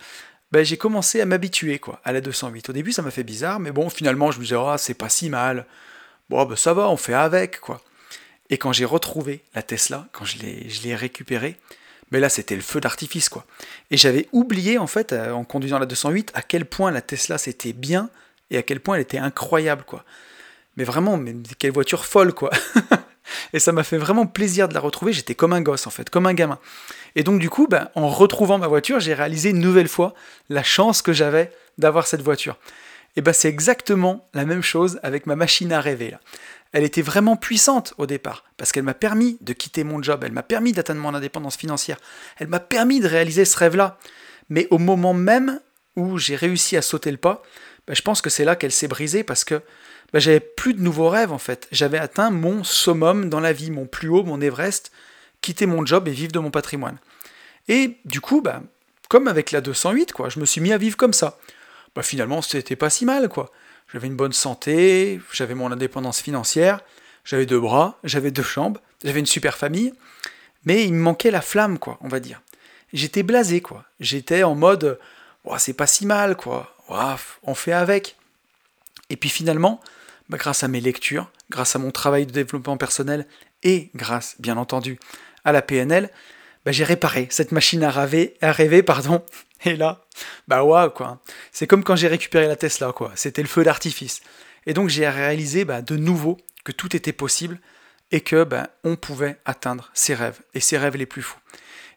bah, 0.51 0.63
j'ai 0.63 0.77
commencé 0.77 1.21
à 1.21 1.25
m'habituer 1.25 1.79
à 2.03 2.11
la 2.11 2.21
208. 2.21 2.69
Au 2.69 2.73
début 2.73 2.91
ça 2.91 3.01
m'a 3.01 3.11
fait 3.11 3.23
bizarre, 3.23 3.59
mais 3.59 3.71
bon 3.71 3.89
finalement 3.89 4.31
je 4.31 4.39
me 4.39 4.43
disais 4.43 4.55
oh, 4.55 4.75
c'est 4.77 4.93
pas 4.93 5.09
si 5.09 5.29
mal. 5.29 5.65
Bon 6.29 6.45
bah, 6.45 6.55
ça 6.55 6.73
va, 6.73 6.89
on 6.89 6.97
fait 6.97 7.13
avec 7.13 7.59
quoi. 7.59 7.81
Et 8.49 8.57
quand 8.57 8.73
j'ai 8.73 8.85
retrouvé 8.85 9.43
la 9.53 9.61
Tesla, 9.61 10.07
quand 10.11 10.25
je 10.25 10.37
l'ai 10.83 10.95
récupérée, 10.95 11.57
mais 12.11 12.19
là 12.19 12.29
c'était 12.29 12.55
le 12.55 12.61
feu 12.61 12.81
d'artifice 12.81 13.29
quoi. 13.29 13.45
Et 13.91 13.97
j'avais 13.97 14.27
oublié 14.31 14.77
en 14.77 14.87
fait, 14.87 15.13
euh, 15.13 15.31
en 15.31 15.43
conduisant 15.43 15.79
la 15.79 15.85
208, 15.85 16.31
à 16.33 16.41
quel 16.41 16.65
point 16.65 16.91
la 16.91 17.01
Tesla 17.01 17.37
c'était 17.37 17.73
bien 17.73 18.09
et 18.49 18.57
à 18.57 18.63
quel 18.63 18.79
point 18.79 18.95
elle 18.95 19.01
était 19.01 19.19
incroyable 19.19 19.83
quoi. 19.83 20.03
Mais 20.77 20.83
vraiment, 20.83 21.21
quelle 21.57 21.71
voiture 21.71 22.05
folle 22.05 22.33
quoi. 22.33 22.49
et 23.53 23.59
ça 23.59 23.71
m'a 23.71 23.83
fait 23.83 23.97
vraiment 23.97 24.25
plaisir 24.25 24.67
de 24.67 24.73
la 24.73 24.79
retrouver, 24.79 25.13
j'étais 25.13 25.35
comme 25.35 25.53
un 25.53 25.61
gosse 25.61 25.87
en 25.87 25.91
fait, 25.91 26.09
comme 26.09 26.25
un 26.25 26.33
gamin. 26.33 26.59
Et 27.15 27.23
donc 27.23 27.39
du 27.39 27.49
coup, 27.49 27.67
ben, 27.67 27.89
en 27.95 28.07
retrouvant 28.07 28.57
ma 28.57 28.67
voiture, 28.67 28.99
j'ai 28.99 29.13
réalisé 29.13 29.49
une 29.49 29.59
nouvelle 29.59 29.87
fois 29.87 30.13
la 30.49 30.63
chance 30.63 31.01
que 31.01 31.13
j'avais 31.13 31.51
d'avoir 31.77 32.07
cette 32.07 32.21
voiture. 32.21 32.57
Et 33.15 33.21
ben 33.21 33.33
c'est 33.33 33.49
exactement 33.49 34.27
la 34.33 34.45
même 34.45 34.61
chose 34.61 34.99
avec 35.03 35.25
ma 35.25 35.35
machine 35.35 35.73
à 35.73 35.81
rêver 35.81 36.15
elle 36.71 36.83
était 36.83 37.01
vraiment 37.01 37.35
puissante 37.35 37.93
au 37.97 38.05
départ, 38.05 38.43
parce 38.57 38.71
qu'elle 38.71 38.83
m'a 38.83 38.93
permis 38.93 39.37
de 39.41 39.53
quitter 39.53 39.83
mon 39.83 40.01
job, 40.01 40.23
elle 40.23 40.31
m'a 40.31 40.43
permis 40.43 40.71
d'atteindre 40.71 41.01
mon 41.01 41.15
indépendance 41.15 41.57
financière, 41.57 41.97
elle 42.37 42.47
m'a 42.47 42.59
permis 42.59 42.99
de 42.99 43.07
réaliser 43.07 43.45
ce 43.45 43.57
rêve-là. 43.57 43.97
Mais 44.49 44.67
au 44.69 44.77
moment 44.77 45.13
même 45.13 45.59
où 45.95 46.17
j'ai 46.17 46.35
réussi 46.35 46.77
à 46.77 46.81
sauter 46.81 47.11
le 47.11 47.17
pas, 47.17 47.41
bah, 47.87 47.93
je 47.95 48.01
pense 48.01 48.21
que 48.21 48.29
c'est 48.29 48.45
là 48.45 48.55
qu'elle 48.55 48.71
s'est 48.71 48.87
brisée, 48.87 49.23
parce 49.23 49.43
que 49.43 49.61
bah, 50.13 50.19
j'avais 50.19 50.39
plus 50.39 50.73
de 50.73 50.81
nouveaux 50.81 51.09
rêves 51.09 51.31
en 51.31 51.37
fait. 51.37 51.67
J'avais 51.71 51.97
atteint 51.97 52.31
mon 52.31 52.63
summum 52.63 53.29
dans 53.29 53.39
la 53.39 53.53
vie, 53.53 53.71
mon 53.71 53.85
plus 53.85 54.09
haut, 54.09 54.23
mon 54.23 54.41
Everest, 54.41 54.91
quitter 55.41 55.65
mon 55.65 55.85
job 55.85 56.07
et 56.07 56.11
vivre 56.11 56.31
de 56.31 56.39
mon 56.39 56.51
patrimoine. 56.51 56.97
Et 57.67 57.97
du 58.05 58.21
coup, 58.21 58.41
bah, 58.41 58.61
comme 59.09 59.27
avec 59.27 59.51
la 59.51 59.61
208, 59.61 60.11
quoi, 60.11 60.29
je 60.29 60.39
me 60.39 60.45
suis 60.45 60.61
mis 60.61 60.73
à 60.73 60.77
vivre 60.77 60.97
comme 60.97 61.13
ça. 61.13 61.37
Bah, 61.95 62.03
finalement, 62.03 62.41
c'était 62.41 62.75
pas 62.75 62.89
si 62.89 63.05
mal, 63.05 63.29
quoi. 63.29 63.51
J'avais 63.91 64.07
une 64.07 64.15
bonne 64.15 64.33
santé, 64.33 65.19
j'avais 65.31 65.55
mon 65.55 65.71
indépendance 65.71 66.21
financière, 66.21 66.81
j'avais 67.23 67.45
deux 67.45 67.59
bras, 67.59 67.97
j'avais 68.03 68.31
deux 68.31 68.43
jambes, 68.43 68.77
j'avais 69.03 69.19
une 69.19 69.25
super 69.25 69.57
famille, 69.57 69.93
mais 70.65 70.85
il 70.85 70.93
me 70.93 71.01
manquait 71.01 71.31
la 71.31 71.41
flamme, 71.41 71.79
quoi, 71.79 71.97
on 72.01 72.07
va 72.07 72.19
dire. 72.19 72.41
J'étais 72.93 73.23
blasé, 73.23 73.61
quoi. 73.61 73.85
J'étais 73.99 74.43
en 74.43 74.55
mode, 74.55 74.99
c'est 75.57 75.73
pas 75.73 75.87
si 75.87 76.05
mal, 76.05 76.35
quoi. 76.35 76.75
on 77.43 77.55
fait 77.55 77.73
avec. 77.73 78.15
Et 79.09 79.15
puis 79.15 79.29
finalement, 79.29 79.81
bah, 80.29 80.37
grâce 80.37 80.63
à 80.63 80.67
mes 80.67 80.81
lectures, 80.81 81.31
grâce 81.49 81.75
à 81.75 81.79
mon 81.79 81.91
travail 81.91 82.25
de 82.25 82.31
développement 82.31 82.77
personnel 82.77 83.27
et 83.63 83.89
grâce, 83.95 84.35
bien 84.39 84.57
entendu, 84.57 84.99
à 85.43 85.51
la 85.51 85.61
PNL, 85.61 86.09
bah, 86.65 86.71
j'ai 86.71 86.83
réparé 86.83 87.27
cette 87.31 87.51
machine 87.51 87.83
à 87.83 87.91
rêver, 87.91 88.37
à 88.41 88.53
pardon, 88.83 89.23
et 89.65 89.75
là, 89.75 90.05
bah 90.47 90.63
ouais, 90.63 90.89
quoi. 90.95 91.21
C'est 91.51 91.67
comme 91.67 91.83
quand 91.83 91.95
j'ai 91.95 92.07
récupéré 92.07 92.47
la 92.47 92.55
Tesla, 92.55 92.91
quoi. 92.93 93.11
C'était 93.15 93.41
le 93.41 93.47
feu 93.47 93.63
d'artifice. 93.63 94.21
Et 94.65 94.73
donc 94.73 94.89
j'ai 94.89 95.07
réalisé 95.07 95.65
bah, 95.65 95.81
de 95.81 95.95
nouveau 95.95 96.37
que 96.63 96.71
tout 96.71 96.95
était 96.95 97.13
possible 97.13 97.59
et 98.11 98.21
que 98.21 98.47
on 98.83 98.95
pouvait 98.95 99.39
atteindre 99.45 99.89
ses 99.93 100.13
rêves 100.13 100.39
et 100.53 100.59
ses 100.59 100.77
rêves 100.77 100.97
les 100.97 101.05
plus 101.05 101.21
fous. 101.21 101.39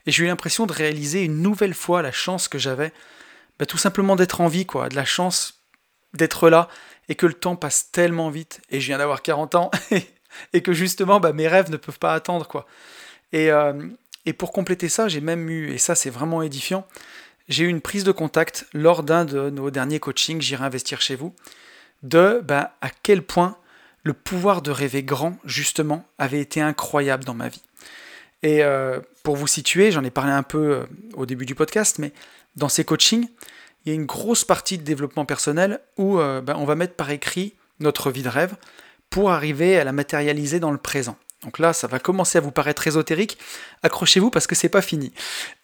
Et 0.07 0.11
j'ai 0.11 0.25
eu 0.25 0.27
l'impression 0.27 0.67
de 0.67 0.73
réaliser 0.73 1.23
une 1.23 1.43
nouvelle 1.43 1.75
fois 1.75 2.03
la 2.03 2.13
chance 2.13 2.49
que 2.49 2.59
j'avais, 2.59 2.93
bah, 3.59 3.67
tout 3.67 3.79
simplement 3.79 4.17
d'être 4.17 4.41
en 4.41 4.49
vie, 4.49 4.67
quoi, 4.67 4.89
de 4.89 4.97
la 4.97 5.05
chance 5.05 5.63
d'être 6.15 6.51
là 6.51 6.69
et 7.09 7.15
que 7.15 7.27
le 7.27 7.35
temps 7.35 7.57
passe 7.57 7.91
tellement 7.91 8.31
vite. 8.31 8.61
Et 8.71 8.81
je 8.81 8.87
viens 8.87 8.99
d'avoir 8.99 9.23
40 9.23 9.55
ans 9.55 9.71
et 10.53 10.63
que 10.63 10.73
justement 10.73 11.21
bah, 11.21 11.33
mes 11.33 11.49
rêves 11.49 11.71
ne 11.71 11.77
peuvent 11.77 11.99
pas 11.99 12.15
attendre, 12.15 12.47
quoi. 12.47 12.67
Et, 13.33 13.51
euh, 13.51 13.73
et 14.27 14.33
pour 14.33 14.53
compléter 14.53 14.89
ça, 14.89 15.09
j'ai 15.09 15.21
même 15.21 15.49
eu, 15.49 15.73
et 15.73 15.79
ça 15.79 15.95
c'est 15.95 16.11
vraiment 16.11 16.43
édifiant, 16.43 16.87
j'ai 17.49 17.65
eu 17.65 17.69
une 17.69 17.81
prise 17.81 18.05
de 18.05 18.13
contact 18.13 18.67
lors 18.73 19.03
d'un 19.03 19.25
de 19.25 19.51
nos 19.51 19.71
derniers 19.71 20.01
coachings, 20.01 20.41
J'irai 20.41 20.65
investir 20.65 21.01
chez 21.01 21.17
vous, 21.17 21.35
de 22.03 22.41
ben, 22.45 22.69
à 22.81 22.91
quel 23.03 23.23
point 23.23 23.57
le 24.05 24.13
pouvoir 24.13 24.63
de 24.63 24.71
rêver 24.71 25.03
grand, 25.03 25.37
justement, 25.45 26.05
avait 26.19 26.41
été 26.41 26.61
incroyable 26.61 27.25
dans 27.25 27.35
ma 27.35 27.49
vie. 27.49 27.63
Et 28.43 28.65
euh, 28.65 29.01
pour 29.23 29.37
vous 29.37 29.47
situer, 29.47 29.93
j'en 29.93 30.03
ai 30.03 30.11
parlé 30.11 30.33
un 30.33 30.43
peu 30.43 30.59
euh, 30.59 30.87
au 31.15 31.27
début 31.27 31.47
du 31.47 31.55
podcast, 31.55 31.99
mais 31.99 32.13
dans 32.57 32.69
ces 32.69 32.85
coachings, 32.85 33.29
il 33.85 33.89
y 33.91 33.93
a 33.93 33.95
une 33.95 34.07
grosse 34.07 34.45
partie 34.45 34.79
de 34.79 34.83
développement 34.83 35.25
personnel 35.25 35.81
où 35.97 36.19
euh, 36.19 36.41
ben, 36.41 36.57
on 36.57 36.65
va 36.65 36.75
mettre 36.75 36.95
par 36.95 37.11
écrit 37.11 37.55
notre 37.81 38.11
vie 38.11 38.23
de 38.23 38.29
rêve 38.29 38.55
pour 39.11 39.31
arriver 39.31 39.79
à 39.79 39.85
la 39.85 39.93
matérialiser 39.93 40.61
dans 40.61 40.71
le 40.71 40.79
présent. 40.79 41.17
Donc 41.43 41.59
là, 41.59 41.73
ça 41.73 41.89
va 41.89 41.99
commencer 41.99 42.39
à 42.39 42.41
vous 42.41 42.53
paraître 42.53 42.87
ésotérique. 42.87 43.37
Accrochez-vous 43.83 44.31
parce 44.31 44.47
que 44.47 44.55
c'est 44.55 44.69
pas 44.69 44.83
fini. 44.83 45.13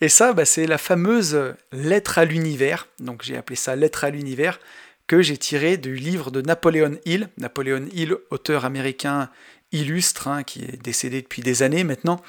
Et 0.01 0.09
ça, 0.09 0.33
bah, 0.33 0.45
c'est 0.45 0.67
la 0.67 0.79
fameuse 0.79 1.55
lettre 1.73 2.19
à 2.19 2.25
l'univers. 2.25 2.89
Donc 2.99 3.23
j'ai 3.23 3.37
appelé 3.37 3.57
ça 3.57 3.77
lettre 3.77 4.05
à 4.05 4.11
l'univers 4.11 4.59
que 5.07 5.23
j'ai 5.23 5.39
tiré 5.39 5.77
du 5.77 5.95
livre 5.95 6.31
de 6.31 6.43
Napoléon 6.43 6.99
Hill. 7.05 7.29
Napoléon 7.39 7.87
Hill, 7.93 8.17
auteur 8.31 8.65
américain 8.65 9.31
illustre, 9.73 10.29
hein, 10.29 10.43
qui 10.43 10.65
est 10.65 10.83
décédé 10.83 11.23
depuis 11.23 11.43
des 11.43 11.63
années 11.63 11.85
maintenant, 11.85 12.21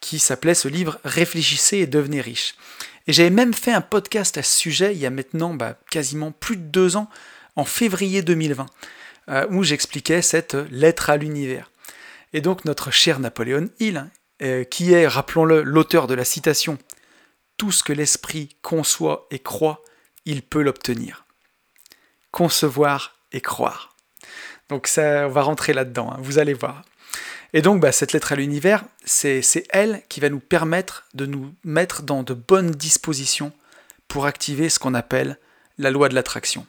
qui 0.00 0.18
s'appelait 0.18 0.54
ce 0.54 0.68
livre 0.68 0.98
Réfléchissez 1.04 1.78
et 1.78 1.86
devenez 1.86 2.20
riche. 2.20 2.54
Et 3.06 3.12
j'avais 3.12 3.30
même 3.30 3.54
fait 3.54 3.72
un 3.72 3.80
podcast 3.80 4.38
à 4.38 4.42
ce 4.42 4.58
sujet 4.58 4.94
il 4.94 5.00
y 5.00 5.06
a 5.06 5.10
maintenant 5.10 5.54
bah, 5.54 5.76
quasiment 5.90 6.30
plus 6.30 6.56
de 6.56 6.62
deux 6.62 6.96
ans, 6.96 7.08
en 7.56 7.64
février 7.64 8.22
2020, 8.22 8.66
euh, 9.28 9.46
où 9.50 9.62
j'expliquais 9.62 10.22
cette 10.22 10.54
lettre 10.54 11.10
à 11.10 11.16
l'univers. 11.16 11.70
Et 12.32 12.40
donc 12.40 12.64
notre 12.64 12.90
cher 12.90 13.20
Napoléon 13.20 13.68
Hill, 13.78 13.98
hein, 13.98 14.10
euh, 14.42 14.64
qui 14.64 14.92
est, 14.92 15.06
rappelons-le, 15.06 15.62
l'auteur 15.62 16.06
de 16.06 16.14
la 16.14 16.24
citation 16.24 16.78
Tout 17.56 17.72
ce 17.72 17.84
que 17.84 17.92
l'esprit 17.92 18.56
conçoit 18.62 19.26
et 19.30 19.38
croit, 19.38 19.82
il 20.24 20.42
peut 20.42 20.62
l'obtenir. 20.62 21.26
Concevoir 22.30 23.16
et 23.32 23.40
croire. 23.40 23.94
Donc 24.68 24.86
ça, 24.86 25.26
on 25.26 25.30
va 25.30 25.42
rentrer 25.42 25.72
là-dedans, 25.72 26.10
hein, 26.12 26.18
vous 26.20 26.38
allez 26.38 26.54
voir. 26.54 26.82
Et 27.54 27.62
donc 27.62 27.80
bah, 27.80 27.92
cette 27.92 28.12
lettre 28.12 28.32
à 28.32 28.36
l'univers, 28.36 28.84
c'est 29.04 29.42
elle 29.70 30.02
qui 30.08 30.20
va 30.20 30.28
nous 30.30 30.40
permettre 30.40 31.04
de 31.14 31.26
nous 31.26 31.54
mettre 31.64 32.02
dans 32.02 32.22
de 32.22 32.34
bonnes 32.34 32.70
dispositions 32.70 33.52
pour 34.08 34.26
activer 34.26 34.68
ce 34.68 34.78
qu'on 34.78 34.94
appelle 34.94 35.38
la 35.78 35.90
loi 35.90 36.08
de 36.08 36.14
l'attraction. 36.14 36.66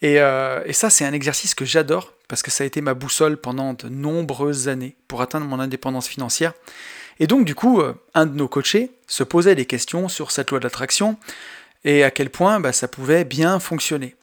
Et, 0.00 0.20
euh, 0.20 0.62
et, 0.66 0.72
ça, 0.72 0.90
c'est 0.90 1.04
un 1.04 1.12
exercice 1.12 1.54
que 1.54 1.64
j'adore 1.64 2.12
parce 2.26 2.42
que 2.42 2.50
ça 2.50 2.64
a 2.64 2.66
été 2.66 2.80
ma 2.80 2.94
boussole 2.94 3.36
pendant 3.36 3.74
de 3.74 3.88
nombreuses 3.88 4.66
années 4.68 4.96
pour 5.06 5.22
atteindre 5.22 5.46
mon 5.46 5.60
indépendance 5.60 6.08
financière. 6.08 6.54
Et 7.20 7.28
donc, 7.28 7.44
du 7.44 7.54
coup, 7.54 7.80
euh, 7.80 7.94
un 8.14 8.26
de 8.26 8.34
nos 8.34 8.48
coachés 8.48 8.90
se 9.06 9.22
posait 9.22 9.54
des 9.54 9.66
questions 9.66 10.08
sur 10.08 10.32
cette 10.32 10.50
loi 10.50 10.58
de 10.58 10.64
l'attraction 10.64 11.16
et 11.84 12.02
à 12.02 12.10
quel 12.10 12.30
point 12.30 12.58
bah, 12.58 12.72
ça 12.72 12.88
pouvait 12.88 13.24
bien 13.24 13.60
fonctionner. 13.60 14.16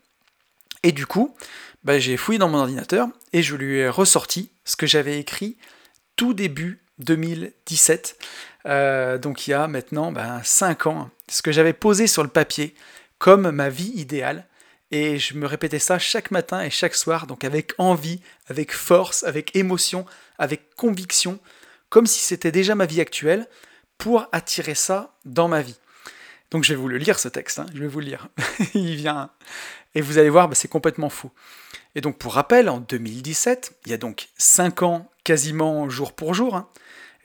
Et 0.84 0.92
du 0.92 1.06
coup, 1.06 1.36
bah, 1.84 2.00
j'ai 2.00 2.18
fouillé 2.18 2.40
dans 2.40 2.50
mon 2.50 2.60
ordinateur 2.60 3.08
et 3.34 3.42
je 3.42 3.56
lui 3.56 3.78
ai 3.78 3.90
ressorti 3.90 4.52
ce 4.66 4.76
que 4.76 4.88
j'avais 4.88 5.20
écrit 5.20 5.58
tout 6.16 6.34
début 6.34 6.82
2017, 7.00 8.18
euh, 8.66 9.18
donc 9.18 9.48
il 9.48 9.52
y 9.52 9.54
a 9.54 9.68
maintenant 9.68 10.14
5 10.44 10.84
bah, 10.84 10.90
ans, 10.90 11.10
ce 11.30 11.42
que 11.42 11.52
j'avais 11.52 11.74
posé 11.74 12.08
sur 12.08 12.24
le 12.24 12.30
papier 12.30 12.76
comme 13.18 13.52
ma 13.52 13.70
vie 13.70 13.92
idéale. 13.96 14.46
Et 14.92 15.20
je 15.20 15.36
me 15.36 15.46
répétais 15.46 15.78
ça 15.78 16.00
chaque 16.00 16.32
matin 16.32 16.64
et 16.64 16.72
chaque 16.72 16.96
soir, 16.96 17.28
donc 17.28 17.44
avec 17.44 17.74
envie, 17.78 18.22
avec 18.48 18.74
force, 18.74 19.24
avec 19.24 19.56
émotion, 19.56 20.06
avec 20.40 20.76
conviction, 20.76 21.40
comme 21.90 22.08
si 22.08 22.20
c'était 22.20 22.52
déjà 22.52 22.74
ma 22.74 22.88
vie 22.88 23.00
actuelle, 23.00 23.48
pour 24.00 24.28
attirer 24.32 24.74
ça 24.74 25.16
dans 25.26 25.48
ma 25.48 25.62
vie. 25.62 25.78
Donc 26.50 26.64
je 26.64 26.74
vais 26.74 26.80
vous 26.80 26.88
le 26.88 26.98
lire 26.98 27.20
ce 27.20 27.28
texte, 27.28 27.60
hein. 27.60 27.68
je 27.74 27.80
vais 27.80 27.88
vous 27.88 28.00
le 28.00 28.08
lire. 28.08 28.30
il 28.74 28.96
vient. 28.96 29.30
Et 29.96 30.02
vous 30.02 30.18
allez 30.18 30.30
voir, 30.30 30.48
bah, 30.48 30.56
c'est 30.56 30.68
complètement 30.68 31.10
fou. 31.10 31.32
Et 31.96 32.02
donc 32.02 32.18
pour 32.18 32.34
rappel, 32.34 32.70
en 32.70 32.80
2017, 32.80 33.80
il 33.86 33.92
y 33.92 33.94
a 33.94 33.98
donc 33.98 34.30
5 34.38 34.84
ans 34.84 35.10
quasiment 35.24 35.90
jour 35.90 36.14
pour 36.14 36.34
jour, 36.34 36.56
hein, 36.56 36.68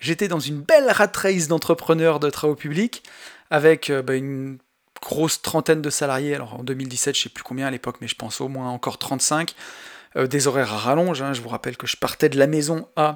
j'étais 0.00 0.28
dans 0.28 0.40
une 0.40 0.60
belle 0.60 0.90
rat 0.90 1.10
race 1.14 1.48
d'entrepreneurs 1.48 2.20
de 2.20 2.30
travaux 2.30 2.54
publics 2.54 3.02
avec 3.50 3.90
euh, 3.90 4.02
bah, 4.02 4.14
une 4.14 4.58
grosse 5.00 5.42
trentaine 5.42 5.82
de 5.82 5.90
salariés. 5.90 6.34
Alors 6.34 6.54
en 6.54 6.64
2017, 6.64 7.16
je 7.16 7.22
sais 7.22 7.28
plus 7.28 7.44
combien 7.44 7.66
à 7.66 7.70
l'époque, 7.70 7.96
mais 8.00 8.08
je 8.08 8.14
pense 8.14 8.40
au 8.40 8.48
moins 8.48 8.68
encore 8.68 8.98
35. 8.98 9.54
Euh, 10.16 10.26
des 10.26 10.46
horaires 10.46 10.72
à 10.72 10.78
rallonge. 10.78 11.22
Hein. 11.22 11.32
je 11.32 11.40
vous 11.40 11.48
rappelle 11.48 11.76
que 11.76 11.86
je 11.86 11.96
partais 11.96 12.28
de 12.28 12.38
la 12.38 12.46
maison 12.46 12.88
à 12.96 13.14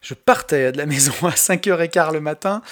je 0.00 0.14
partais 0.14 0.72
de 0.72 0.78
la 0.78 0.86
maison 0.86 1.12
à 1.22 1.30
5h15 1.30 2.12
le 2.12 2.20
matin, 2.20 2.62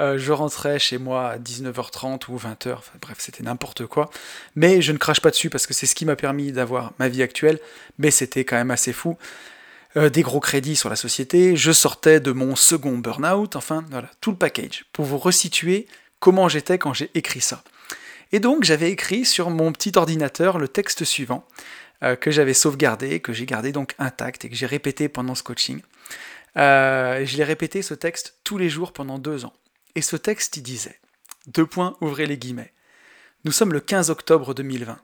euh, 0.00 0.18
je 0.18 0.32
rentrais 0.32 0.78
chez 0.78 0.98
moi 0.98 1.30
à 1.30 1.38
19h30 1.38 2.28
ou 2.28 2.36
20h, 2.36 2.72
enfin, 2.72 2.92
bref, 3.00 3.16
c'était 3.18 3.42
n'importe 3.42 3.86
quoi. 3.86 4.10
Mais 4.56 4.80
je 4.80 4.92
ne 4.92 4.98
crache 4.98 5.20
pas 5.20 5.30
dessus 5.30 5.50
parce 5.50 5.66
que 5.66 5.74
c'est 5.74 5.86
ce 5.86 5.94
qui 5.94 6.06
m'a 6.06 6.16
permis 6.16 6.52
d'avoir 6.52 6.92
ma 6.98 7.08
vie 7.08 7.22
actuelle, 7.22 7.58
mais 7.98 8.10
c'était 8.10 8.44
quand 8.44 8.56
même 8.56 8.70
assez 8.70 8.92
fou. 8.92 9.16
Euh, 9.96 10.10
des 10.10 10.22
gros 10.22 10.40
crédits 10.40 10.76
sur 10.76 10.90
la 10.90 10.96
société, 10.96 11.56
je 11.56 11.72
sortais 11.72 12.20
de 12.20 12.32
mon 12.32 12.56
second 12.56 12.98
burn-out, 12.98 13.56
enfin 13.56 13.84
voilà, 13.90 14.08
tout 14.20 14.30
le 14.30 14.36
package, 14.36 14.84
pour 14.92 15.04
vous 15.04 15.18
resituer 15.18 15.86
comment 16.20 16.48
j'étais 16.48 16.78
quand 16.78 16.92
j'ai 16.94 17.10
écrit 17.14 17.40
ça. 17.40 17.62
Et 18.32 18.40
donc 18.40 18.64
j'avais 18.64 18.90
écrit 18.90 19.24
sur 19.24 19.48
mon 19.50 19.72
petit 19.72 19.92
ordinateur 19.96 20.58
le 20.58 20.68
texte 20.68 21.04
suivant, 21.04 21.46
euh, 22.02 22.16
que 22.16 22.30
j'avais 22.30 22.54
sauvegardé, 22.54 23.20
que 23.20 23.32
j'ai 23.32 23.46
gardé 23.46 23.72
donc 23.72 23.94
intact 23.98 24.44
et 24.44 24.50
que 24.50 24.54
j'ai 24.54 24.66
répété 24.66 25.08
pendant 25.08 25.34
ce 25.34 25.42
coaching. 25.42 25.80
Euh, 26.58 27.24
je 27.24 27.36
l'ai 27.36 27.44
répété 27.44 27.82
ce 27.82 27.94
texte 27.94 28.38
tous 28.44 28.58
les 28.58 28.68
jours 28.68 28.92
pendant 28.92 29.18
deux 29.18 29.44
ans. 29.44 29.54
Et 29.94 30.02
ce 30.02 30.16
texte, 30.16 30.56
il 30.56 30.62
disait, 30.62 31.00
deux 31.46 31.66
points, 31.66 31.96
ouvrez 32.00 32.26
les 32.26 32.38
guillemets. 32.38 32.72
Nous 33.44 33.52
sommes 33.52 33.72
le 33.72 33.80
15 33.80 34.10
octobre 34.10 34.54
2020. 34.54 34.98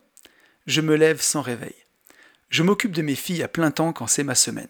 Je 0.66 0.80
me 0.80 0.96
lève 0.96 1.20
sans 1.20 1.42
réveil. 1.42 1.74
Je 2.50 2.62
m'occupe 2.62 2.92
de 2.92 3.02
mes 3.02 3.14
filles 3.14 3.42
à 3.42 3.48
plein 3.48 3.70
temps 3.70 3.92
quand 3.92 4.06
c'est 4.06 4.24
ma 4.24 4.34
semaine. 4.34 4.68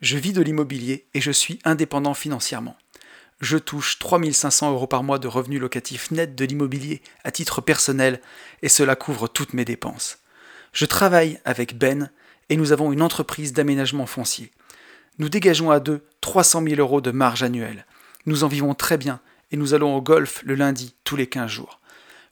Je 0.00 0.16
vis 0.16 0.32
de 0.32 0.42
l'immobilier 0.42 1.08
et 1.14 1.20
je 1.20 1.30
suis 1.30 1.58
indépendant 1.64 2.14
financièrement. 2.14 2.76
Je 3.40 3.56
touche 3.56 3.98
3500 3.98 4.72
euros 4.72 4.86
par 4.86 5.02
mois 5.02 5.18
de 5.18 5.28
revenus 5.28 5.60
locatifs 5.60 6.10
nets 6.10 6.34
de 6.34 6.44
l'immobilier 6.44 7.02
à 7.24 7.30
titre 7.30 7.60
personnel 7.60 8.20
et 8.62 8.68
cela 8.68 8.96
couvre 8.96 9.28
toutes 9.28 9.54
mes 9.54 9.64
dépenses. 9.64 10.18
Je 10.72 10.86
travaille 10.86 11.40
avec 11.44 11.76
Ben 11.76 12.10
et 12.48 12.56
nous 12.56 12.72
avons 12.72 12.92
une 12.92 13.02
entreprise 13.02 13.52
d'aménagement 13.52 14.06
foncier. 14.06 14.50
Nous 15.18 15.28
dégageons 15.28 15.70
à 15.70 15.80
deux 15.80 16.02
300 16.20 16.62
000 16.62 16.80
euros 16.80 17.00
de 17.00 17.10
marge 17.10 17.42
annuelle. 17.42 17.86
Nous 18.26 18.44
en 18.44 18.48
vivons 18.48 18.74
très 18.74 18.96
bien 18.96 19.20
et 19.50 19.56
nous 19.56 19.74
allons 19.74 19.96
au 19.96 20.00
golf 20.00 20.42
le 20.44 20.54
lundi 20.54 20.94
tous 21.02 21.16
les 21.16 21.26
15 21.26 21.50
jours. 21.50 21.80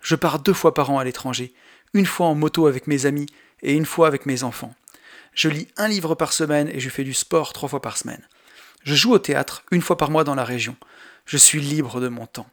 Je 0.00 0.14
pars 0.14 0.38
deux 0.38 0.52
fois 0.52 0.72
par 0.72 0.90
an 0.90 0.98
à 0.98 1.04
l'étranger, 1.04 1.52
une 1.94 2.06
fois 2.06 2.26
en 2.26 2.34
moto 2.34 2.66
avec 2.66 2.86
mes 2.86 3.06
amis 3.06 3.26
et 3.62 3.72
une 3.72 3.86
fois 3.86 4.06
avec 4.06 4.24
mes 4.24 4.44
enfants. 4.44 4.74
Je 5.34 5.48
lis 5.48 5.66
un 5.76 5.88
livre 5.88 6.14
par 6.14 6.32
semaine 6.32 6.68
et 6.68 6.78
je 6.78 6.88
fais 6.88 7.02
du 7.02 7.12
sport 7.12 7.52
trois 7.52 7.68
fois 7.68 7.82
par 7.82 7.96
semaine. 7.96 8.22
Je 8.84 8.94
joue 8.94 9.12
au 9.12 9.18
théâtre 9.18 9.64
une 9.72 9.82
fois 9.82 9.96
par 9.96 10.10
mois 10.10 10.22
dans 10.22 10.36
la 10.36 10.44
région. 10.44 10.76
Je 11.24 11.36
suis 11.36 11.60
libre 11.60 12.00
de 12.00 12.08
mon 12.08 12.26
temps. 12.26 12.48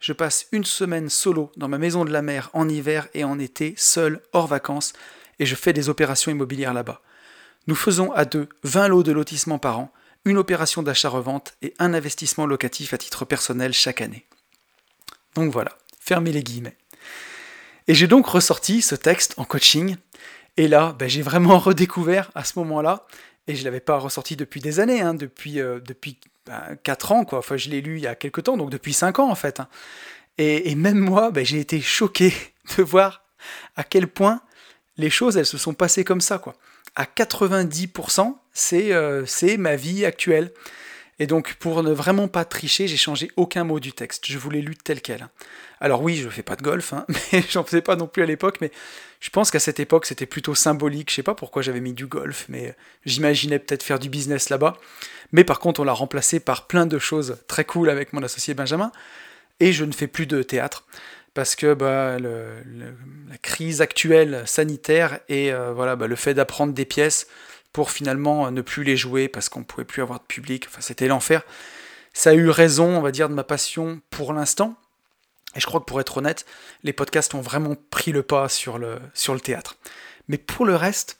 Je 0.00 0.12
passe 0.12 0.46
une 0.50 0.64
semaine 0.64 1.08
solo 1.08 1.52
dans 1.56 1.68
ma 1.68 1.78
maison 1.78 2.04
de 2.04 2.10
la 2.10 2.22
mer 2.22 2.50
en 2.52 2.68
hiver 2.68 3.08
et 3.14 3.22
en 3.22 3.38
été, 3.38 3.74
seul, 3.76 4.20
hors 4.32 4.48
vacances, 4.48 4.92
et 5.38 5.46
je 5.46 5.54
fais 5.54 5.72
des 5.72 5.88
opérations 5.88 6.32
immobilières 6.32 6.74
là-bas. 6.74 7.00
Nous 7.68 7.74
faisons 7.74 8.10
à 8.12 8.24
deux 8.24 8.48
20 8.64 8.88
lots 8.88 9.02
de 9.02 9.12
lotissement 9.12 9.58
par 9.58 9.78
an, 9.78 9.92
une 10.24 10.38
opération 10.38 10.82
d'achat-revente 10.82 11.52
et 11.60 11.74
un 11.78 11.92
investissement 11.92 12.46
locatif 12.46 12.94
à 12.94 12.98
titre 12.98 13.26
personnel 13.26 13.74
chaque 13.74 14.00
année. 14.00 14.24
Donc 15.34 15.52
voilà, 15.52 15.76
fermez 16.00 16.32
les 16.32 16.42
guillemets. 16.42 16.78
Et 17.86 17.94
j'ai 17.94 18.06
donc 18.06 18.26
ressorti 18.26 18.80
ce 18.80 18.94
texte 18.94 19.34
en 19.36 19.44
coaching, 19.44 19.96
et 20.56 20.66
là, 20.66 20.96
ben, 20.98 21.10
j'ai 21.10 21.20
vraiment 21.20 21.58
redécouvert 21.58 22.30
à 22.34 22.42
ce 22.42 22.58
moment-là, 22.58 23.06
et 23.48 23.54
je 23.54 23.60
ne 23.60 23.64
l'avais 23.66 23.80
pas 23.80 23.98
ressorti 23.98 24.34
depuis 24.34 24.62
des 24.62 24.80
années, 24.80 25.02
hein, 25.02 25.12
depuis, 25.12 25.60
euh, 25.60 25.78
depuis 25.78 26.16
4 26.84 27.08
ben, 27.08 27.16
ans, 27.16 27.24
quoi. 27.26 27.40
Enfin, 27.40 27.58
je 27.58 27.68
l'ai 27.68 27.82
lu 27.82 27.98
il 27.98 28.02
y 28.02 28.06
a 28.06 28.14
quelques 28.14 28.44
temps, 28.44 28.56
donc 28.56 28.70
depuis 28.70 28.94
5 28.94 29.18
ans 29.18 29.30
en 29.30 29.34
fait. 29.34 29.60
Hein. 29.60 29.68
Et, 30.38 30.74
même 30.74 30.98
moi, 30.98 31.30
ben, 31.30 31.44
j'ai 31.44 31.60
été 31.60 31.82
choqué 31.82 32.32
de 32.78 32.82
voir 32.82 33.24
à 33.76 33.84
quel 33.84 34.08
point 34.08 34.40
les 34.96 35.10
choses, 35.10 35.36
elles 35.36 35.44
se 35.44 35.58
sont 35.58 35.74
passées 35.74 36.02
comme 36.02 36.22
ça, 36.22 36.38
quoi 36.38 36.56
à 36.98 37.04
90%, 37.04 38.34
euh, 38.72 39.22
c'est 39.24 39.56
ma 39.56 39.76
vie 39.76 40.04
actuelle. 40.04 40.52
Et 41.20 41.26
donc, 41.26 41.54
pour 41.54 41.82
ne 41.82 41.92
vraiment 41.92 42.28
pas 42.28 42.44
tricher, 42.44 42.88
j'ai 42.88 42.96
changé 42.96 43.30
aucun 43.36 43.64
mot 43.64 43.80
du 43.80 43.92
texte. 43.92 44.26
Je 44.26 44.36
vous 44.36 44.50
l'ai 44.50 44.60
lu 44.60 44.76
tel 44.76 45.00
quel. 45.00 45.28
Alors 45.80 46.02
oui, 46.02 46.16
je 46.16 46.26
ne 46.26 46.30
fais 46.30 46.42
pas 46.42 46.56
de 46.56 46.62
golf, 46.62 46.92
hein, 46.92 47.06
mais 47.32 47.42
j'en 47.50 47.62
faisais 47.64 47.82
pas 47.82 47.94
non 47.94 48.08
plus 48.08 48.24
à 48.24 48.26
l'époque, 48.26 48.58
mais 48.60 48.72
je 49.20 49.30
pense 49.30 49.52
qu'à 49.52 49.60
cette 49.60 49.78
époque, 49.78 50.06
c'était 50.06 50.26
plutôt 50.26 50.56
symbolique. 50.56 51.10
Je 51.10 51.16
sais 51.16 51.22
pas 51.22 51.36
pourquoi 51.36 51.62
j'avais 51.62 51.80
mis 51.80 51.92
du 51.92 52.06
golf, 52.06 52.46
mais 52.48 52.74
j'imaginais 53.04 53.60
peut-être 53.60 53.84
faire 53.84 54.00
du 54.00 54.08
business 54.08 54.48
là-bas. 54.48 54.76
Mais 55.30 55.44
par 55.44 55.60
contre, 55.60 55.80
on 55.80 55.84
l'a 55.84 55.92
remplacé 55.92 56.40
par 56.40 56.66
plein 56.66 56.86
de 56.86 56.98
choses 56.98 57.38
très 57.46 57.64
cool 57.64 57.90
avec 57.90 58.12
mon 58.12 58.24
associé 58.24 58.54
Benjamin, 58.54 58.90
et 59.60 59.72
je 59.72 59.84
ne 59.84 59.92
fais 59.92 60.08
plus 60.08 60.26
de 60.26 60.42
théâtre 60.42 60.84
parce 61.34 61.56
que 61.56 61.74
bah, 61.74 62.18
la 62.18 63.38
crise 63.38 63.80
actuelle 63.80 64.42
sanitaire 64.46 65.20
et 65.28 65.52
euh, 65.52 65.72
voilà, 65.72 65.96
bah, 65.96 66.06
le 66.06 66.16
fait 66.16 66.34
d'apprendre 66.34 66.72
des 66.72 66.84
pièces 66.84 67.26
pour 67.72 67.90
finalement 67.90 68.50
ne 68.50 68.62
plus 68.62 68.84
les 68.84 68.96
jouer 68.96 69.28
parce 69.28 69.48
qu'on 69.48 69.60
ne 69.60 69.64
pouvait 69.64 69.84
plus 69.84 70.02
avoir 70.02 70.20
de 70.20 70.24
public, 70.24 70.66
enfin, 70.68 70.80
c'était 70.80 71.08
l'enfer. 71.08 71.42
Ça 72.12 72.30
a 72.30 72.34
eu 72.34 72.48
raison, 72.48 72.96
on 72.96 73.00
va 73.00 73.12
dire, 73.12 73.28
de 73.28 73.34
ma 73.34 73.44
passion 73.44 74.00
pour 74.10 74.32
l'instant. 74.32 74.76
Et 75.54 75.60
je 75.60 75.66
crois 75.66 75.80
que 75.80 75.84
pour 75.84 76.00
être 76.00 76.16
honnête, 76.16 76.46
les 76.82 76.92
podcasts 76.92 77.34
ont 77.34 77.40
vraiment 77.40 77.76
pris 77.90 78.12
le 78.12 78.22
pas 78.22 78.48
sur 78.48 78.78
le, 78.78 78.98
sur 79.14 79.34
le 79.34 79.40
théâtre. 79.40 79.76
Mais 80.28 80.38
pour 80.38 80.66
le 80.66 80.76
reste, 80.76 81.18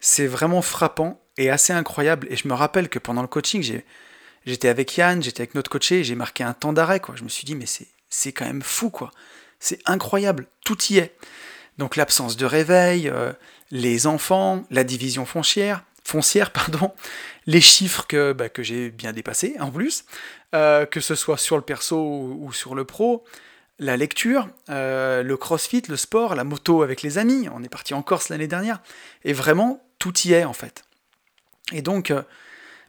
c'est 0.00 0.26
vraiment 0.26 0.62
frappant 0.62 1.20
et 1.36 1.50
assez 1.50 1.72
incroyable. 1.72 2.26
Et 2.30 2.36
je 2.36 2.48
me 2.48 2.54
rappelle 2.54 2.88
que 2.88 2.98
pendant 2.98 3.22
le 3.22 3.28
coaching, 3.28 3.82
j'étais 4.44 4.68
avec 4.68 4.96
Yann, 4.96 5.22
j'étais 5.22 5.42
avec 5.42 5.54
notre 5.54 5.70
coaché, 5.70 6.04
j'ai 6.04 6.14
marqué 6.14 6.44
un 6.44 6.54
temps 6.54 6.72
d'arrêt. 6.72 7.00
Je 7.14 7.24
me 7.24 7.28
suis 7.28 7.44
dit, 7.44 7.54
mais 7.54 7.66
c'est 8.08 8.32
quand 8.32 8.46
même 8.46 8.62
fou, 8.62 8.90
quoi. 8.90 9.10
C'est 9.58 9.80
incroyable, 9.86 10.46
tout 10.64 10.78
y 10.90 10.98
est. 10.98 11.16
Donc 11.78 11.96
l'absence 11.96 12.36
de 12.36 12.46
réveil, 12.46 13.08
euh, 13.08 13.32
les 13.70 14.06
enfants, 14.06 14.64
la 14.70 14.84
division 14.84 15.26
foncière, 15.26 15.84
foncière 16.04 16.50
pardon, 16.52 16.92
les 17.46 17.60
chiffres 17.60 18.06
que, 18.06 18.32
bah, 18.32 18.48
que 18.48 18.62
j'ai 18.62 18.90
bien 18.90 19.12
dépassés 19.12 19.56
en 19.60 19.70
plus, 19.70 20.04
euh, 20.54 20.86
que 20.86 21.00
ce 21.00 21.14
soit 21.14 21.36
sur 21.36 21.56
le 21.56 21.62
perso 21.62 21.98
ou, 21.98 22.52
sur 22.52 22.74
le 22.74 22.84
pro, 22.84 23.24
la 23.78 23.96
lecture, 23.96 24.48
euh, 24.70 25.22
le 25.22 25.36
crossfit, 25.36 25.82
le 25.88 25.96
sport, 25.96 26.34
la 26.34 26.44
moto 26.44 26.82
avec 26.82 27.02
les 27.02 27.18
amis, 27.18 27.48
on 27.52 27.62
est 27.62 27.68
parti 27.68 27.92
en 27.92 28.02
Corse 28.02 28.30
l'année 28.30 28.48
dernière, 28.48 28.80
et 29.24 29.34
vraiment 29.34 29.82
tout 29.98 30.16
y 30.20 30.32
est 30.32 30.44
en 30.44 30.54
fait. 30.54 30.84
Et 31.72 31.82
donc, 31.82 32.12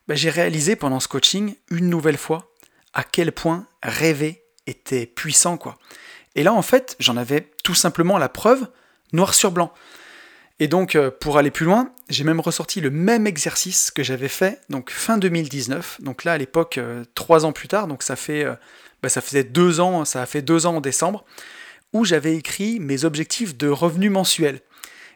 bah, 0.07 0.15
j'ai 0.15 0.29
réalisé 0.29 0.75
pendant 0.75 0.99
ce 0.99 1.07
coaching, 1.07 1.55
une 1.69 1.89
nouvelle 1.89 2.17
fois, 2.17 2.53
à 2.93 3.03
quel 3.03 3.31
point 3.33 3.67
rêver 3.83 4.43
était 4.65 5.05
puissant, 5.05 5.57
quoi. 5.57 5.77
Et 6.37 6.43
là, 6.43 6.53
en 6.53 6.61
fait, 6.61 6.95
j'en 6.99 7.17
avais 7.17 7.49
tout 7.63 7.73
simplement 7.73 8.17
la 8.19 8.29
preuve, 8.29 8.67
noir 9.11 9.33
sur 9.33 9.51
blanc. 9.51 9.73
Et 10.59 10.67
donc, 10.67 10.95
euh, 10.95 11.11
pour 11.11 11.37
aller 11.39 11.51
plus 11.51 11.65
loin, 11.65 11.91
j'ai 12.09 12.23
même 12.23 12.39
ressorti 12.39 12.79
le 12.79 12.91
même 12.91 13.25
exercice 13.27 13.91
que 13.91 14.03
j'avais 14.03 14.27
fait 14.27 14.61
donc 14.69 14.91
fin 14.91 15.17
2019. 15.17 15.97
Donc 16.01 16.23
là, 16.23 16.33
à 16.33 16.37
l'époque, 16.37 16.77
euh, 16.77 17.03
trois 17.15 17.43
ans 17.45 17.51
plus 17.51 17.67
tard, 17.67 17.87
donc 17.87 18.03
ça 18.03 18.15
fait, 18.15 18.43
euh, 18.43 18.53
bah, 19.01 19.09
ça 19.09 19.21
faisait 19.21 19.43
deux 19.43 19.79
ans, 19.79 20.05
ça 20.05 20.21
a 20.21 20.25
fait 20.27 20.43
deux 20.43 20.67
ans 20.67 20.75
en 20.75 20.81
décembre, 20.81 21.25
où 21.91 22.05
j'avais 22.05 22.35
écrit 22.35 22.79
mes 22.79 23.03
objectifs 23.03 23.57
de 23.57 23.67
revenus 23.67 24.11
mensuels. 24.11 24.61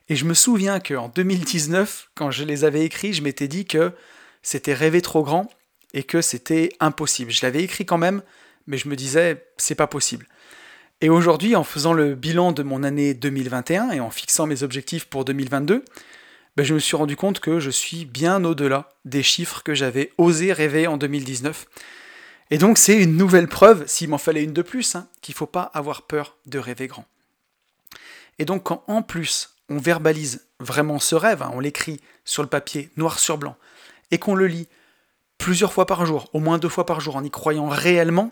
Et 0.09 0.15
je 0.15 0.26
me 0.26 0.34
souviens 0.34 0.80
qu'en 0.80 1.09
2019, 1.09 2.09
quand 2.15 2.32
je 2.32 2.43
les 2.43 2.65
avais 2.65 2.84
écrits, 2.84 3.13
je 3.13 3.22
m'étais 3.22 3.47
dit 3.47 3.65
que 3.65 3.93
c'était 4.41 4.74
rêver 4.74 5.01
trop 5.01 5.24
grand 5.24 5.49
et 5.93 6.03
que 6.03 6.22
c'était 6.22 6.69
impossible. 6.80 7.32
Je 7.32 7.45
l'avais 7.45 7.63
écrit 7.63 7.86
quand 7.86 7.99
même, 7.99 8.24
mais 8.65 8.78
je 8.78 8.89
me 8.89 8.95
disais, 8.95 9.45
c'est 9.57 9.76
pas 9.76 9.88
possible. 9.88 10.28
Et 11.03 11.09
aujourd'hui, 11.09 11.55
en 11.55 11.63
faisant 11.63 11.93
le 11.93 12.13
bilan 12.13 12.51
de 12.51 12.61
mon 12.61 12.83
année 12.83 13.15
2021 13.15 13.89
et 13.89 13.99
en 13.99 14.11
fixant 14.11 14.45
mes 14.45 14.61
objectifs 14.61 15.05
pour 15.05 15.25
2022, 15.25 15.83
ben 16.55 16.63
je 16.63 16.75
me 16.75 16.79
suis 16.79 16.95
rendu 16.95 17.15
compte 17.15 17.39
que 17.39 17.59
je 17.59 17.71
suis 17.71 18.05
bien 18.05 18.43
au-delà 18.45 18.89
des 19.03 19.23
chiffres 19.23 19.63
que 19.63 19.73
j'avais 19.73 20.11
osé 20.19 20.53
rêver 20.53 20.85
en 20.85 20.97
2019. 20.97 21.65
Et 22.51 22.59
donc 22.59 22.77
c'est 22.77 23.01
une 23.01 23.17
nouvelle 23.17 23.47
preuve, 23.47 23.87
s'il 23.87 24.09
m'en 24.09 24.19
fallait 24.19 24.43
une 24.43 24.53
de 24.53 24.61
plus, 24.61 24.93
hein, 24.95 25.07
qu'il 25.21 25.33
ne 25.33 25.37
faut 25.37 25.47
pas 25.47 25.71
avoir 25.73 26.03
peur 26.03 26.37
de 26.45 26.59
rêver 26.59 26.85
grand. 26.85 27.05
Et 28.37 28.45
donc 28.45 28.63
quand 28.63 28.83
en 28.85 29.01
plus 29.01 29.55
on 29.69 29.79
verbalise 29.79 30.45
vraiment 30.59 30.99
ce 30.99 31.15
rêve, 31.15 31.41
hein, 31.41 31.51
on 31.55 31.59
l'écrit 31.59 31.99
sur 32.25 32.43
le 32.43 32.49
papier 32.49 32.91
noir 32.95 33.17
sur 33.17 33.39
blanc, 33.39 33.55
et 34.11 34.19
qu'on 34.19 34.35
le 34.35 34.45
lit 34.45 34.67
plusieurs 35.39 35.73
fois 35.73 35.87
par 35.87 36.05
jour, 36.05 36.29
au 36.33 36.39
moins 36.39 36.59
deux 36.59 36.69
fois 36.69 36.85
par 36.85 37.01
jour, 37.01 37.15
en 37.15 37.23
y 37.23 37.31
croyant 37.31 37.69
réellement, 37.69 38.31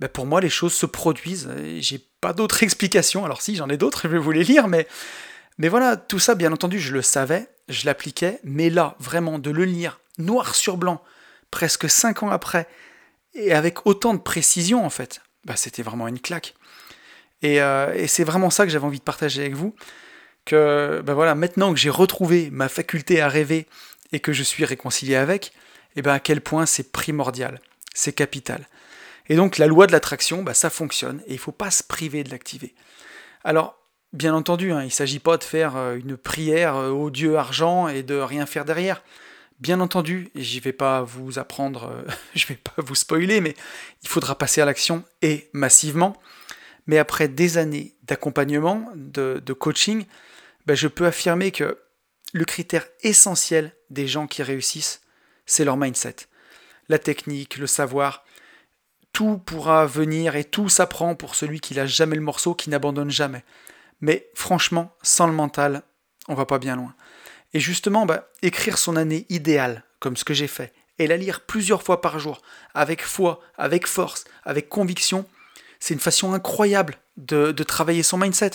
ben, 0.00 0.08
pour 0.08 0.26
moi, 0.26 0.40
les 0.40 0.48
choses 0.48 0.72
se 0.72 0.86
produisent. 0.86 1.48
J'ai 1.78 2.04
pas 2.20 2.32
d'autres 2.32 2.62
explications. 2.64 3.24
Alors 3.24 3.42
si, 3.42 3.54
j'en 3.54 3.68
ai 3.68 3.76
d'autres, 3.76 4.02
je 4.04 4.08
vais 4.08 4.18
vous 4.18 4.32
les 4.32 4.44
lire, 4.44 4.66
mais, 4.66 4.88
voilà, 5.58 5.96
tout 5.96 6.18
ça, 6.18 6.34
bien 6.34 6.52
entendu, 6.52 6.80
je 6.80 6.92
le 6.92 7.02
savais, 7.02 7.48
je 7.68 7.84
l'appliquais, 7.86 8.40
mais 8.42 8.70
là, 8.70 8.96
vraiment, 8.98 9.38
de 9.38 9.50
le 9.50 9.64
lire 9.64 10.00
noir 10.18 10.54
sur 10.54 10.76
blanc, 10.76 11.02
presque 11.50 11.88
cinq 11.88 12.22
ans 12.22 12.30
après, 12.30 12.66
et 13.34 13.52
avec 13.52 13.86
autant 13.86 14.14
de 14.14 14.18
précision, 14.18 14.84
en 14.84 14.90
fait, 14.90 15.22
bah, 15.44 15.56
c'était 15.56 15.82
vraiment 15.82 16.08
une 16.08 16.18
claque. 16.18 16.54
Et, 17.42 17.62
euh, 17.62 17.94
et 17.94 18.06
c'est 18.06 18.24
vraiment 18.24 18.50
ça 18.50 18.66
que 18.66 18.72
j'avais 18.72 18.84
envie 18.84 18.98
de 18.98 19.04
partager 19.04 19.40
avec 19.40 19.54
vous, 19.54 19.74
que 20.44 21.02
ben 21.04 21.14
voilà, 21.14 21.34
maintenant 21.34 21.72
que 21.72 21.78
j'ai 21.78 21.90
retrouvé 21.90 22.50
ma 22.50 22.68
faculté 22.68 23.20
à 23.20 23.28
rêver 23.28 23.66
et 24.12 24.20
que 24.20 24.32
je 24.32 24.42
suis 24.42 24.64
réconcilié 24.64 25.14
avec, 25.14 25.52
et 25.96 26.02
ben 26.02 26.12
à 26.12 26.20
quel 26.20 26.40
point 26.40 26.66
c'est 26.66 26.92
primordial, 26.92 27.60
c'est 27.94 28.12
capital. 28.12 28.66
Et 29.30 29.36
donc 29.36 29.58
la 29.58 29.68
loi 29.68 29.86
de 29.86 29.92
l'attraction, 29.92 30.42
bah, 30.42 30.54
ça 30.54 30.68
fonctionne 30.70 31.22
et 31.26 31.30
il 31.30 31.34
ne 31.34 31.40
faut 31.40 31.52
pas 31.52 31.70
se 31.70 31.84
priver 31.84 32.24
de 32.24 32.30
l'activer. 32.30 32.74
Alors, 33.44 33.78
bien 34.12 34.34
entendu, 34.34 34.72
hein, 34.72 34.82
il 34.82 34.86
ne 34.86 34.90
s'agit 34.90 35.20
pas 35.20 35.36
de 35.36 35.44
faire 35.44 35.76
euh, 35.76 35.94
une 35.94 36.16
prière 36.16 36.76
euh, 36.76 36.90
au 36.90 37.10
Dieu 37.10 37.36
argent 37.36 37.86
et 37.86 38.02
de 38.02 38.16
rien 38.16 38.44
faire 38.44 38.64
derrière. 38.64 39.04
Bien 39.60 39.78
entendu, 39.78 40.30
et 40.34 40.42
j'y 40.42 40.58
vais 40.58 40.72
pas 40.72 41.02
vous 41.02 41.38
apprendre, 41.38 41.92
euh, 41.94 42.10
je 42.34 42.44
vais 42.48 42.56
pas 42.56 42.82
vous 42.82 42.96
spoiler, 42.96 43.40
mais 43.40 43.54
il 44.02 44.08
faudra 44.08 44.36
passer 44.36 44.60
à 44.60 44.64
l'action 44.64 45.04
et 45.22 45.48
massivement. 45.52 46.16
Mais 46.88 46.98
après 46.98 47.28
des 47.28 47.56
années 47.56 47.94
d'accompagnement, 48.02 48.90
de, 48.96 49.52
coaching, 49.52 50.06
bah, 50.66 50.74
je 50.74 50.88
peux 50.88 51.06
affirmer 51.06 51.52
que 51.52 51.78
le 52.32 52.44
critère 52.44 52.84
essentiel 53.02 53.76
des 53.90 54.08
gens 54.08 54.26
qui 54.26 54.42
réussissent, 54.42 55.02
c'est 55.46 55.64
leur 55.64 55.76
mindset. 55.76 56.16
La 56.88 56.98
technique, 56.98 57.58
le 57.58 57.68
savoir, 57.68 58.24
tout 59.12 59.38
pourra 59.38 59.86
venir 59.86 60.36
et 60.36 60.44
tout 60.44 60.68
s'apprend 60.68 61.14
pour 61.14 61.34
celui 61.34 61.60
qui 61.60 61.74
lâche 61.74 61.94
jamais 61.94 62.16
le 62.16 62.22
morceau, 62.22 62.54
qui 62.54 62.70
n'abandonne 62.70 63.10
jamais. 63.10 63.44
Mais 64.00 64.28
franchement, 64.34 64.96
sans 65.02 65.26
le 65.26 65.32
mental, 65.32 65.82
on 66.28 66.34
va 66.34 66.46
pas 66.46 66.58
bien 66.58 66.76
loin. 66.76 66.94
Et 67.52 67.60
justement, 67.60 68.06
bah, 68.06 68.28
écrire 68.42 68.78
son 68.78 68.96
année 68.96 69.26
idéale, 69.28 69.84
comme 69.98 70.16
ce 70.16 70.24
que 70.24 70.34
j'ai 70.34 70.46
fait, 70.46 70.72
et 70.98 71.06
la 71.06 71.16
lire 71.16 71.40
plusieurs 71.40 71.82
fois 71.82 72.00
par 72.00 72.18
jour, 72.18 72.40
avec 72.74 73.02
foi, 73.02 73.40
avec 73.56 73.86
force, 73.86 74.24
avec 74.44 74.68
conviction, 74.68 75.26
c'est 75.80 75.94
une 75.94 76.00
façon 76.00 76.32
incroyable 76.32 76.98
de 77.16 77.52
travailler 77.64 78.02
son 78.02 78.18
mindset. 78.18 78.52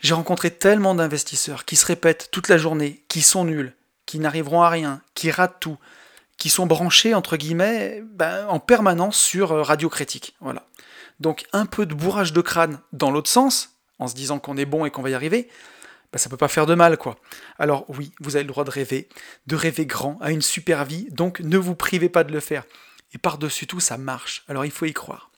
J'ai 0.00 0.14
rencontré 0.14 0.50
tellement 0.50 0.94
d'investisseurs 0.94 1.64
qui 1.64 1.76
se 1.76 1.86
répètent 1.86 2.28
toute 2.30 2.48
la 2.48 2.58
journée, 2.58 3.04
qui 3.08 3.22
sont 3.22 3.44
nuls, 3.44 3.74
qui 4.06 4.18
n'arriveront 4.18 4.62
à 4.62 4.68
rien, 4.68 5.00
qui 5.14 5.30
ratent 5.30 5.60
tout, 5.60 5.78
qui 6.38 6.48
sont 6.48 6.66
branchés, 6.66 7.14
entre 7.14 7.36
guillemets, 7.36 8.02
ben, 8.14 8.46
en 8.46 8.60
permanence 8.60 9.18
sur 9.18 9.52
euh, 9.52 9.62
Radio 9.62 9.90
Critique. 9.90 10.36
Voilà. 10.40 10.66
Donc 11.20 11.44
un 11.52 11.66
peu 11.66 11.84
de 11.84 11.94
bourrage 11.94 12.32
de 12.32 12.40
crâne 12.40 12.78
dans 12.92 13.10
l'autre 13.10 13.28
sens, 13.28 13.76
en 13.98 14.06
se 14.06 14.14
disant 14.14 14.38
qu'on 14.38 14.56
est 14.56 14.64
bon 14.64 14.86
et 14.86 14.90
qu'on 14.90 15.02
va 15.02 15.10
y 15.10 15.14
arriver, 15.14 15.48
ben, 16.12 16.18
ça 16.18 16.30
peut 16.30 16.36
pas 16.36 16.48
faire 16.48 16.64
de 16.64 16.76
mal, 16.76 16.96
quoi. 16.96 17.16
Alors 17.58 17.84
oui, 17.88 18.12
vous 18.20 18.36
avez 18.36 18.44
le 18.44 18.48
droit 18.48 18.64
de 18.64 18.70
rêver, 18.70 19.08
de 19.48 19.56
rêver 19.56 19.84
grand, 19.84 20.16
à 20.22 20.30
une 20.30 20.40
super 20.40 20.84
vie, 20.84 21.08
donc 21.10 21.40
ne 21.40 21.58
vous 21.58 21.74
privez 21.74 22.08
pas 22.08 22.22
de 22.22 22.32
le 22.32 22.40
faire. 22.40 22.64
Et 23.12 23.18
par-dessus 23.18 23.66
tout, 23.66 23.80
ça 23.80 23.98
marche, 23.98 24.44
alors 24.48 24.64
il 24.64 24.70
faut 24.70 24.86
y 24.86 24.92
croire. 24.92 25.30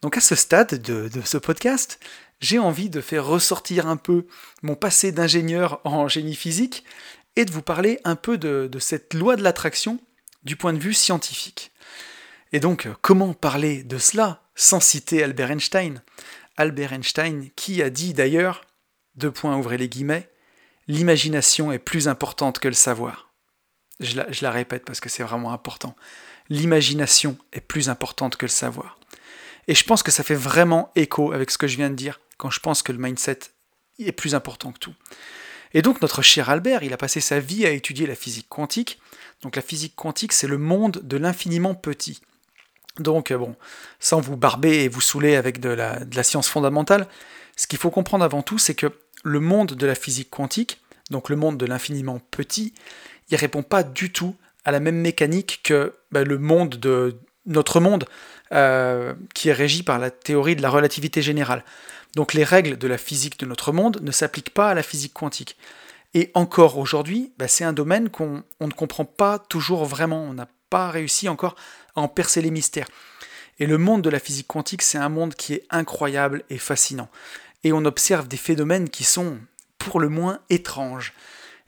Donc 0.00 0.16
à 0.16 0.20
ce 0.20 0.34
stade 0.34 0.80
de, 0.80 1.10
ce 1.24 1.38
podcast, 1.38 2.00
j'ai 2.40 2.58
envie 2.58 2.88
de 2.88 3.00
faire 3.00 3.26
ressortir 3.26 3.86
un 3.86 3.96
peu 3.96 4.26
mon 4.62 4.74
passé 4.74 5.12
d'ingénieur 5.12 5.80
en 5.84 6.08
génie 6.08 6.34
physique 6.34 6.84
et 7.36 7.44
de 7.44 7.52
vous 7.52 7.62
parler 7.62 8.00
un 8.04 8.16
peu 8.16 8.38
de 8.38 8.78
cette 8.78 9.12
loi 9.12 9.36
de 9.36 9.42
l'attraction 9.42 9.98
du 10.44 10.56
point 10.56 10.72
de 10.72 10.78
vue 10.78 10.94
scientifique. 10.94 11.72
Et 12.52 12.60
donc, 12.60 12.88
comment 13.02 13.34
parler 13.34 13.82
de 13.82 13.98
cela 13.98 14.42
sans 14.54 14.80
citer 14.80 15.22
Albert 15.24 15.50
Einstein? 15.50 16.02
Albert 16.56 16.92
Einstein 16.92 17.50
qui 17.56 17.82
a 17.82 17.90
dit 17.90 18.14
d'ailleurs, 18.14 18.62
deux 19.16 19.30
points 19.30 19.56
ouvrez 19.56 19.78
les 19.78 19.88
guillemets, 19.88 20.30
l'imagination 20.86 21.72
est 21.72 21.78
plus 21.78 22.08
importante 22.08 22.58
que 22.58 22.68
le 22.68 22.74
savoir. 22.74 23.32
Je 24.00 24.16
la, 24.16 24.30
je 24.30 24.42
la 24.42 24.50
répète 24.50 24.84
parce 24.84 25.00
que 25.00 25.08
c'est 25.08 25.22
vraiment 25.22 25.52
important. 25.52 25.96
L'imagination 26.48 27.38
est 27.52 27.60
plus 27.60 27.88
importante 27.88 28.36
que 28.36 28.46
le 28.46 28.50
savoir. 28.50 28.98
Et 29.66 29.74
je 29.74 29.84
pense 29.84 30.02
que 30.02 30.10
ça 30.10 30.22
fait 30.22 30.34
vraiment 30.34 30.92
écho 30.94 31.32
avec 31.32 31.50
ce 31.50 31.58
que 31.58 31.66
je 31.66 31.76
viens 31.76 31.90
de 31.90 31.94
dire 31.94 32.20
quand 32.36 32.50
je 32.50 32.60
pense 32.60 32.82
que 32.82 32.92
le 32.92 32.98
mindset 32.98 33.38
est 33.98 34.12
plus 34.12 34.34
important 34.34 34.72
que 34.72 34.78
tout. 34.78 34.94
Et 35.74 35.82
donc 35.82 36.00
notre 36.00 36.22
cher 36.22 36.48
Albert, 36.50 36.82
il 36.82 36.92
a 36.92 36.96
passé 36.96 37.20
sa 37.20 37.40
vie 37.40 37.66
à 37.66 37.70
étudier 37.70 38.06
la 38.06 38.14
physique 38.14 38.46
quantique, 38.48 39.00
donc 39.42 39.56
la 39.56 39.62
physique 39.62 39.94
quantique, 39.94 40.32
c'est 40.32 40.46
le 40.46 40.56
monde 40.56 41.00
de 41.02 41.16
l'infiniment 41.16 41.74
petit. 41.74 42.20
Donc, 42.98 43.30
euh, 43.30 43.38
bon, 43.38 43.56
sans 43.98 44.20
vous 44.20 44.36
barber 44.36 44.84
et 44.84 44.88
vous 44.88 45.00
saouler 45.00 45.36
avec 45.36 45.60
de 45.60 45.68
la, 45.68 46.22
science 46.22 46.48
fondamentale, 46.48 47.06
ce 47.56 47.66
qu'il 47.66 47.78
faut 47.78 47.90
comprendre 47.90 48.24
avant 48.24 48.42
tout, 48.42 48.58
c'est 48.58 48.74
que 48.74 48.86
le 49.24 49.40
monde 49.40 49.72
de 49.72 49.86
la 49.86 49.94
physique 49.94 50.30
quantique, 50.30 50.80
donc 51.10 51.28
le 51.28 51.36
monde 51.36 51.58
de 51.58 51.66
l'infiniment 51.66 52.20
petit, 52.30 52.72
il 53.30 53.36
répond 53.36 53.62
pas 53.62 53.82
du 53.82 54.12
tout 54.12 54.36
à 54.64 54.70
la 54.70 54.80
même 54.80 54.96
mécanique 54.96 55.60
que 55.62 55.94
bah, 56.12 56.24
le 56.24 56.38
monde 56.38 56.76
de 56.76 57.18
notre 57.46 57.80
monde, 57.80 58.06
euh, 58.52 59.14
qui 59.34 59.48
est 59.48 59.52
régi 59.52 59.82
par 59.82 59.98
la 59.98 60.10
théorie 60.10 60.56
de 60.56 60.62
la 60.62 60.70
relativité 60.70 61.20
générale. 61.20 61.64
Donc 62.16 62.32
les 62.32 62.44
règles 62.44 62.78
de 62.78 62.88
la 62.88 62.98
physique 62.98 63.38
de 63.38 63.46
notre 63.46 63.72
monde 63.72 64.00
ne 64.02 64.12
s'appliquent 64.12 64.54
pas 64.54 64.70
à 64.70 64.74
la 64.74 64.82
physique 64.82 65.14
quantique. 65.14 65.56
Et 66.14 66.30
encore 66.34 66.78
aujourd'hui, 66.78 67.32
bah, 67.38 67.48
c'est 67.48 67.64
un 67.64 67.72
domaine 67.72 68.08
qu'on 68.08 68.44
ne 68.60 68.70
comprend 68.70 69.04
pas 69.04 69.38
toujours 69.38 69.84
vraiment. 69.84 70.22
On 70.22 70.34
n'a 70.34 70.48
pas 70.70 70.90
réussi 70.90 71.28
encore 71.28 71.56
à 71.96 72.00
en 72.00 72.08
percer 72.08 72.40
les 72.40 72.52
mystères. 72.52 72.88
Et 73.58 73.66
le 73.66 73.78
monde 73.78 74.02
de 74.02 74.10
la 74.10 74.20
physique 74.20 74.46
quantique, 74.46 74.82
c'est 74.82 74.98
un 74.98 75.08
monde 75.08 75.34
qui 75.34 75.54
est 75.54 75.66
incroyable 75.70 76.44
et 76.50 76.58
fascinant. 76.58 77.08
Et 77.64 77.72
on 77.72 77.84
observe 77.84 78.28
des 78.28 78.36
phénomènes 78.36 78.90
qui 78.90 79.04
sont 79.04 79.38
pour 79.78 80.00
le 80.00 80.08
moins 80.08 80.40
étranges. 80.50 81.12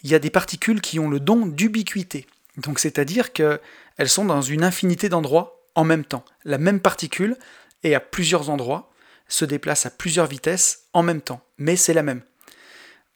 Il 0.02 0.10
y 0.10 0.14
a 0.14 0.18
des 0.18 0.30
particules 0.30 0.80
qui 0.80 0.98
ont 0.98 1.08
le 1.08 1.20
don 1.20 1.46
d'ubiquité. 1.46 2.26
Donc 2.56 2.78
c'est-à-dire 2.78 3.32
qu'elles 3.32 3.60
sont 4.06 4.24
dans 4.24 4.42
une 4.42 4.64
infinité 4.64 5.08
d'endroits 5.08 5.60
en 5.74 5.84
même 5.84 6.04
temps. 6.04 6.24
La 6.44 6.58
même 6.58 6.80
particule, 6.80 7.36
et 7.82 7.94
à 7.94 8.00
plusieurs 8.00 8.50
endroits, 8.50 8.90
se 9.28 9.44
déplace 9.44 9.86
à 9.86 9.90
plusieurs 9.90 10.26
vitesses 10.26 10.86
en 10.92 11.02
même 11.02 11.20
temps. 11.20 11.40
Mais 11.58 11.76
c'est 11.76 11.94
la 11.94 12.02
même. 12.02 12.22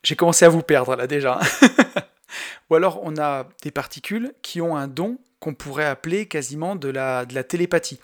J'ai 0.02 0.16
commencé 0.16 0.44
à 0.44 0.48
vous 0.48 0.62
perdre 0.62 0.96
là 0.96 1.06
déjà. 1.06 1.40
Ou 2.70 2.74
alors 2.74 3.00
on 3.02 3.16
a 3.18 3.48
des 3.62 3.70
particules 3.70 4.32
qui 4.42 4.60
ont 4.60 4.76
un 4.76 4.88
don 4.88 5.18
qu'on 5.40 5.54
pourrait 5.54 5.86
appeler 5.86 6.26
quasiment 6.26 6.76
de 6.76 6.88
la, 6.88 7.26
de 7.26 7.34
la 7.34 7.44
télépathie. 7.44 8.00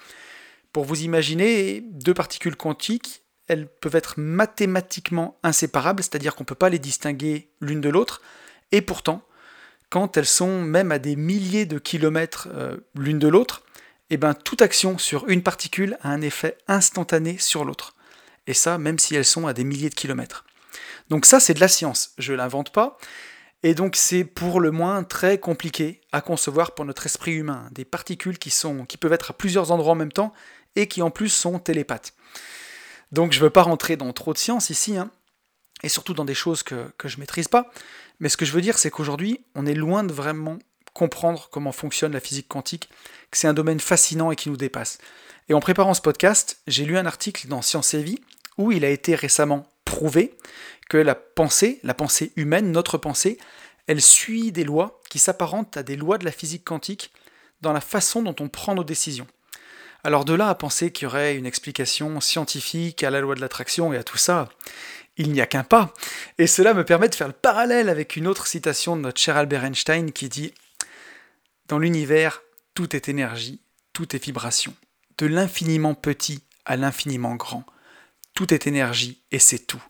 Pour 0.73 0.85
vous 0.85 1.03
imaginer, 1.03 1.83
deux 1.91 2.15
particules 2.15 2.57
quantiques, 2.57 3.23
elles 3.47 3.69
peuvent 3.69 3.97
être 3.97 4.15
mathématiquement 4.17 5.39
inséparables, 5.43 6.03
c'est-à-dire 6.03 6.35
qu'on 6.35 6.43
ne 6.43 6.47
peut 6.47 6.55
pas 6.55 6.69
les 6.69 6.79
distinguer 6.79 7.49
l'une 7.61 7.81
de 7.81 7.89
l'autre, 7.89 8.21
et 8.73 8.81
pourtant, 8.81 9.23
quand 9.91 10.17
elles 10.17 10.27
sont 10.27 10.63
même 10.63 10.93
à 10.93 10.99
des 10.99 11.17
milliers 11.17 11.67
de 11.67 11.79
kilomètres 11.79 12.49
euh, 12.53 12.77
l'une 12.95 13.19
de 13.19 13.29
l'autre, 13.29 13.63
eh 14.11 14.17
ben, 14.17 14.35
toute 14.35 14.63
action 14.63 14.99
sur 14.99 15.29
une 15.29 15.43
particule 15.43 15.97
a 16.03 16.11
un 16.11 16.21
effet 16.21 16.59
instantané 16.69 17.39
sur 17.39 17.65
l'autre. 17.65 17.96
Et 18.47 18.55
ça, 18.55 18.79
même 18.79 18.99
si 18.99 19.15
elles 19.15 19.25
sont 19.25 19.47
à 19.47 19.53
des 19.53 19.65
milliers 19.65 19.91
de 19.91 19.95
kilomètres. 19.95 20.45
Donc 21.09 21.27
ça, 21.27 21.41
c'est 21.41 21.55
de 21.55 21.61
la 21.61 21.69
science, 21.69 22.13
je 22.19 22.33
l'invente 22.33 22.71
pas. 22.73 22.99
Et 23.63 23.75
donc 23.75 23.97
c'est 23.97 24.25
pour 24.25 24.61
le 24.61 24.71
moins 24.71 25.03
très 25.03 25.39
compliqué 25.39 26.01
à 26.13 26.21
concevoir 26.21 26.75
pour 26.75 26.85
notre 26.85 27.07
esprit 27.07 27.33
humain. 27.33 27.69
Des 27.73 27.85
particules 27.85 28.39
qui, 28.39 28.51
sont, 28.51 28.85
qui 28.85 28.97
peuvent 28.97 29.13
être 29.13 29.31
à 29.31 29.35
plusieurs 29.35 29.73
endroits 29.73 29.93
en 29.93 29.97
même 29.97 30.13
temps 30.13 30.33
et 30.77 30.87
qui 30.89 31.03
en 31.03 31.11
plus 31.11 31.31
sont 31.31 31.59
télépathes. 31.59 32.15
Donc 33.13 33.33
je 33.33 33.39
ne 33.39 33.45
veux 33.45 33.51
pas 33.51 33.63
rentrer 33.63 33.97
dans 33.97 34.13
trop 34.13 34.33
de 34.33 34.39
science 34.39 34.71
ici, 34.71 34.97
hein, 34.97 35.11
et 35.83 35.89
surtout 35.89 36.15
dans 36.15 36.25
des 36.25 36.35
choses 36.35 36.63
que, 36.63 36.93
que 36.99 37.09
je 37.09 37.17
ne 37.17 37.21
maîtrise 37.21 37.49
pas. 37.49 37.71
Mais 38.21 38.29
ce 38.29 38.37
que 38.37 38.45
je 38.45 38.53
veux 38.53 38.61
dire, 38.61 38.79
c'est 38.79 38.91
qu'aujourd'hui, 38.91 39.45
on 39.55 39.67
est 39.67 39.75
loin 39.75 40.05
de 40.05 40.13
vraiment 40.13 40.59
comprendre 40.93 41.49
comment 41.51 41.73
fonctionne 41.73 42.13
la 42.13 42.21
physique 42.21 42.49
quantique, 42.49 42.89
que 43.31 43.37
c'est 43.37 43.49
un 43.49 43.55
domaine 43.55 43.81
fascinant 43.81 44.31
et 44.31 44.37
qui 44.37 44.49
nous 44.49 44.57
dépasse. 44.57 44.99
Et 45.49 45.55
en 45.55 45.61
préparant 45.61 45.95
ce 45.95 46.01
podcast, 46.01 46.61
j'ai 46.67 46.85
lu 46.85 46.97
un 46.97 47.07
article 47.07 47.49
dans 47.49 47.63
Science 47.63 47.95
et 47.95 48.03
Vie 48.03 48.21
où 48.59 48.73
il 48.73 48.85
a 48.85 48.91
été 48.91 49.15
récemment 49.15 49.67
prouvé 49.85 50.35
que 50.89 50.97
la 50.97 51.15
pensée, 51.15 51.81
la 51.83 51.95
pensée 51.95 52.33
humaine, 52.37 52.73
notre 52.73 52.99
pensée, 52.99 53.39
elle 53.87 54.03
suit 54.03 54.53
des 54.53 54.65
lois 54.65 55.01
qui 55.09 55.19
s'apparentent 55.19 55.77
à 55.77 55.83
des 55.83 55.97
lois 55.97 56.19
de 56.19 56.25
la 56.25 56.33
physique 56.33 56.65
quantique 56.65 57.13
dans 57.61 57.73
la 57.73 57.81
façon 57.81 58.23
dont 58.23 58.37
on 58.41 58.49
prend 58.49 58.75
nos 58.75 58.85
décisions. 58.85 59.27
Alors 60.05 60.25
de 60.25 60.35
là 60.35 60.49
à 60.49 60.55
penser 60.55 60.93
qu'il 60.93 61.05
y 61.05 61.07
aurait 61.07 61.37
une 61.37 61.47
explication 61.47 62.21
scientifique 62.21 63.03
à 63.03 63.11
la 63.11 63.21
loi 63.21 63.35
de 63.35 63.41
l'attraction 63.41 63.93
et 63.93 63.97
à 63.97 64.05
tout 64.05 64.19
ça, 64.19 64.49
il 65.17 65.33
n'y 65.33 65.41
a 65.41 65.47
qu'un 65.47 65.65
pas. 65.65 65.93
Et 66.39 66.47
cela 66.47 66.75
me 66.75 66.85
permet 66.85 67.09
de 67.09 67.15
faire 67.15 67.27
le 67.27 67.33
parallèle 67.33 67.89
avec 67.89 68.17
une 68.17 68.27
autre 68.27 68.47
citation 68.47 68.97
de 68.97 69.01
notre 69.01 69.21
cher 69.21 69.37
Albert 69.37 69.65
Einstein 69.65 70.13
qui 70.13 70.29
dit 70.29 70.53
Dans 71.69 71.79
l'univers, 71.79 72.43
tout 72.75 72.95
est 72.95 73.09
énergie, 73.09 73.61
tout 73.93 74.15
est 74.15 74.23
vibration. 74.23 74.75
De 75.19 75.27
l'infiniment 75.27 75.95
petit 75.95 76.43
à 76.67 76.77
l'infiniment 76.77 77.35
grand. 77.35 77.65
Tout 78.37 78.53
est 78.53 78.67
énergie 78.67 79.23
et 79.33 79.39
c'est 79.39 79.67
tout. 79.67 79.83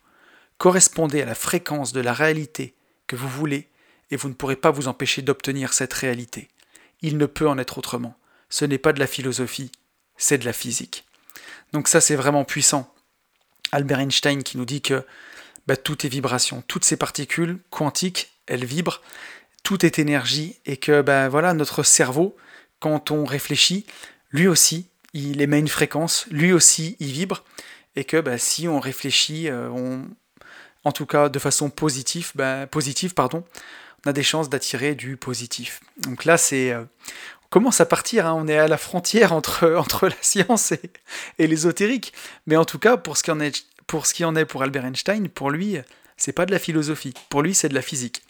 Correspondez 0.56 1.20
à 1.20 1.26
la 1.26 1.34
fréquence 1.34 1.92
de 1.92 2.00
la 2.00 2.12
réalité 2.12 2.76
que 3.08 3.16
vous 3.16 3.28
voulez 3.28 3.68
et 4.12 4.16
vous 4.16 4.28
ne 4.28 4.34
pourrez 4.34 4.54
pas 4.54 4.70
vous 4.70 4.86
empêcher 4.86 5.20
d'obtenir 5.20 5.72
cette 5.72 5.92
réalité. 5.92 6.48
Il 7.02 7.18
ne 7.18 7.26
peut 7.26 7.48
en 7.48 7.58
être 7.58 7.76
autrement. 7.76 8.16
Ce 8.48 8.64
n'est 8.64 8.78
pas 8.78 8.92
de 8.92 9.00
la 9.00 9.08
philosophie, 9.08 9.72
c'est 10.16 10.38
de 10.38 10.44
la 10.44 10.52
physique. 10.52 11.04
Donc 11.72 11.88
ça 11.88 12.00
c'est 12.00 12.14
vraiment 12.14 12.44
puissant. 12.44 12.94
Albert 13.72 13.98
Einstein 13.98 14.44
qui 14.44 14.58
nous 14.58 14.64
dit 14.64 14.80
que 14.80 15.04
bah, 15.66 15.76
tout 15.76 16.06
est 16.06 16.08
vibration, 16.08 16.62
toutes 16.68 16.84
ces 16.84 16.96
particules 16.96 17.58
quantiques, 17.70 18.30
elles 18.46 18.64
vibrent, 18.64 19.02
tout 19.64 19.84
est 19.84 19.98
énergie 19.98 20.60
et 20.66 20.76
que 20.76 21.02
bah, 21.02 21.28
voilà 21.28 21.52
notre 21.52 21.82
cerveau, 21.82 22.36
quand 22.78 23.10
on 23.10 23.24
réfléchit, 23.24 23.86
lui 24.30 24.46
aussi, 24.46 24.86
il 25.14 25.40
émet 25.40 25.58
une 25.58 25.66
fréquence, 25.66 26.26
lui 26.30 26.52
aussi, 26.52 26.96
il 27.00 27.10
vibre 27.10 27.42
et 27.96 28.04
que 28.04 28.20
bah, 28.20 28.38
si 28.38 28.68
on 28.68 28.78
réfléchit, 28.78 29.48
euh, 29.48 29.68
on, 29.70 30.06
en 30.84 30.92
tout 30.92 31.06
cas 31.06 31.28
de 31.28 31.38
façon 31.38 31.70
positive, 31.70 32.32
positive 32.70 33.14
pardon, 33.14 33.44
on 34.04 34.10
a 34.10 34.12
des 34.12 34.22
chances 34.22 34.48
d'attirer 34.48 34.94
du 34.94 35.16
positif. 35.16 35.80
Donc 35.98 36.24
là, 36.24 36.36
c'est 36.36 36.70
euh, 36.70 36.84
on 37.44 37.48
commence 37.48 37.80
à 37.80 37.86
partir, 37.86 38.26
hein. 38.26 38.34
on 38.36 38.46
est 38.46 38.58
à 38.58 38.68
la 38.68 38.76
frontière 38.76 39.32
entre, 39.32 39.74
entre 39.78 40.08
la 40.08 40.16
science 40.20 40.72
et, 40.72 40.90
et 41.38 41.46
l'ésotérique. 41.46 42.12
Mais 42.46 42.56
en 42.56 42.64
tout 42.64 42.78
cas, 42.78 42.96
pour 42.96 43.16
ce, 43.16 43.22
qui 43.22 43.30
en 43.30 43.40
est, 43.40 43.66
pour 43.86 44.06
ce 44.06 44.14
qui 44.14 44.24
en 44.24 44.36
est 44.36 44.44
pour 44.44 44.62
Albert 44.62 44.84
Einstein, 44.84 45.28
pour 45.28 45.50
lui, 45.50 45.78
c'est 46.16 46.32
pas 46.32 46.46
de 46.46 46.52
la 46.52 46.58
philosophie. 46.58 47.14
Pour 47.28 47.42
lui, 47.42 47.54
c'est 47.54 47.68
de 47.68 47.74
la 47.74 47.82
physique. 47.82 48.22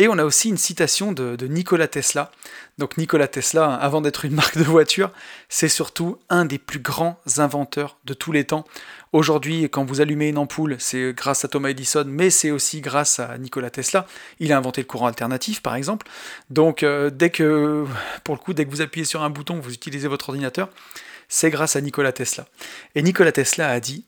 Et 0.00 0.08
on 0.08 0.18
a 0.18 0.24
aussi 0.24 0.48
une 0.48 0.56
citation 0.56 1.12
de, 1.12 1.46
Nikola 1.46 1.86
Tesla. 1.86 2.32
Donc 2.78 2.96
Nikola 2.96 3.28
Tesla, 3.28 3.74
avant 3.74 4.00
d'être 4.00 4.24
une 4.24 4.34
marque 4.34 4.58
de 4.58 4.64
voiture, 4.64 5.12
c'est 5.48 5.68
surtout 5.68 6.18
un 6.28 6.44
des 6.44 6.58
plus 6.58 6.80
grands 6.80 7.20
inventeurs 7.36 7.96
de 8.04 8.12
tous 8.12 8.32
les 8.32 8.44
temps. 8.44 8.64
Aujourd'hui, 9.12 9.70
quand 9.70 9.84
vous 9.84 10.00
allumez 10.00 10.28
une 10.28 10.38
ampoule, 10.38 10.76
c'est 10.80 11.12
grâce 11.12 11.44
à 11.44 11.48
Thomas 11.48 11.68
Edison, 11.68 12.04
mais 12.08 12.30
c'est 12.30 12.50
aussi 12.50 12.80
grâce 12.80 13.20
à 13.20 13.38
Nikola 13.38 13.70
Tesla. 13.70 14.08
Il 14.40 14.52
a 14.52 14.58
inventé 14.58 14.80
le 14.80 14.86
courant 14.88 15.06
alternatif, 15.06 15.62
par 15.62 15.76
exemple. 15.76 16.08
Donc 16.50 16.82
euh, 16.82 17.10
dès 17.10 17.30
que, 17.30 17.86
pour 18.24 18.36
le 18.36 18.54
dès 18.54 18.64
que 18.64 18.70
vous 18.70 18.80
appuyez 18.80 19.04
sur 19.04 19.22
un 19.22 19.30
bouton, 19.30 19.60
vous 19.60 19.72
utilisez 19.72 20.08
votre 20.08 20.30
ordinateur, 20.30 20.70
c'est 21.28 21.50
grâce 21.50 21.76
à 21.76 21.80
Nikola 21.80 22.10
Tesla. 22.10 22.46
Et 22.96 23.02
Nikola 23.02 23.30
Tesla 23.30 23.70
a 23.70 23.78
dit, 23.78 24.04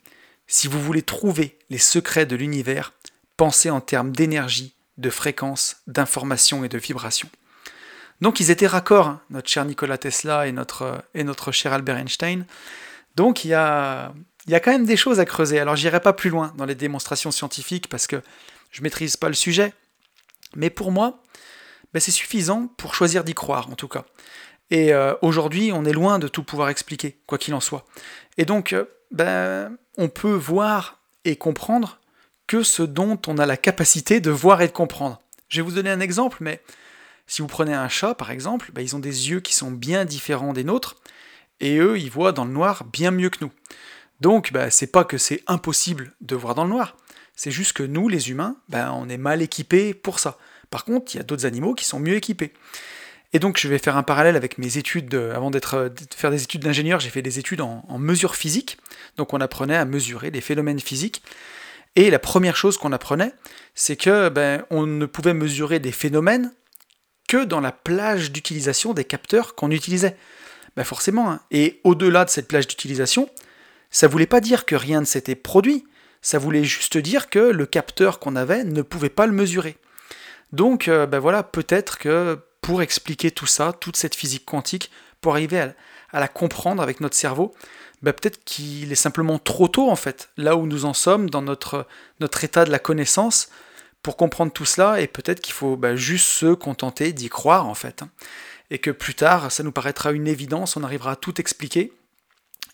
si 0.49 0.67
vous 0.67 0.83
voulez 0.83 1.03
trouver 1.03 1.57
les 1.71 1.79
secrets 1.79 2.27
de 2.27 2.35
l'univers, 2.35 2.93
pensez 3.37 3.71
en 3.71 3.81
termes 3.81 4.11
d'énergie, 4.11 4.75
de 4.99 5.11
fréquence, 5.11 5.79
d'information 5.87 6.65
et 6.65 6.69
de 6.69 6.79
vibration. 6.79 7.29
Donc 8.21 8.41
ils 8.41 8.51
étaient 8.51 8.67
raccords, 8.67 9.09
hein, 9.09 9.21
notre 9.31 9.49
cher 9.49 9.65
Nikola 9.65 9.99
Tesla 9.99 10.47
et 10.47 10.53
notre, 10.53 11.03
notre 11.15 11.53
cher 11.53 11.73
Albert 11.73 11.97
Einstein. 11.97 12.47
Donc 13.15 13.45
il 13.45 13.49
y 13.49 13.55
a, 13.55 14.13
il 14.47 14.53
y 14.53 14.55
a 14.55 14.61
quand 14.61 14.71
même 14.71 14.87
des 14.87 14.97
choses 14.97 15.21
à 15.21 15.25
creuser. 15.25 15.59
Alors 15.59 15.77
j'irai 15.77 16.01
pas 16.01 16.13
plus 16.13 16.31
loin 16.31 16.53
dans 16.57 16.65
les 16.65 16.75
démonstrations 16.75 17.31
scientifiques 17.31 17.89
parce 17.89 18.07
que 18.07 18.23
je 18.71 18.83
maîtrise 18.83 19.17
pas 19.17 19.29
le 19.29 19.35
sujet. 19.35 19.73
Mais 20.55 20.71
pour 20.71 20.93
moi, 20.93 21.23
ben, 21.93 22.01
c'est 22.01 22.11
suffisant 22.11 22.69
pour 22.77 22.95
choisir 22.95 23.25
d'y 23.25 23.35
croire 23.35 23.69
en 23.71 23.75
tout 23.75 23.89
cas. 23.89 24.05
Et 24.71 24.93
euh, 24.93 25.15
aujourd'hui, 25.23 25.71
on 25.73 25.85
est 25.85 25.93
loin 25.93 26.19
de 26.19 26.29
tout 26.29 26.43
pouvoir 26.43 26.71
expliquer, 26.71 27.19
quoi 27.27 27.39
qu'il 27.39 27.55
en 27.55 27.61
soit. 27.61 27.85
Et 28.37 28.45
donc, 28.45 28.73
euh, 28.73 28.85
ben, 29.11 29.77
on 29.97 30.09
peut 30.09 30.35
voir 30.35 31.01
et 31.25 31.37
comprendre 31.37 31.99
que 32.47 32.63
ce 32.63 32.83
dont 32.83 33.21
on 33.27 33.39
a 33.39 33.47
la 33.47 33.57
capacité 33.57 34.21
de 34.21 34.31
voir 34.31 34.63
et 34.63 34.69
de 34.69 34.73
comprendre. 34.73 35.21
Je 35.49 35.61
vais 35.61 35.69
vous 35.69 35.75
donner 35.75 35.91
un 35.91 36.01
exemple, 36.01 36.39
mais 36.41 36.61
si 37.27 37.43
vous 37.43 37.49
prenez 37.49 37.75
un 37.75 37.89
chat, 37.89 38.15
par 38.15 38.31
exemple, 38.31 38.71
bah, 38.73 38.83
ils 38.83 38.95
ont 38.95 39.01
des 39.01 39.31
yeux 39.31 39.41
qui 39.41 39.55
sont 39.55 39.71
bien 39.71 40.05
différents 40.05 40.53
des 40.53 40.65
nôtres, 40.65 40.97
et 41.61 41.79
eux, 41.79 41.99
ils 41.99 42.11
voient 42.11 42.33
dans 42.33 42.45
le 42.45 42.53
noir 42.53 42.85
bien 42.85 43.11
mieux 43.11 43.31
que 43.31 43.45
nous. 43.45 43.53
Donc, 44.21 44.53
bah, 44.53 44.71
c'est 44.71 44.87
pas 44.87 45.05
que 45.05 45.19
c'est 45.19 45.43
impossible 45.47 46.13
de 46.21 46.37
voir 46.37 46.55
dans 46.55 46.65
le 46.65 46.71
noir, 46.71 46.97
c'est 47.35 47.51
juste 47.51 47.75
que 47.75 47.83
nous, 47.83 48.09
les 48.09 48.31
humains, 48.31 48.57
bah, 48.69 48.93
on 48.95 49.09
est 49.09 49.19
mal 49.19 49.43
équipés 49.43 49.93
pour 49.93 50.19
ça. 50.19 50.39
Par 50.71 50.85
contre, 50.85 51.15
il 51.15 51.19
y 51.19 51.21
a 51.21 51.25
d'autres 51.25 51.47
animaux 51.47 51.75
qui 51.75 51.85
sont 51.85 52.01
mieux 52.01 52.15
équipés. 52.15 52.53
Et 53.33 53.39
donc, 53.39 53.59
je 53.59 53.69
vais 53.69 53.79
faire 53.79 53.97
un 53.97 54.03
parallèle 54.03 54.37
avec 54.37 54.57
mes 54.57 54.79
études. 54.79 55.15
avant 55.15 55.51
d'être, 55.51 55.91
de 55.91 56.15
faire 56.15 56.31
des 56.31 56.43
études 56.43 56.63
d'ingénieur, 56.63 57.01
j'ai 57.01 57.11
fait 57.11 57.23
des 57.23 57.39
études 57.39 57.61
en, 57.61 57.85
en 57.89 57.99
mesure 57.99 58.35
physique. 58.37 58.79
Donc, 59.17 59.35
on 59.35 59.41
apprenait 59.41 59.77
à 59.77 59.85
mesurer 59.85 60.31
les 60.31 60.41
phénomènes 60.41 60.81
physiques. 60.81 61.23
Et 61.97 62.11
la 62.11 62.19
première 62.19 62.57
chose 62.57 62.77
qu'on 62.77 62.93
apprenait, 62.93 63.33
c'est 63.75 63.97
que 63.97 64.29
ben, 64.29 64.65
on 64.71 64.87
ne 64.87 65.07
pouvait 65.07 65.35
mesurer 65.35 65.79
des 65.79 65.93
phénomènes 65.93 66.53
que 67.27 67.45
dans 67.45 67.61
la 67.61 67.73
plage 67.73 68.31
d'utilisation 68.31 68.95
des 68.95 69.05
capteurs 69.05 69.55
qu'on 69.55 69.71
utilisait. 69.71 70.17
Ben 70.77 70.85
forcément. 70.85 71.31
Hein. 71.31 71.41
Et 71.51 71.81
au-delà 71.85 72.25
de 72.27 72.31
cette 72.31 72.49
plage 72.49 72.69
d'utilisation, 72.69 73.29
ça 73.91 74.09
voulait 74.09 74.27
pas 74.27 74.41
dire 74.41 74.67
que 74.67 74.77
rien 74.77 75.01
ne 75.01 75.07
s'était 75.07 75.35
produit. 75.35 75.87
Ça 76.21 76.39
voulait 76.39 76.65
juste 76.65 76.99
dire 76.99 77.31
que 77.31 77.39
le 77.39 77.67
capteur 77.67 78.19
qu'on 78.19 78.37
avait 78.37 78.63
ne 78.63 78.83
pouvait 78.83 79.09
pas 79.09 79.27
le 79.27 79.33
mesurer. 79.33 79.79
Donc, 80.53 80.89
euh, 80.89 81.07
ben 81.07 81.19
voilà, 81.19 81.43
peut-être 81.43 81.99
que 81.99 82.39
pour 82.61 82.83
expliquer 82.83 83.31
tout 83.31 83.47
ça, 83.47 83.73
toute 83.73 83.97
cette 83.97 84.15
physique 84.15 84.45
quantique, 84.45 84.91
pour 85.21 85.33
arriver 85.33 85.61
à 86.13 86.21
la 86.21 86.29
comprendre 86.29 86.83
avec 86.83 87.01
notre 87.01 87.17
cerveau, 87.17 87.55
bah, 88.07 88.13
peut-être 88.13 88.45
qu'il 88.45 88.93
est 88.93 88.95
simplement 88.95 89.41
trop 89.41 89.67
tôt 89.67 89.91
en 89.91 89.97
fait, 89.97 90.29
là 90.37 90.55
où 90.55 90.69
nous 90.69 90.85
en 90.85 90.95
sommes 90.95 91.29
dans 91.29 91.43
notre, 91.43 91.89
notre 92.21 92.45
état 92.45 92.65
de 92.65 92.71
la 92.71 92.79
connaissance, 92.79 93.49
pour 94.01 94.17
comprendre 94.17 94.53
tout 94.53 94.65
cela, 94.65 95.01
et 95.01 95.09
peut-être 95.09 95.41
qu'il 95.41 95.55
faut 95.55 95.77
bah, 95.77 95.97
juste 95.97 96.29
se 96.29 96.55
contenter 96.55 97.13
d'y 97.13 97.29
croire 97.29 97.67
en 97.67 97.75
fait. 97.75 98.03
Hein. 98.03 98.11
Et 98.71 98.79
que 98.79 98.93
plus 98.93 99.17
tard, 99.17 99.51
ça 99.51 99.65
nous 99.65 99.73
paraîtra 99.73 100.13
une 100.13 100.29
évidence, 100.29 100.77
on 100.77 100.85
arrivera 100.85 101.11
à 101.11 101.17
tout 101.17 101.41
expliquer, 101.41 101.93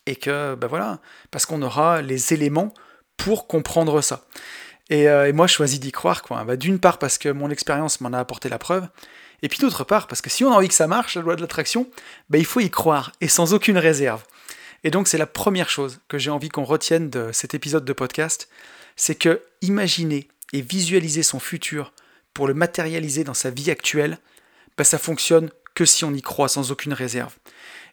et 0.05 0.15
que, 0.15 0.53
ben 0.53 0.67
voilà, 0.67 0.99
parce 1.31 1.47
qu'on 1.47 1.63
aura 1.63 2.03
les 2.03 2.31
éléments 2.35 2.71
pour 3.17 3.47
comprendre 3.47 4.01
ça. 4.01 4.27
Et, 4.91 5.09
euh, 5.09 5.33
moi, 5.33 5.47
je 5.47 5.53
choisis 5.55 5.79
d'y 5.79 5.91
croire, 5.91 6.21
quoi. 6.21 6.45
D'une 6.57 6.77
part, 6.77 6.99
parce 6.99 7.17
que 7.17 7.29
mon 7.29 7.49
expérience 7.49 8.01
m'en 8.01 8.13
a 8.13 8.19
apporté 8.19 8.49
la 8.49 8.59
preuve, 8.59 8.87
et 9.41 9.49
puis 9.49 9.57
d'autre 9.57 9.83
part, 9.83 10.05
parce 10.05 10.21
que 10.21 10.29
si 10.29 10.43
on 10.43 10.51
a 10.53 10.57
envie 10.57 10.67
que 10.67 10.75
ça 10.75 10.85
marche, 10.85 11.15
la 11.15 11.23
loi 11.23 11.35
de 11.35 11.41
l'attraction, 11.41 11.89
il 12.31 12.45
faut 12.45 12.59
y 12.59 12.69
croire, 12.69 13.13
et 13.19 13.27
sans 13.27 13.55
aucune 13.55 13.79
réserve. 13.79 14.23
Et 14.83 14.91
donc 14.91 15.07
c'est 15.07 15.17
la 15.17 15.27
première 15.27 15.69
chose 15.69 15.99
que 16.07 16.17
j'ai 16.17 16.29
envie 16.29 16.49
qu'on 16.49 16.63
retienne 16.63 17.09
de 17.09 17.31
cet 17.31 17.53
épisode 17.53 17.85
de 17.85 17.93
podcast, 17.93 18.49
c'est 18.95 19.15
que 19.15 19.41
imaginer 19.61 20.27
et 20.51 20.61
visualiser 20.61 21.23
son 21.23 21.39
futur 21.39 21.93
pour 22.33 22.47
le 22.47 22.53
matérialiser 22.53 23.23
dans 23.23 23.33
sa 23.33 23.49
vie 23.49 23.71
actuelle, 23.71 24.17
bah, 24.77 24.83
ça 24.83 24.97
fonctionne 24.97 25.49
que 25.75 25.85
si 25.85 26.03
on 26.03 26.13
y 26.13 26.21
croit 26.21 26.49
sans 26.49 26.71
aucune 26.71 26.93
réserve. 26.93 27.35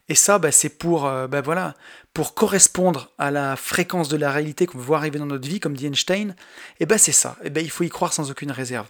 Et 0.09 0.15
ça, 0.15 0.39
bah, 0.39 0.51
c'est 0.51 0.71
pour, 0.71 1.07
euh, 1.07 1.29
bah, 1.29 1.75
pour 2.13 2.35
correspondre 2.35 3.13
à 3.19 3.31
la 3.31 3.57
fréquence 3.57 4.09
de 4.09 4.17
la 4.17 4.33
réalité 4.33 4.67
qu'on 4.67 4.79
voit 4.79 4.99
arriver 4.99 5.19
dans 5.19 5.27
notre 5.27 5.49
vie, 5.49 5.61
comme 5.61 5.77
dit 5.77 5.87
Einstein, 5.87 6.35
et 6.81 6.87
ben 6.87 6.99
c'est 6.99 7.13
ça. 7.13 7.37
Et 7.45 7.51
ben 7.51 7.65
il 7.65 7.71
faut 7.71 7.85
y 7.85 7.89
croire 7.89 8.13
sans 8.13 8.31
aucune 8.31 8.51
réserve. 8.51 8.89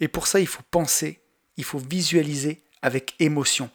Et 0.00 0.08
pour 0.08 0.26
ça, 0.26 0.40
il 0.40 0.46
faut 0.48 0.64
penser, 0.70 1.20
il 1.56 1.64
faut 1.64 1.78
visualiser 1.78 2.62
avec 2.82 3.14
émotion. 3.20 3.70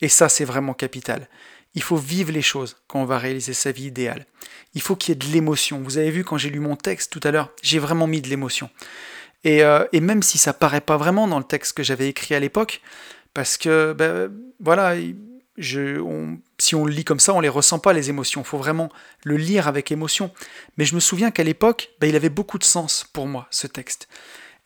Et 0.00 0.08
ça, 0.08 0.28
c'est 0.28 0.44
vraiment 0.44 0.74
capital. 0.74 1.28
Il 1.74 1.82
faut 1.82 1.96
vivre 1.96 2.32
les 2.32 2.42
choses 2.42 2.76
quand 2.86 3.00
on 3.00 3.04
va 3.04 3.18
réaliser 3.18 3.52
sa 3.52 3.72
vie 3.72 3.86
idéale. 3.86 4.26
Il 4.74 4.80
faut 4.80 4.96
qu'il 4.96 5.10
y 5.10 5.12
ait 5.12 5.26
de 5.26 5.32
l'émotion. 5.32 5.80
Vous 5.82 5.98
avez 5.98 6.10
vu 6.10 6.24
quand 6.24 6.38
j'ai 6.38 6.50
lu 6.50 6.60
mon 6.60 6.76
texte 6.76 7.12
tout 7.12 7.20
à 7.24 7.30
l'heure, 7.30 7.50
j'ai 7.62 7.78
vraiment 7.78 8.06
mis 8.06 8.20
de 8.20 8.28
l'émotion. 8.28 8.70
Et, 9.44 9.62
euh, 9.62 9.84
même 9.92 10.22
si 10.22 10.38
ça 10.38 10.52
paraît 10.52 10.80
pas 10.80 10.96
vraiment 10.96 11.28
dans 11.28 11.38
le 11.38 11.44
texte 11.44 11.76
que 11.76 11.82
j'avais 11.82 12.08
écrit 12.08 12.34
à 12.34 12.40
l'époque, 12.40 12.80
parce 13.34 13.56
que 13.56 13.92
ben, 13.92 14.32
voilà, 14.60 14.94
si 16.58 16.74
on 16.74 16.84
le 16.84 16.92
lit 16.92 17.04
comme 17.04 17.20
ça, 17.20 17.34
on 17.34 17.40
les 17.40 17.48
ressent 17.48 17.78
pas 17.78 17.92
les 17.92 18.10
émotions. 18.10 18.42
Il 18.42 18.46
faut 18.46 18.58
vraiment 18.58 18.90
le 19.24 19.36
lire 19.36 19.68
avec 19.68 19.92
émotion. 19.92 20.32
Mais 20.76 20.84
je 20.84 20.94
me 20.94 21.00
souviens 21.00 21.30
qu'à 21.30 21.44
l'époque, 21.44 21.90
ben, 22.00 22.08
il 22.08 22.16
avait 22.16 22.28
beaucoup 22.28 22.58
de 22.58 22.64
sens 22.64 23.04
pour 23.12 23.26
moi 23.26 23.46
ce 23.50 23.66
texte. 23.66 24.08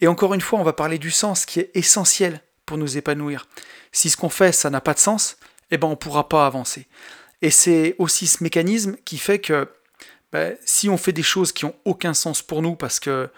Et 0.00 0.08
encore 0.08 0.34
une 0.34 0.40
fois, 0.40 0.58
on 0.58 0.64
va 0.64 0.72
parler 0.72 0.98
du 0.98 1.10
sens 1.10 1.46
qui 1.46 1.60
est 1.60 1.70
essentiel 1.74 2.40
pour 2.66 2.78
nous 2.78 2.96
épanouir. 2.96 3.46
Si 3.92 4.10
ce 4.10 4.16
qu'on 4.16 4.28
fait, 4.28 4.52
ça 4.52 4.70
n'a 4.70 4.80
pas 4.80 4.94
de 4.94 4.98
sens, 4.98 5.36
eh 5.72 5.78
ben 5.78 5.88
on 5.88 5.92
ne 5.92 5.96
pourra 5.96 6.28
pas 6.28 6.46
avancer. 6.46 6.86
Et 7.40 7.50
c'est 7.50 7.96
aussi 7.98 8.28
ce 8.28 8.44
mécanisme 8.44 8.96
qui 9.04 9.18
fait 9.18 9.40
que 9.40 9.68
ben, 10.30 10.56
si 10.64 10.88
on 10.88 10.96
fait 10.96 11.12
des 11.12 11.22
choses 11.22 11.50
qui 11.50 11.64
n'ont 11.64 11.74
aucun 11.84 12.14
sens 12.14 12.42
pour 12.42 12.62
nous 12.62 12.76
parce 12.76 13.00
que 13.00 13.28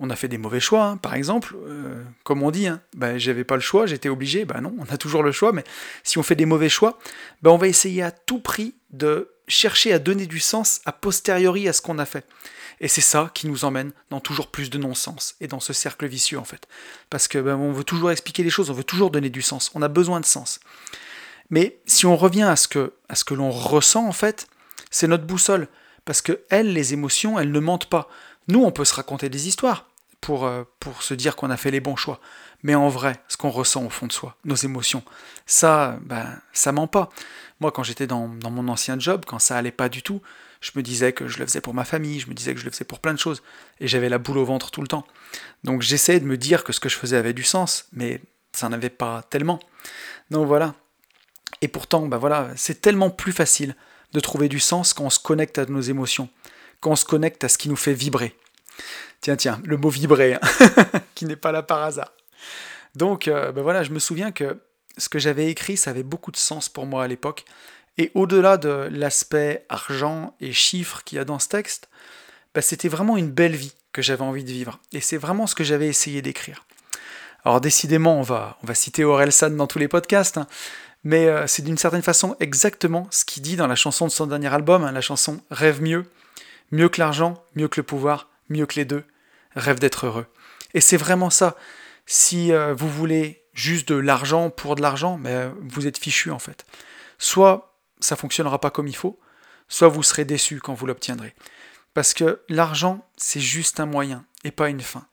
on 0.00 0.10
a 0.10 0.16
fait 0.16 0.26
des 0.26 0.38
mauvais 0.38 0.58
choix, 0.58 0.84
hein, 0.84 0.96
par 0.96 1.14
exemple, 1.14 1.54
euh, 1.64 2.02
comme 2.24 2.42
on 2.42 2.50
dit, 2.50 2.66
hein, 2.66 2.80
ben, 2.96 3.18
j'avais 3.18 3.44
pas 3.44 3.54
le 3.54 3.60
choix, 3.60 3.86
j'étais 3.86 4.08
obligé, 4.08 4.44
ben 4.44 4.60
non, 4.60 4.74
on 4.80 4.92
a 4.92 4.96
toujours 4.96 5.22
le 5.22 5.30
choix, 5.30 5.52
mais 5.52 5.62
si 6.02 6.18
on 6.18 6.24
fait 6.24 6.34
des 6.34 6.46
mauvais 6.46 6.68
choix, 6.68 6.98
ben 7.42 7.52
on 7.52 7.56
va 7.56 7.68
essayer 7.68 8.02
à 8.02 8.10
tout 8.10 8.40
prix 8.40 8.74
de 8.90 9.30
chercher 9.46 9.92
à 9.92 9.98
donner 10.00 10.26
du 10.26 10.40
sens 10.40 10.80
a 10.86 10.92
posteriori 10.92 11.68
à 11.68 11.72
ce 11.72 11.82
qu'on 11.82 11.98
a 11.98 12.06
fait. 12.06 12.26
Et 12.80 12.88
c'est 12.88 13.00
ça 13.00 13.30
qui 13.32 13.46
nous 13.46 13.64
emmène 13.64 13.92
dans 14.10 14.18
toujours 14.18 14.48
plus 14.48 14.70
de 14.70 14.78
non-sens 14.78 15.36
et 15.40 15.46
dans 15.46 15.60
ce 15.60 15.72
cercle 15.72 16.06
vicieux 16.06 16.38
en 16.38 16.44
fait. 16.44 16.66
Parce 17.10 17.28
que 17.28 17.38
ben, 17.38 17.54
on 17.56 17.70
veut 17.70 17.84
toujours 17.84 18.10
expliquer 18.10 18.42
les 18.42 18.50
choses, 18.50 18.70
on 18.70 18.74
veut 18.74 18.82
toujours 18.82 19.10
donner 19.10 19.30
du 19.30 19.42
sens, 19.42 19.70
on 19.74 19.82
a 19.82 19.88
besoin 19.88 20.18
de 20.18 20.26
sens. 20.26 20.58
Mais 21.52 21.78
si 21.86 22.06
on 22.06 22.16
revient 22.16 22.42
à 22.42 22.56
ce 22.56 22.66
que, 22.66 22.94
à 23.08 23.14
ce 23.14 23.24
que 23.24 23.34
l'on 23.34 23.50
ressent 23.50 24.08
en 24.08 24.12
fait, 24.12 24.48
c'est 24.90 25.06
notre 25.06 25.24
boussole. 25.24 25.68
Parce 26.04 26.22
que 26.22 26.40
elles, 26.50 26.72
les 26.72 26.94
émotions, 26.94 27.38
elles 27.38 27.52
ne 27.52 27.60
mentent 27.60 27.88
pas. 27.88 28.08
Nous, 28.48 28.64
on 28.64 28.72
peut 28.72 28.84
se 28.84 28.94
raconter 28.94 29.28
des 29.28 29.46
histoires 29.46 29.88
pour, 30.20 30.46
euh, 30.46 30.64
pour 30.80 31.02
se 31.02 31.14
dire 31.14 31.36
qu'on 31.36 31.50
a 31.50 31.56
fait 31.56 31.70
les 31.70 31.80
bons 31.80 31.94
choix. 31.94 32.20
Mais 32.62 32.74
en 32.74 32.88
vrai, 32.88 33.22
ce 33.28 33.36
qu'on 33.36 33.50
ressent 33.50 33.84
au 33.84 33.90
fond 33.90 34.06
de 34.06 34.12
soi, 34.12 34.36
nos 34.44 34.54
émotions, 34.54 35.04
ça, 35.46 35.98
ben, 36.02 36.40
ça 36.52 36.72
ment 36.72 36.86
pas. 36.86 37.10
Moi, 37.60 37.70
quand 37.70 37.82
j'étais 37.82 38.06
dans, 38.06 38.28
dans, 38.28 38.50
mon 38.50 38.68
ancien 38.68 38.98
job, 38.98 39.24
quand 39.26 39.38
ça 39.38 39.56
allait 39.56 39.70
pas 39.70 39.88
du 39.88 40.02
tout, 40.02 40.22
je 40.60 40.70
me 40.74 40.82
disais 40.82 41.12
que 41.12 41.28
je 41.28 41.38
le 41.38 41.46
faisais 41.46 41.60
pour 41.60 41.74
ma 41.74 41.84
famille, 41.84 42.18
je 42.18 42.28
me 42.28 42.34
disais 42.34 42.54
que 42.54 42.60
je 42.60 42.64
le 42.64 42.70
faisais 42.70 42.84
pour 42.84 43.00
plein 43.00 43.12
de 43.12 43.18
choses. 43.18 43.42
Et 43.78 43.88
j'avais 43.88 44.08
la 44.08 44.18
boule 44.18 44.38
au 44.38 44.44
ventre 44.44 44.70
tout 44.70 44.80
le 44.80 44.88
temps. 44.88 45.06
Donc 45.64 45.82
j'essayais 45.82 46.20
de 46.20 46.24
me 46.24 46.38
dire 46.38 46.64
que 46.64 46.72
ce 46.72 46.80
que 46.80 46.88
je 46.88 46.96
faisais 46.96 47.16
avait 47.16 47.34
du 47.34 47.44
sens, 47.44 47.86
mais 47.92 48.20
ça 48.52 48.68
n'avait 48.68 48.90
pas 48.90 49.22
tellement. 49.28 49.60
Donc 50.30 50.46
voilà. 50.46 50.74
Et 51.62 51.68
pourtant, 51.68 52.06
ben 52.06 52.18
voilà, 52.18 52.50
c'est 52.56 52.82
tellement 52.82 53.08
plus 53.08 53.32
facile 53.32 53.76
de 54.12 54.20
trouver 54.20 54.48
du 54.48 54.60
sens 54.60 54.92
quand 54.92 55.04
on 55.04 55.10
se 55.10 55.20
connecte 55.20 55.58
à 55.58 55.64
nos 55.64 55.80
émotions, 55.80 56.28
quand 56.80 56.90
on 56.90 56.96
se 56.96 57.04
connecte 57.04 57.44
à 57.44 57.48
ce 57.48 57.56
qui 57.56 57.68
nous 57.68 57.76
fait 57.76 57.94
vibrer. 57.94 58.36
Tiens, 59.20 59.36
tiens, 59.36 59.60
le 59.64 59.76
mot 59.76 59.88
vibrer, 59.88 60.34
hein, 60.34 60.40
qui 61.14 61.24
n'est 61.24 61.36
pas 61.36 61.52
là 61.52 61.62
par 61.62 61.82
hasard. 61.82 62.12
Donc, 62.96 63.28
euh, 63.28 63.52
ben 63.52 63.62
voilà, 63.62 63.84
je 63.84 63.90
me 63.92 64.00
souviens 64.00 64.32
que 64.32 64.60
ce 64.98 65.08
que 65.08 65.18
j'avais 65.18 65.48
écrit, 65.48 65.76
ça 65.76 65.90
avait 65.90 66.02
beaucoup 66.02 66.32
de 66.32 66.36
sens 66.36 66.68
pour 66.68 66.84
moi 66.84 67.04
à 67.04 67.08
l'époque. 67.08 67.44
Et 67.96 68.10
au-delà 68.14 68.56
de 68.56 68.88
l'aspect 68.90 69.64
argent 69.68 70.34
et 70.40 70.52
chiffres 70.52 71.02
qu'il 71.04 71.16
y 71.16 71.20
a 71.20 71.24
dans 71.24 71.38
ce 71.38 71.48
texte, 71.48 71.88
ben 72.54 72.60
c'était 72.60 72.88
vraiment 72.88 73.16
une 73.16 73.30
belle 73.30 73.54
vie 73.54 73.74
que 73.92 74.02
j'avais 74.02 74.22
envie 74.22 74.44
de 74.44 74.50
vivre. 74.50 74.80
Et 74.92 75.00
c'est 75.00 75.16
vraiment 75.16 75.46
ce 75.46 75.54
que 75.54 75.64
j'avais 75.64 75.86
essayé 75.86 76.22
d'écrire. 76.22 76.64
Alors 77.44 77.60
décidément, 77.60 78.18
on 78.18 78.22
va, 78.22 78.58
on 78.62 78.66
va 78.66 78.74
citer 78.74 79.04
Aurel 79.04 79.32
San 79.32 79.56
dans 79.56 79.66
tous 79.66 79.78
les 79.78 79.88
podcasts, 79.88 80.38
hein, 80.38 80.46
mais 81.04 81.26
euh, 81.26 81.46
c'est 81.46 81.62
d'une 81.62 81.78
certaine 81.78 82.02
façon 82.02 82.36
exactement 82.40 83.06
ce 83.10 83.24
qu'il 83.24 83.42
dit 83.42 83.56
dans 83.56 83.66
la 83.66 83.74
chanson 83.74 84.06
de 84.06 84.12
son 84.12 84.26
dernier 84.26 84.52
album, 84.52 84.84
hein, 84.84 84.92
la 84.92 85.00
chanson 85.00 85.40
Rêve 85.50 85.82
mieux, 85.82 86.04
mieux 86.70 86.88
que 86.88 87.00
l'argent, 87.00 87.44
mieux 87.56 87.68
que 87.68 87.80
le 87.80 87.84
pouvoir, 87.84 88.28
mieux 88.48 88.66
que 88.66 88.76
les 88.76 88.84
deux, 88.84 89.04
rêve 89.56 89.78
d'être 89.78 90.06
heureux. 90.06 90.26
Et 90.74 90.80
c'est 90.80 90.96
vraiment 90.96 91.30
ça. 91.30 91.56
Si 92.06 92.52
euh, 92.52 92.74
vous 92.74 92.88
voulez 92.88 93.42
juste 93.52 93.88
de 93.88 93.96
l'argent 93.96 94.50
pour 94.50 94.76
de 94.76 94.82
l'argent, 94.82 95.18
mais 95.18 95.32
euh, 95.32 95.50
vous 95.60 95.86
êtes 95.86 95.98
fichu 95.98 96.30
en 96.30 96.38
fait. 96.38 96.64
Soit 97.18 97.76
ça 98.00 98.16
fonctionnera 98.16 98.60
pas 98.60 98.70
comme 98.70 98.88
il 98.88 98.96
faut, 98.96 99.18
soit 99.68 99.88
vous 99.88 100.02
serez 100.02 100.24
déçu 100.24 100.60
quand 100.60 100.74
vous 100.74 100.86
l'obtiendrez. 100.86 101.34
Parce 101.94 102.14
que 102.14 102.40
l'argent, 102.48 103.06
c'est 103.16 103.40
juste 103.40 103.80
un 103.80 103.86
moyen 103.86 104.24
et 104.44 104.50
pas 104.50 104.70
une 104.70 104.80
fin. 104.80 105.06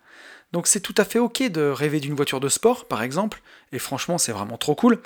Donc 0.52 0.66
c'est 0.66 0.80
tout 0.80 0.96
à 0.98 1.06
fait 1.06 1.20
ok 1.20 1.44
de 1.44 1.70
rêver 1.70 2.00
d'une 2.00 2.16
voiture 2.16 2.40
de 2.40 2.50
sport, 2.50 2.88
par 2.88 3.04
exemple, 3.04 3.42
et 3.72 3.78
franchement 3.78 4.18
c'est 4.18 4.32
vraiment 4.32 4.58
trop 4.58 4.74
cool, 4.74 5.00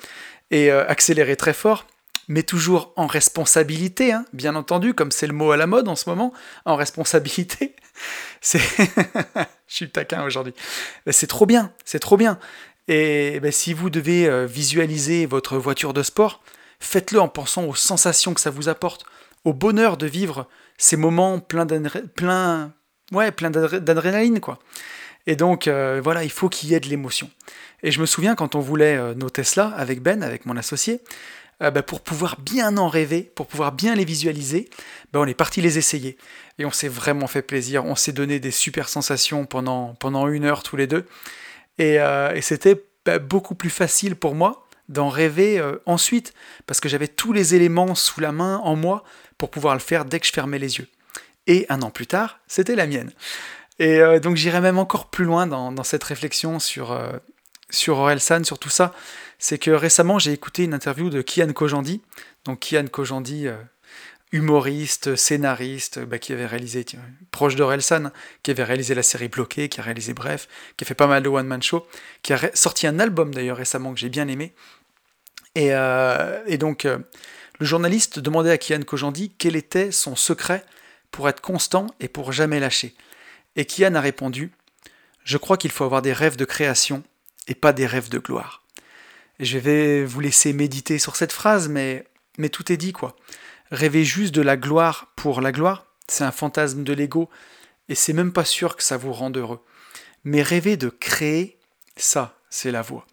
euh, 0.54 0.86
accélérer 0.88 1.36
très 1.36 1.52
fort, 1.52 1.86
mais 2.28 2.42
toujours 2.42 2.92
en 2.96 3.06
responsabilité, 3.06 4.12
hein, 4.12 4.24
bien 4.32 4.54
entendu, 4.56 4.94
comme 4.94 5.10
c'est 5.10 5.26
le 5.26 5.32
mot 5.32 5.50
à 5.50 5.56
la 5.56 5.66
mode 5.66 5.88
en 5.88 5.96
ce 5.96 6.08
moment, 6.08 6.32
en 6.64 6.76
responsabilité. 6.76 7.76
C'est, 8.40 8.58
je 9.68 9.74
suis 9.74 9.90
taquin 9.90 10.24
aujourd'hui. 10.24 10.52
C'est 11.10 11.28
trop 11.28 11.46
bien, 11.46 11.72
c'est 11.84 12.00
trop 12.00 12.16
bien. 12.16 12.38
Et 12.88 13.40
ben, 13.40 13.52
si 13.52 13.72
vous 13.72 13.88
devez 13.88 14.28
euh, 14.28 14.44
visualiser 14.46 15.24
votre 15.24 15.56
voiture 15.56 15.94
de 15.94 16.02
sport, 16.02 16.42
faites-le 16.80 17.20
en 17.20 17.28
pensant 17.28 17.64
aux 17.64 17.74
sensations 17.74 18.34
que 18.34 18.40
ça 18.40 18.50
vous 18.50 18.68
apporte, 18.68 19.06
au 19.44 19.54
bonheur 19.54 19.96
de 19.96 20.06
vivre 20.06 20.46
ces 20.76 20.96
moments 20.96 21.38
pleins 21.38 21.66
plein 21.66 23.50
d'adrénaline, 23.50 24.40
quoi. 24.40 24.58
Et 25.26 25.36
donc, 25.36 25.68
euh, 25.68 26.00
voilà, 26.02 26.24
il 26.24 26.30
faut 26.30 26.48
qu'il 26.48 26.70
y 26.70 26.74
ait 26.74 26.80
de 26.80 26.88
l'émotion. 26.88 27.30
Et 27.82 27.90
je 27.90 28.00
me 28.00 28.06
souviens 28.06 28.34
quand 28.34 28.54
on 28.54 28.60
voulait 28.60 28.96
euh, 28.96 29.14
nos 29.14 29.30
Tesla 29.30 29.68
avec 29.76 30.00
Ben, 30.00 30.22
avec 30.22 30.46
mon 30.46 30.56
associé, 30.56 31.00
euh, 31.62 31.70
bah, 31.70 31.82
pour 31.82 32.00
pouvoir 32.00 32.40
bien 32.40 32.76
en 32.76 32.88
rêver, 32.88 33.22
pour 33.34 33.46
pouvoir 33.46 33.72
bien 33.72 33.94
les 33.94 34.04
visualiser, 34.04 34.68
bah, 35.12 35.20
on 35.20 35.26
est 35.26 35.34
parti 35.34 35.60
les 35.60 35.78
essayer. 35.78 36.18
Et 36.58 36.64
on 36.64 36.70
s'est 36.70 36.88
vraiment 36.88 37.26
fait 37.26 37.42
plaisir. 37.42 37.84
On 37.84 37.96
s'est 37.96 38.12
donné 38.12 38.38
des 38.38 38.50
super 38.50 38.88
sensations 38.88 39.46
pendant, 39.46 39.94
pendant 39.94 40.28
une 40.28 40.44
heure 40.44 40.62
tous 40.62 40.76
les 40.76 40.86
deux. 40.86 41.06
Et, 41.78 41.96
et 41.96 42.40
c'était 42.40 42.80
bah, 43.04 43.18
beaucoup 43.18 43.56
plus 43.56 43.70
facile 43.70 44.14
pour 44.14 44.36
moi 44.36 44.68
d'en 44.88 45.08
rêver 45.08 45.60
ensuite, 45.86 46.34
parce 46.66 46.78
que 46.78 46.88
j'avais 46.88 47.08
tous 47.08 47.32
les 47.32 47.56
éléments 47.56 47.96
sous 47.96 48.20
la 48.20 48.30
main 48.30 48.58
en 48.58 48.76
moi 48.76 49.02
pour 49.38 49.50
pouvoir 49.50 49.74
le 49.74 49.80
faire 49.80 50.04
dès 50.04 50.20
que 50.20 50.26
je 50.26 50.32
fermais 50.32 50.60
les 50.60 50.78
yeux. 50.78 50.86
Et 51.48 51.66
un 51.68 51.82
an 51.82 51.90
plus 51.90 52.06
tard, 52.06 52.38
c'était 52.46 52.76
la 52.76 52.86
mienne. 52.86 53.10
Et 53.78 54.00
euh, 54.00 54.20
donc 54.20 54.36
j'irai 54.36 54.60
même 54.60 54.78
encore 54.78 55.10
plus 55.10 55.24
loin 55.24 55.46
dans, 55.46 55.82
cette 55.82 56.04
réflexion 56.04 56.58
sur, 56.58 56.92
euh, 56.92 57.12
sur 57.70 57.98
Orelsan, 57.98 58.44
sur 58.44 58.58
tout 58.58 58.68
ça. 58.68 58.92
C'est 59.38 59.58
que 59.58 59.70
récemment 59.70 60.18
j'ai 60.18 60.32
écouté 60.32 60.64
une 60.64 60.74
interview 60.74 61.10
de 61.10 61.22
Kian 61.22 61.52
Kojandi. 61.52 62.00
Donc 62.44 62.60
Kian 62.60 62.86
Kojandi, 62.86 63.48
euh, 63.48 63.56
humoriste, 64.32 65.16
scénariste, 65.16 66.00
bah, 66.00 66.18
qui 66.18 66.32
avait 66.32 66.46
réalisé, 66.46 66.84
proche 67.30 67.56
d'Orelsan, 67.56 68.10
qui 68.42 68.50
avait 68.50 68.64
réalisé 68.64 68.94
la 68.94 69.02
série 69.02 69.28
Bloquée, 69.28 69.68
qui 69.68 69.80
a 69.80 69.82
réalisé 69.82 70.12
Bref, 70.12 70.48
qui 70.76 70.84
a 70.84 70.86
fait 70.86 70.94
pas 70.94 71.06
mal 71.06 71.22
de 71.22 71.28
one-man 71.28 71.62
show, 71.62 71.86
qui 72.22 72.32
a 72.32 72.50
sorti 72.54 72.86
un 72.86 72.98
album 72.98 73.32
d'ailleurs 73.32 73.56
récemment 73.56 73.94
que 73.94 74.00
j'ai 74.00 74.08
bien 74.08 74.26
aimé. 74.26 74.52
Et, 75.54 75.68
et 76.48 76.58
donc 76.58 76.82
le 76.84 77.66
journaliste 77.66 78.18
demandait 78.18 78.50
à 78.50 78.58
Kian 78.58 78.82
Kojandi 78.82 79.32
quel 79.38 79.54
était 79.54 79.92
son 79.92 80.16
secret 80.16 80.64
pour 81.12 81.28
être 81.28 81.40
constant 81.40 81.86
et 82.00 82.08
pour 82.08 82.32
jamais 82.32 82.58
lâcher. 82.58 82.96
Et 83.56 83.64
Kian 83.64 83.94
a 83.94 84.00
répondu 84.00 84.52
Je 85.24 85.36
crois 85.38 85.56
qu'il 85.56 85.70
faut 85.70 85.84
avoir 85.84 86.02
des 86.02 86.12
rêves 86.12 86.36
de 86.36 86.44
création 86.44 87.02
et 87.48 87.54
pas 87.54 87.72
des 87.72 87.86
rêves 87.86 88.08
de 88.08 88.18
gloire. 88.18 88.62
Je 89.40 89.58
vais 89.58 90.04
vous 90.04 90.20
laisser 90.20 90.52
méditer 90.52 90.98
sur 90.98 91.16
cette 91.16 91.32
phrase, 91.32 91.68
mais, 91.68 92.04
mais 92.38 92.48
tout 92.48 92.72
est 92.72 92.76
dit 92.76 92.92
quoi. 92.92 93.16
Rêver 93.70 94.04
juste 94.04 94.34
de 94.34 94.42
la 94.42 94.56
gloire 94.56 95.12
pour 95.16 95.40
la 95.40 95.52
gloire, 95.52 95.86
c'est 96.08 96.24
un 96.24 96.30
fantasme 96.30 96.84
de 96.84 96.92
l'ego, 96.92 97.28
et 97.88 97.94
c'est 97.94 98.12
même 98.12 98.32
pas 98.32 98.44
sûr 98.44 98.76
que 98.76 98.82
ça 98.82 98.96
vous 98.96 99.12
rende 99.12 99.36
heureux. 99.36 99.60
Mais 100.22 100.42
rêver 100.42 100.76
de 100.76 100.88
créer, 100.88 101.58
ça, 101.96 102.38
c'est 102.50 102.70
la 102.70 102.82
voie. 102.82 103.06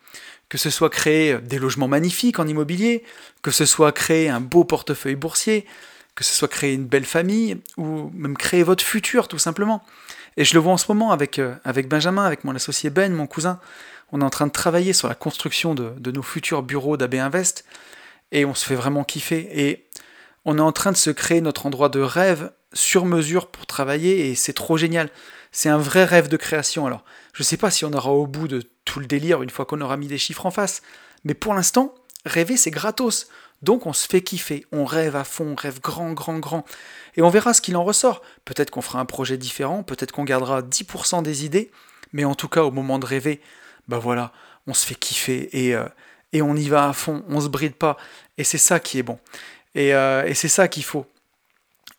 Que 0.50 0.58
ce 0.58 0.70
soit 0.70 0.90
créer 0.90 1.40
des 1.40 1.60
logements 1.60 1.88
magnifiques 1.88 2.40
en 2.40 2.48
immobilier, 2.48 3.04
que 3.42 3.52
ce 3.52 3.66
soit 3.66 3.92
créer 3.92 4.30
un 4.30 4.42
beau 4.42 4.64
portefeuille 4.64 5.16
boursier, 5.16 5.66
que 6.16 6.24
ce 6.24 6.34
soit 6.34 6.48
créer 6.48 6.74
une 6.74 6.86
belle 6.86 7.06
famille, 7.06 7.58
ou 7.78 8.12
même 8.14 8.38
créer 8.38 8.64
votre 8.64 8.84
futur 8.84 9.28
tout 9.28 9.40
simplement. 9.40 9.84
Et 10.38 10.46
je 10.46 10.54
le 10.54 10.60
vois 10.60 10.74
en 10.74 10.78
ce 10.78 10.86
moment 10.90 11.12
avec, 11.12 11.40
euh, 11.40 11.56
avec 11.64 11.88
Benjamin, 11.88 12.26
avec 12.26 12.44
mon 12.44 12.56
associé 12.56 12.90
Ben, 12.90 13.14
mon 13.14 13.28
cousin. 13.28 13.60
On 14.12 14.22
est 14.22 14.24
en 14.24 14.30
train 14.30 14.48
de 14.48 14.52
travailler 14.52 14.94
sur 14.94 15.08
la 15.08 15.16
construction 15.16 15.76
de, 15.76 15.94
de 15.98 16.12
nos 16.12 16.22
futurs 16.22 16.64
bureaux 16.64 16.98
d'AB 16.98 17.16
Invest. 17.16 17.66
Et 18.32 18.46
on 18.46 18.54
se 18.54 18.66
fait 18.66 18.76
vraiment 18.76 19.04
kiffer. 19.04 19.50
Et 19.54 19.88
on 20.46 20.58
est 20.58 20.62
en 20.62 20.72
train 20.72 20.92
de 20.92 20.98
se 20.98 21.10
créer 21.10 21.42
notre 21.42 21.66
endroit 21.66 21.90
de 21.90 22.00
rêve 22.00 22.52
sur 22.74 23.06
mesure 23.06 23.48
pour 23.48 23.66
travailler. 23.66 24.30
Et 24.30 24.36
c'est 24.36 24.54
trop 24.54 24.78
génial. 24.78 25.10
C'est 25.52 25.70
un 25.70 25.78
vrai 25.78 26.06
rêve 26.06 26.30
de 26.30 26.38
création. 26.38 26.86
Alors, 26.86 27.04
je 27.34 27.44
ne 27.44 27.46
sais 27.46 27.58
pas 27.58 27.72
si 27.72 27.86
on 27.86 27.94
aura 27.94 28.12
au 28.12 28.28
bout 28.28 28.48
de 28.48 28.64
tout 28.86 29.00
le 29.00 29.06
délire 29.06 29.42
une 29.42 29.50
fois 29.50 29.66
qu'on 29.66 29.82
aura 29.82 29.98
mis 29.98 30.08
des 30.08 30.18
chiffres 30.18 30.46
en 30.46 30.52
face. 30.52 30.82
Mais 31.24 31.34
pour 31.34 31.54
l'instant, 31.54 31.94
rêver, 32.26 32.58
c'est 32.58 32.72
gratos. 32.72 33.28
Donc 33.62 33.86
on 33.86 33.94
se 33.94 34.08
fait 34.08 34.22
kiffer, 34.22 34.66
on 34.72 34.86
rêve 34.86 35.16
à 35.16 35.24
fond, 35.24 35.52
on 35.52 35.56
rêve 35.56 35.80
grand, 35.80 36.14
grand, 36.14 36.40
grand. 36.40 36.66
Et 37.16 37.22
on 37.22 37.30
verra 37.30 37.54
ce 37.54 37.62
qu'il 37.62 37.76
en 37.78 37.84
ressort. 37.84 38.22
Peut-être 38.46 38.72
qu'on 38.72 38.82
fera 38.82 39.00
un 39.00 39.06
projet 39.06 39.38
différent, 39.38 39.84
peut-être 39.84 40.12
qu'on 40.12 40.24
gardera 40.24 40.62
10% 40.62 41.22
des 41.22 41.46
idées, 41.46 41.72
mais 42.14 42.26
en 42.26 42.36
tout 42.36 42.48
cas, 42.48 42.64
au 42.64 42.72
moment 42.72 42.98
de 43.00 43.06
rêver, 43.06 43.42
bah 43.88 44.00
voilà, 44.00 44.32
on 44.68 44.74
se 44.74 44.86
fait 44.86 44.96
kiffer 44.96 45.50
et, 45.52 45.76
euh, 45.76 45.86
et 46.34 46.42
on 46.42 46.56
y 46.56 46.70
va 46.70 46.90
à 46.90 46.94
fond, 46.94 47.24
on 47.30 47.42
se 47.42 47.48
bride 47.48 47.76
pas. 47.76 47.98
Et 48.38 48.44
c'est 48.44 48.58
ça 48.58 48.80
qui 48.80 48.98
est 48.98 49.04
bon. 49.04 49.20
Et, 49.76 49.94
euh, 49.94 50.34
c'est 50.34 50.48
ça 50.48 50.68
qu'il 50.68 50.84
faut. 50.84 51.06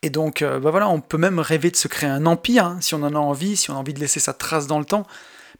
Et 0.01 0.09
donc, 0.09 0.41
euh, 0.41 0.59
bah 0.59 0.71
voilà, 0.71 0.89
on 0.89 0.99
peut 0.99 1.17
même 1.17 1.39
rêver 1.39 1.71
de 1.71 1.77
se 1.77 1.87
créer 1.87 2.09
un 2.09 2.25
empire, 2.25 2.65
hein, 2.65 2.77
si 2.81 2.93
on 2.93 3.03
en 3.03 3.15
a 3.15 3.19
envie, 3.19 3.55
si 3.55 3.71
on 3.71 3.75
a 3.75 3.77
envie 3.77 3.93
de 3.93 3.99
laisser 4.01 4.19
sa 4.19 4.33
trace 4.33 4.67
dans 4.67 4.79
le 4.79 4.85
temps. 4.85 5.07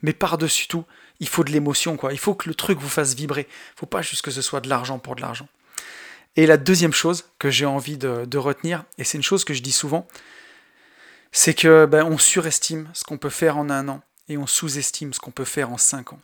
Mais 0.01 0.11
par-dessus 0.11 0.67
tout, 0.67 0.83
il 1.21 1.29
faut 1.29 1.45
de 1.45 1.51
l'émotion, 1.51 1.95
quoi. 1.95 2.11
Il 2.11 2.19
faut 2.19 2.35
que 2.35 2.49
le 2.49 2.55
truc 2.55 2.77
vous 2.79 2.89
fasse 2.89 3.15
vibrer. 3.15 3.47
Il 3.49 3.79
faut 3.79 3.85
pas 3.85 4.01
juste 4.01 4.21
que 4.21 4.31
ce 4.31 4.41
soit 4.41 4.59
de 4.59 4.67
l'argent 4.67 4.99
pour 4.99 5.15
de 5.15 5.21
l'argent. 5.21 5.47
Et 6.35 6.45
la 6.45 6.57
deuxième 6.57 6.93
chose 6.93 7.25
que 7.37 7.49
j'ai 7.49 7.65
envie 7.65 7.97
de, 7.97 8.37
retenir, 8.37 8.83
et 8.97 9.03
c'est 9.03 9.17
une 9.17 9.23
chose 9.23 9.43
que 9.43 9.53
je 9.53 9.61
dis 9.61 9.71
souvent, 9.71 10.07
c'est 11.31 11.53
que 11.53 11.85
ben, 11.85 12.03
on 12.05 12.17
surestime 12.17 12.89
ce 12.93 13.03
qu'on 13.03 13.17
peut 13.17 13.29
faire 13.29 13.57
en 13.57 13.69
un 13.69 13.87
an. 13.87 14.01
et 14.29 14.37
on 14.37 14.47
sous-estime 14.47 15.13
ce 15.13 15.19
qu'on 15.19 15.31
peut 15.31 15.45
faire 15.45 15.69
en 15.69 15.77
5 15.77 16.13
ans. 16.13 16.19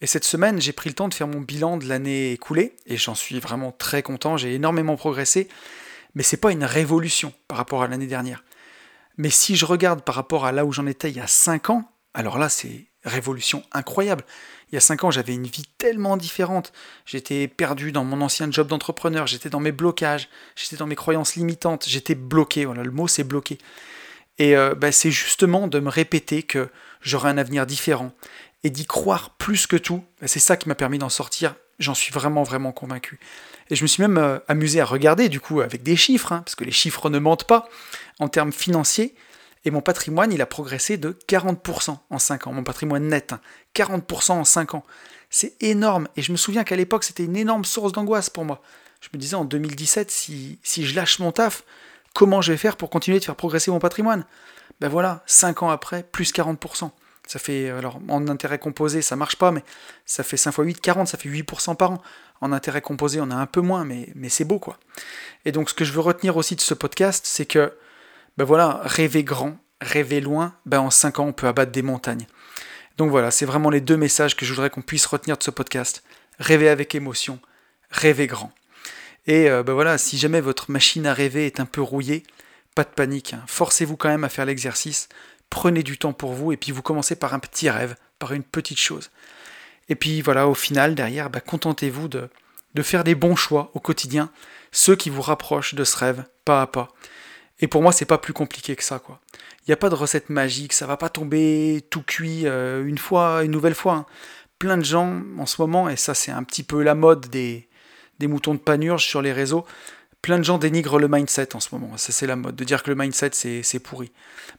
Et 0.00 0.06
cette 0.06 0.24
semaine, 0.24 0.60
j'ai 0.60 0.72
pris 0.72 0.90
le 0.90 0.94
temps 0.94 1.08
de 1.08 1.14
faire 1.14 1.26
mon 1.26 1.40
bilan 1.40 1.76
de 1.76 1.86
l'année 1.86 2.32
écoulée, 2.32 2.76
et 2.86 2.96
j'en 2.96 3.14
suis 3.14 3.40
vraiment 3.40 3.72
très 3.72 4.02
content, 4.02 4.36
j'ai 4.36 4.54
énormément 4.54 4.96
progressé, 4.96 5.48
mais 6.14 6.22
c'est 6.22 6.36
pas 6.38 6.52
une 6.52 6.64
révolution 6.64 7.32
par 7.48 7.58
rapport 7.58 7.82
à 7.82 7.88
l'année 7.88 8.06
dernière. 8.06 8.42
Mais 9.16 9.30
si 9.30 9.56
je 9.56 9.64
regarde 9.64 10.02
par 10.02 10.14
rapport 10.14 10.44
à 10.44 10.52
là 10.52 10.64
où 10.64 10.72
j'en 10.72 10.86
étais 10.86 11.10
il 11.10 11.16
y 11.16 11.20
a 11.20 11.26
5 11.26 11.70
ans, 11.70 11.90
alors 12.14 12.38
là 12.38 12.48
c'est 12.48 12.86
révolution 13.06 13.62
incroyable. 13.72 14.24
Il 14.70 14.74
y 14.74 14.78
a 14.78 14.80
5 14.80 15.04
ans, 15.04 15.10
j'avais 15.10 15.34
une 15.34 15.46
vie 15.46 15.64
tellement 15.78 16.16
différente. 16.16 16.72
J'étais 17.06 17.48
perdu 17.48 17.92
dans 17.92 18.04
mon 18.04 18.20
ancien 18.20 18.50
job 18.50 18.66
d'entrepreneur, 18.66 19.26
j'étais 19.26 19.48
dans 19.48 19.60
mes 19.60 19.72
blocages, 19.72 20.28
j'étais 20.56 20.76
dans 20.76 20.86
mes 20.86 20.96
croyances 20.96 21.36
limitantes, 21.36 21.86
j'étais 21.88 22.16
bloqué, 22.16 22.64
voilà, 22.64 22.82
le 22.82 22.90
mot 22.90 23.08
c'est 23.08 23.24
bloqué. 23.24 23.58
Et 24.38 24.56
euh, 24.56 24.74
bah, 24.74 24.92
c'est 24.92 25.10
justement 25.10 25.68
de 25.68 25.78
me 25.78 25.88
répéter 25.88 26.42
que 26.42 26.68
j'aurai 27.00 27.30
un 27.30 27.38
avenir 27.38 27.64
différent, 27.64 28.12
et 28.64 28.70
d'y 28.70 28.86
croire 28.86 29.30
plus 29.36 29.66
que 29.68 29.76
tout, 29.76 30.02
c'est 30.24 30.40
ça 30.40 30.56
qui 30.56 30.68
m'a 30.68 30.74
permis 30.74 30.98
d'en 30.98 31.08
sortir. 31.08 31.54
J'en 31.78 31.94
suis 31.94 32.12
vraiment, 32.12 32.42
vraiment 32.42 32.72
convaincu. 32.72 33.20
Et 33.70 33.76
je 33.76 33.82
me 33.82 33.86
suis 33.86 34.00
même 34.02 34.18
euh, 34.18 34.38
amusé 34.48 34.80
à 34.80 34.84
regarder, 34.84 35.28
du 35.28 35.40
coup, 35.40 35.60
avec 35.60 35.82
des 35.82 35.94
chiffres, 35.94 36.32
hein, 36.32 36.42
parce 36.44 36.54
que 36.54 36.64
les 36.64 36.72
chiffres 36.72 37.08
ne 37.10 37.18
mentent 37.18 37.44
pas, 37.44 37.68
en 38.18 38.28
termes 38.28 38.52
financiers. 38.52 39.14
Et 39.66 39.70
mon 39.72 39.80
patrimoine, 39.80 40.32
il 40.32 40.40
a 40.40 40.46
progressé 40.46 40.96
de 40.96 41.18
40% 41.28 41.98
en 42.08 42.18
5 42.20 42.46
ans. 42.46 42.52
Mon 42.52 42.62
patrimoine 42.62 43.08
net, 43.08 43.34
40% 43.74 44.30
hein, 44.32 44.36
en 44.36 44.44
5 44.44 44.74
ans. 44.74 44.84
C'est 45.28 45.60
énorme. 45.60 46.06
Et 46.16 46.22
je 46.22 46.30
me 46.30 46.36
souviens 46.36 46.62
qu'à 46.62 46.76
l'époque, 46.76 47.02
c'était 47.02 47.24
une 47.24 47.36
énorme 47.36 47.64
source 47.64 47.90
d'angoisse 47.90 48.30
pour 48.30 48.44
moi. 48.44 48.62
Je 49.00 49.08
me 49.12 49.18
disais 49.18 49.34
en 49.34 49.44
2017, 49.44 50.08
si, 50.08 50.60
si 50.62 50.86
je 50.86 50.94
lâche 50.94 51.18
mon 51.18 51.32
taf, 51.32 51.64
comment 52.14 52.40
je 52.42 52.52
vais 52.52 52.58
faire 52.58 52.76
pour 52.76 52.90
continuer 52.90 53.18
de 53.18 53.24
faire 53.24 53.34
progresser 53.34 53.72
mon 53.72 53.80
patrimoine? 53.80 54.24
Ben 54.80 54.88
voilà, 54.88 55.24
5 55.26 55.64
ans 55.64 55.70
après, 55.70 56.04
plus 56.04 56.32
40%. 56.32 56.90
Ça 57.26 57.40
fait, 57.40 57.68
alors 57.70 57.98
en 58.08 58.28
intérêt 58.28 58.60
composé, 58.60 59.02
ça 59.02 59.16
marche 59.16 59.34
pas, 59.34 59.50
mais 59.50 59.64
ça 60.04 60.22
fait 60.22 60.36
5 60.36 60.50
x 60.50 60.58
8, 60.58 60.80
40, 60.80 61.08
ça 61.08 61.18
fait 61.18 61.28
8% 61.28 61.74
par 61.74 61.90
an. 61.90 62.02
En 62.40 62.52
intérêt 62.52 62.82
composé, 62.82 63.20
on 63.20 63.32
a 63.32 63.34
un 63.34 63.46
peu 63.46 63.62
moins, 63.62 63.84
mais, 63.84 64.10
mais 64.14 64.28
c'est 64.28 64.44
beau, 64.44 64.60
quoi. 64.60 64.78
Et 65.44 65.50
donc, 65.50 65.70
ce 65.70 65.74
que 65.74 65.84
je 65.84 65.92
veux 65.92 66.00
retenir 66.00 66.36
aussi 66.36 66.54
de 66.54 66.60
ce 66.60 66.74
podcast, 66.74 67.24
c'est 67.26 67.46
que, 67.46 67.72
ben 68.36 68.44
voilà, 68.44 68.80
rêver 68.84 69.24
grand, 69.24 69.58
rêver 69.80 70.20
loin, 70.20 70.54
ben 70.66 70.80
en 70.80 70.90
5 70.90 71.18
ans, 71.20 71.26
on 71.26 71.32
peut 71.32 71.46
abattre 71.46 71.72
des 71.72 71.82
montagnes. 71.82 72.26
Donc 72.98 73.10
voilà, 73.10 73.30
c'est 73.30 73.46
vraiment 73.46 73.70
les 73.70 73.80
deux 73.80 73.96
messages 73.96 74.36
que 74.36 74.46
je 74.46 74.52
voudrais 74.52 74.70
qu'on 74.70 74.82
puisse 74.82 75.06
retenir 75.06 75.36
de 75.36 75.42
ce 75.42 75.50
podcast. 75.50 76.02
Rêver 76.38 76.68
avec 76.68 76.94
émotion, 76.94 77.38
rêver 77.90 78.26
grand. 78.26 78.52
Et 79.26 79.48
ben 79.48 79.72
voilà, 79.72 79.98
si 79.98 80.18
jamais 80.18 80.40
votre 80.40 80.70
machine 80.70 81.06
à 81.06 81.12
rêver 81.12 81.46
est 81.46 81.60
un 81.60 81.66
peu 81.66 81.82
rouillée, 81.82 82.22
pas 82.74 82.84
de 82.84 82.88
panique, 82.88 83.32
hein. 83.34 83.42
forcez-vous 83.46 83.96
quand 83.96 84.08
même 84.08 84.24
à 84.24 84.28
faire 84.28 84.44
l'exercice 84.44 85.08
prenez 85.50 85.82
du 85.82 85.98
temps 85.98 86.12
pour 86.12 86.32
vous 86.32 86.52
et 86.52 86.56
puis 86.56 86.72
vous 86.72 86.82
commencez 86.82 87.16
par 87.16 87.34
un 87.34 87.38
petit 87.38 87.70
rêve, 87.70 87.96
par 88.18 88.32
une 88.32 88.42
petite 88.42 88.78
chose. 88.78 89.10
Et 89.88 89.94
puis 89.94 90.20
voilà, 90.20 90.48
au 90.48 90.54
final, 90.54 90.94
derrière, 90.94 91.30
bah, 91.30 91.40
contentez-vous 91.40 92.08
de 92.08 92.28
faire 92.82 93.04
des 93.04 93.14
bons 93.14 93.36
choix 93.36 93.70
au 93.74 93.80
quotidien, 93.80 94.30
ceux 94.72 94.96
qui 94.96 95.10
vous 95.10 95.22
rapprochent 95.22 95.74
de 95.74 95.84
ce 95.84 95.96
rêve, 95.96 96.24
pas 96.44 96.62
à 96.62 96.66
pas. 96.66 96.88
Et 97.60 97.68
pour 97.68 97.82
moi, 97.82 97.92
c'est 97.92 98.04
pas 98.04 98.18
plus 98.18 98.32
compliqué 98.32 98.76
que 98.76 98.84
ça, 98.84 98.98
quoi. 98.98 99.20
Il 99.62 99.70
n'y 99.70 99.72
a 99.72 99.76
pas 99.76 99.88
de 99.88 99.94
recette 99.94 100.30
magique, 100.30 100.72
ça 100.72 100.86
va 100.86 100.96
pas 100.96 101.08
tomber 101.08 101.84
tout 101.90 102.02
cuit 102.02 102.46
euh, 102.46 102.84
une 102.86 102.98
fois, 102.98 103.42
une 103.42 103.50
nouvelle 103.50 103.74
fois. 103.74 103.94
Hein. 103.94 104.06
Plein 104.58 104.76
de 104.76 104.84
gens 104.84 105.22
en 105.38 105.46
ce 105.46 105.60
moment, 105.60 105.88
et 105.88 105.96
ça 105.96 106.14
c'est 106.14 106.30
un 106.30 106.42
petit 106.42 106.62
peu 106.62 106.82
la 106.82 106.94
mode 106.94 107.28
des, 107.28 107.68
des 108.18 108.26
moutons 108.26 108.54
de 108.54 108.58
panurge 108.58 109.04
sur 109.04 109.22
les 109.22 109.32
réseaux, 109.32 109.66
plein 110.22 110.38
de 110.38 110.44
gens 110.44 110.58
dénigrent 110.58 110.98
le 110.98 111.08
mindset 111.08 111.54
en 111.54 111.60
ce 111.60 111.68
moment. 111.72 111.96
Ça, 111.96 112.12
c'est 112.12 112.26
la 112.26 112.34
mode, 112.36 112.56
de 112.56 112.64
dire 112.64 112.82
que 112.82 112.90
le 112.90 112.96
mindset, 112.96 113.30
c'est 113.32 113.78
pourri. 113.78 114.10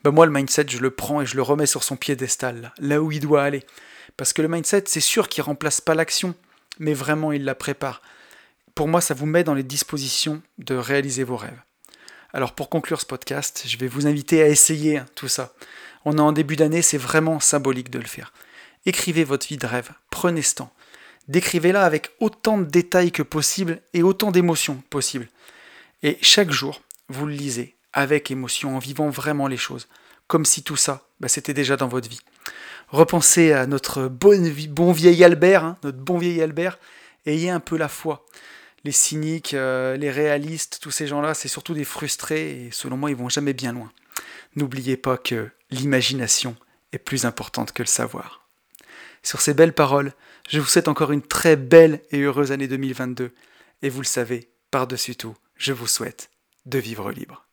Ben 0.03 0.11
moi, 0.11 0.25
le 0.25 0.31
mindset, 0.31 0.65
je 0.69 0.77
le 0.77 0.91
prends 0.91 1.21
et 1.21 1.25
je 1.25 1.35
le 1.35 1.41
remets 1.41 1.65
sur 1.65 1.83
son 1.83 1.97
piédestal, 1.97 2.73
là, 2.77 3.01
où 3.01 3.11
il 3.11 3.19
doit 3.19 3.43
aller. 3.43 3.63
Parce 4.15 4.31
que 4.33 4.41
le 4.41 4.47
mindset, 4.47 4.83
c'est 4.87 5.01
sûr 5.01 5.27
qu'il 5.27 5.43
remplace 5.43 5.81
pas 5.81 5.93
l'action, 5.93 6.35
mais 6.79 6.93
vraiment, 6.93 7.33
il 7.33 7.43
la 7.43 7.55
prépare. 7.55 8.01
Pour 8.75 8.87
moi, 8.87 9.01
ça 9.01 9.13
vous 9.13 9.25
met 9.25 9.43
dans 9.43 9.55
les 9.55 9.63
dispositions 9.63 10.41
de 10.57 10.75
réaliser 10.75 11.25
vos 11.25 11.35
rêves. 11.35 11.59
Alors, 12.37 12.53
pour 12.53 12.69
conclure 12.69 13.01
ce 13.01 13.05
podcast, 13.07 13.63
je 13.65 13.77
vais 13.77 13.87
vous 13.87 14.05
inviter 14.05 14.43
à 14.43 14.47
essayer 14.47 15.01
tout 15.15 15.27
ça. 15.27 15.55
On 16.05 16.19
est 16.19 16.21
en 16.21 16.31
début 16.31 16.55
d'année, 16.55 16.83
c'est 16.83 16.99
vraiment 16.99 17.39
symbolique 17.39 17.89
de 17.89 17.97
le 17.97 18.05
faire. 18.05 18.31
Écrivez 18.85 19.23
votre 19.23 19.47
vie 19.47 19.57
de 19.57 19.65
rêve, 19.65 19.89
prenez 20.11 20.43
ce 20.43 20.53
temps. 20.53 20.71
Décrivez-la 21.27 21.83
avec 21.83 22.11
autant 22.19 22.59
de 22.59 22.65
détails 22.65 23.11
que 23.11 23.23
possible 23.23 23.81
et 23.95 24.03
autant 24.03 24.29
d'émotions 24.29 24.83
possible. 24.91 25.27
Et 26.03 26.19
chaque 26.21 26.51
jour, 26.51 26.83
vous 27.09 27.25
le 27.25 27.33
lisez 27.33 27.73
avec 27.91 28.29
émotion, 28.29 28.75
en 28.75 28.79
vivant 28.79 29.09
vraiment 29.09 29.47
les 29.47 29.57
choses, 29.57 29.87
comme 30.27 30.45
si 30.45 30.61
tout 30.61 30.75
ça, 30.75 31.07
bah, 31.19 31.29
c'était 31.29 31.55
déjà 31.55 31.75
dans 31.75 31.87
votre 31.87 32.07
vie. 32.07 32.21
Repensez 32.89 33.51
à 33.51 33.65
notre 33.65 34.07
bon 34.07 34.91
vieil 34.91 35.23
Albert, 35.23 35.63
hein, 35.63 35.77
notre 35.81 35.97
bon 35.97 36.19
vieil 36.19 36.39
Albert, 36.43 36.77
ayez 37.25 37.49
un 37.49 37.59
peu 37.59 37.77
la 37.77 37.87
foi. 37.87 38.27
Les 38.87 38.93
cyniques, 38.93 39.53
euh, 39.53 39.97
les 39.97 40.09
réalistes, 40.09 40.79
tous 40.81 40.91
ces 40.91 41.07
gens-là, 41.07 41.33
c'est 41.33 41.49
surtout 41.49 41.73
des 41.73 41.83
frustrés 41.83 42.67
et 42.67 42.71
selon 42.71 42.95
moi, 42.95 43.09
ils 43.09 43.17
vont 43.17 43.27
jamais 43.27 43.51
bien 43.51 43.73
loin. 43.73 43.91
N'oubliez 44.55 44.95
pas 44.95 45.17
que 45.17 45.49
l'imagination 45.71 46.55
est 46.93 46.97
plus 46.97 47.25
importante 47.25 47.73
que 47.73 47.83
le 47.83 47.87
savoir. 47.87 48.47
Sur 49.23 49.41
ces 49.41 49.53
belles 49.53 49.73
paroles, 49.73 50.13
je 50.47 50.61
vous 50.61 50.67
souhaite 50.67 50.87
encore 50.87 51.11
une 51.11 51.21
très 51.21 51.57
belle 51.57 52.01
et 52.11 52.21
heureuse 52.21 52.53
année 52.53 52.69
2022. 52.69 53.33
Et 53.81 53.89
vous 53.89 53.99
le 53.99 54.05
savez, 54.05 54.51
par-dessus 54.71 55.17
tout, 55.17 55.35
je 55.57 55.73
vous 55.73 55.87
souhaite 55.87 56.29
de 56.65 56.79
vivre 56.79 57.11
libre. 57.11 57.46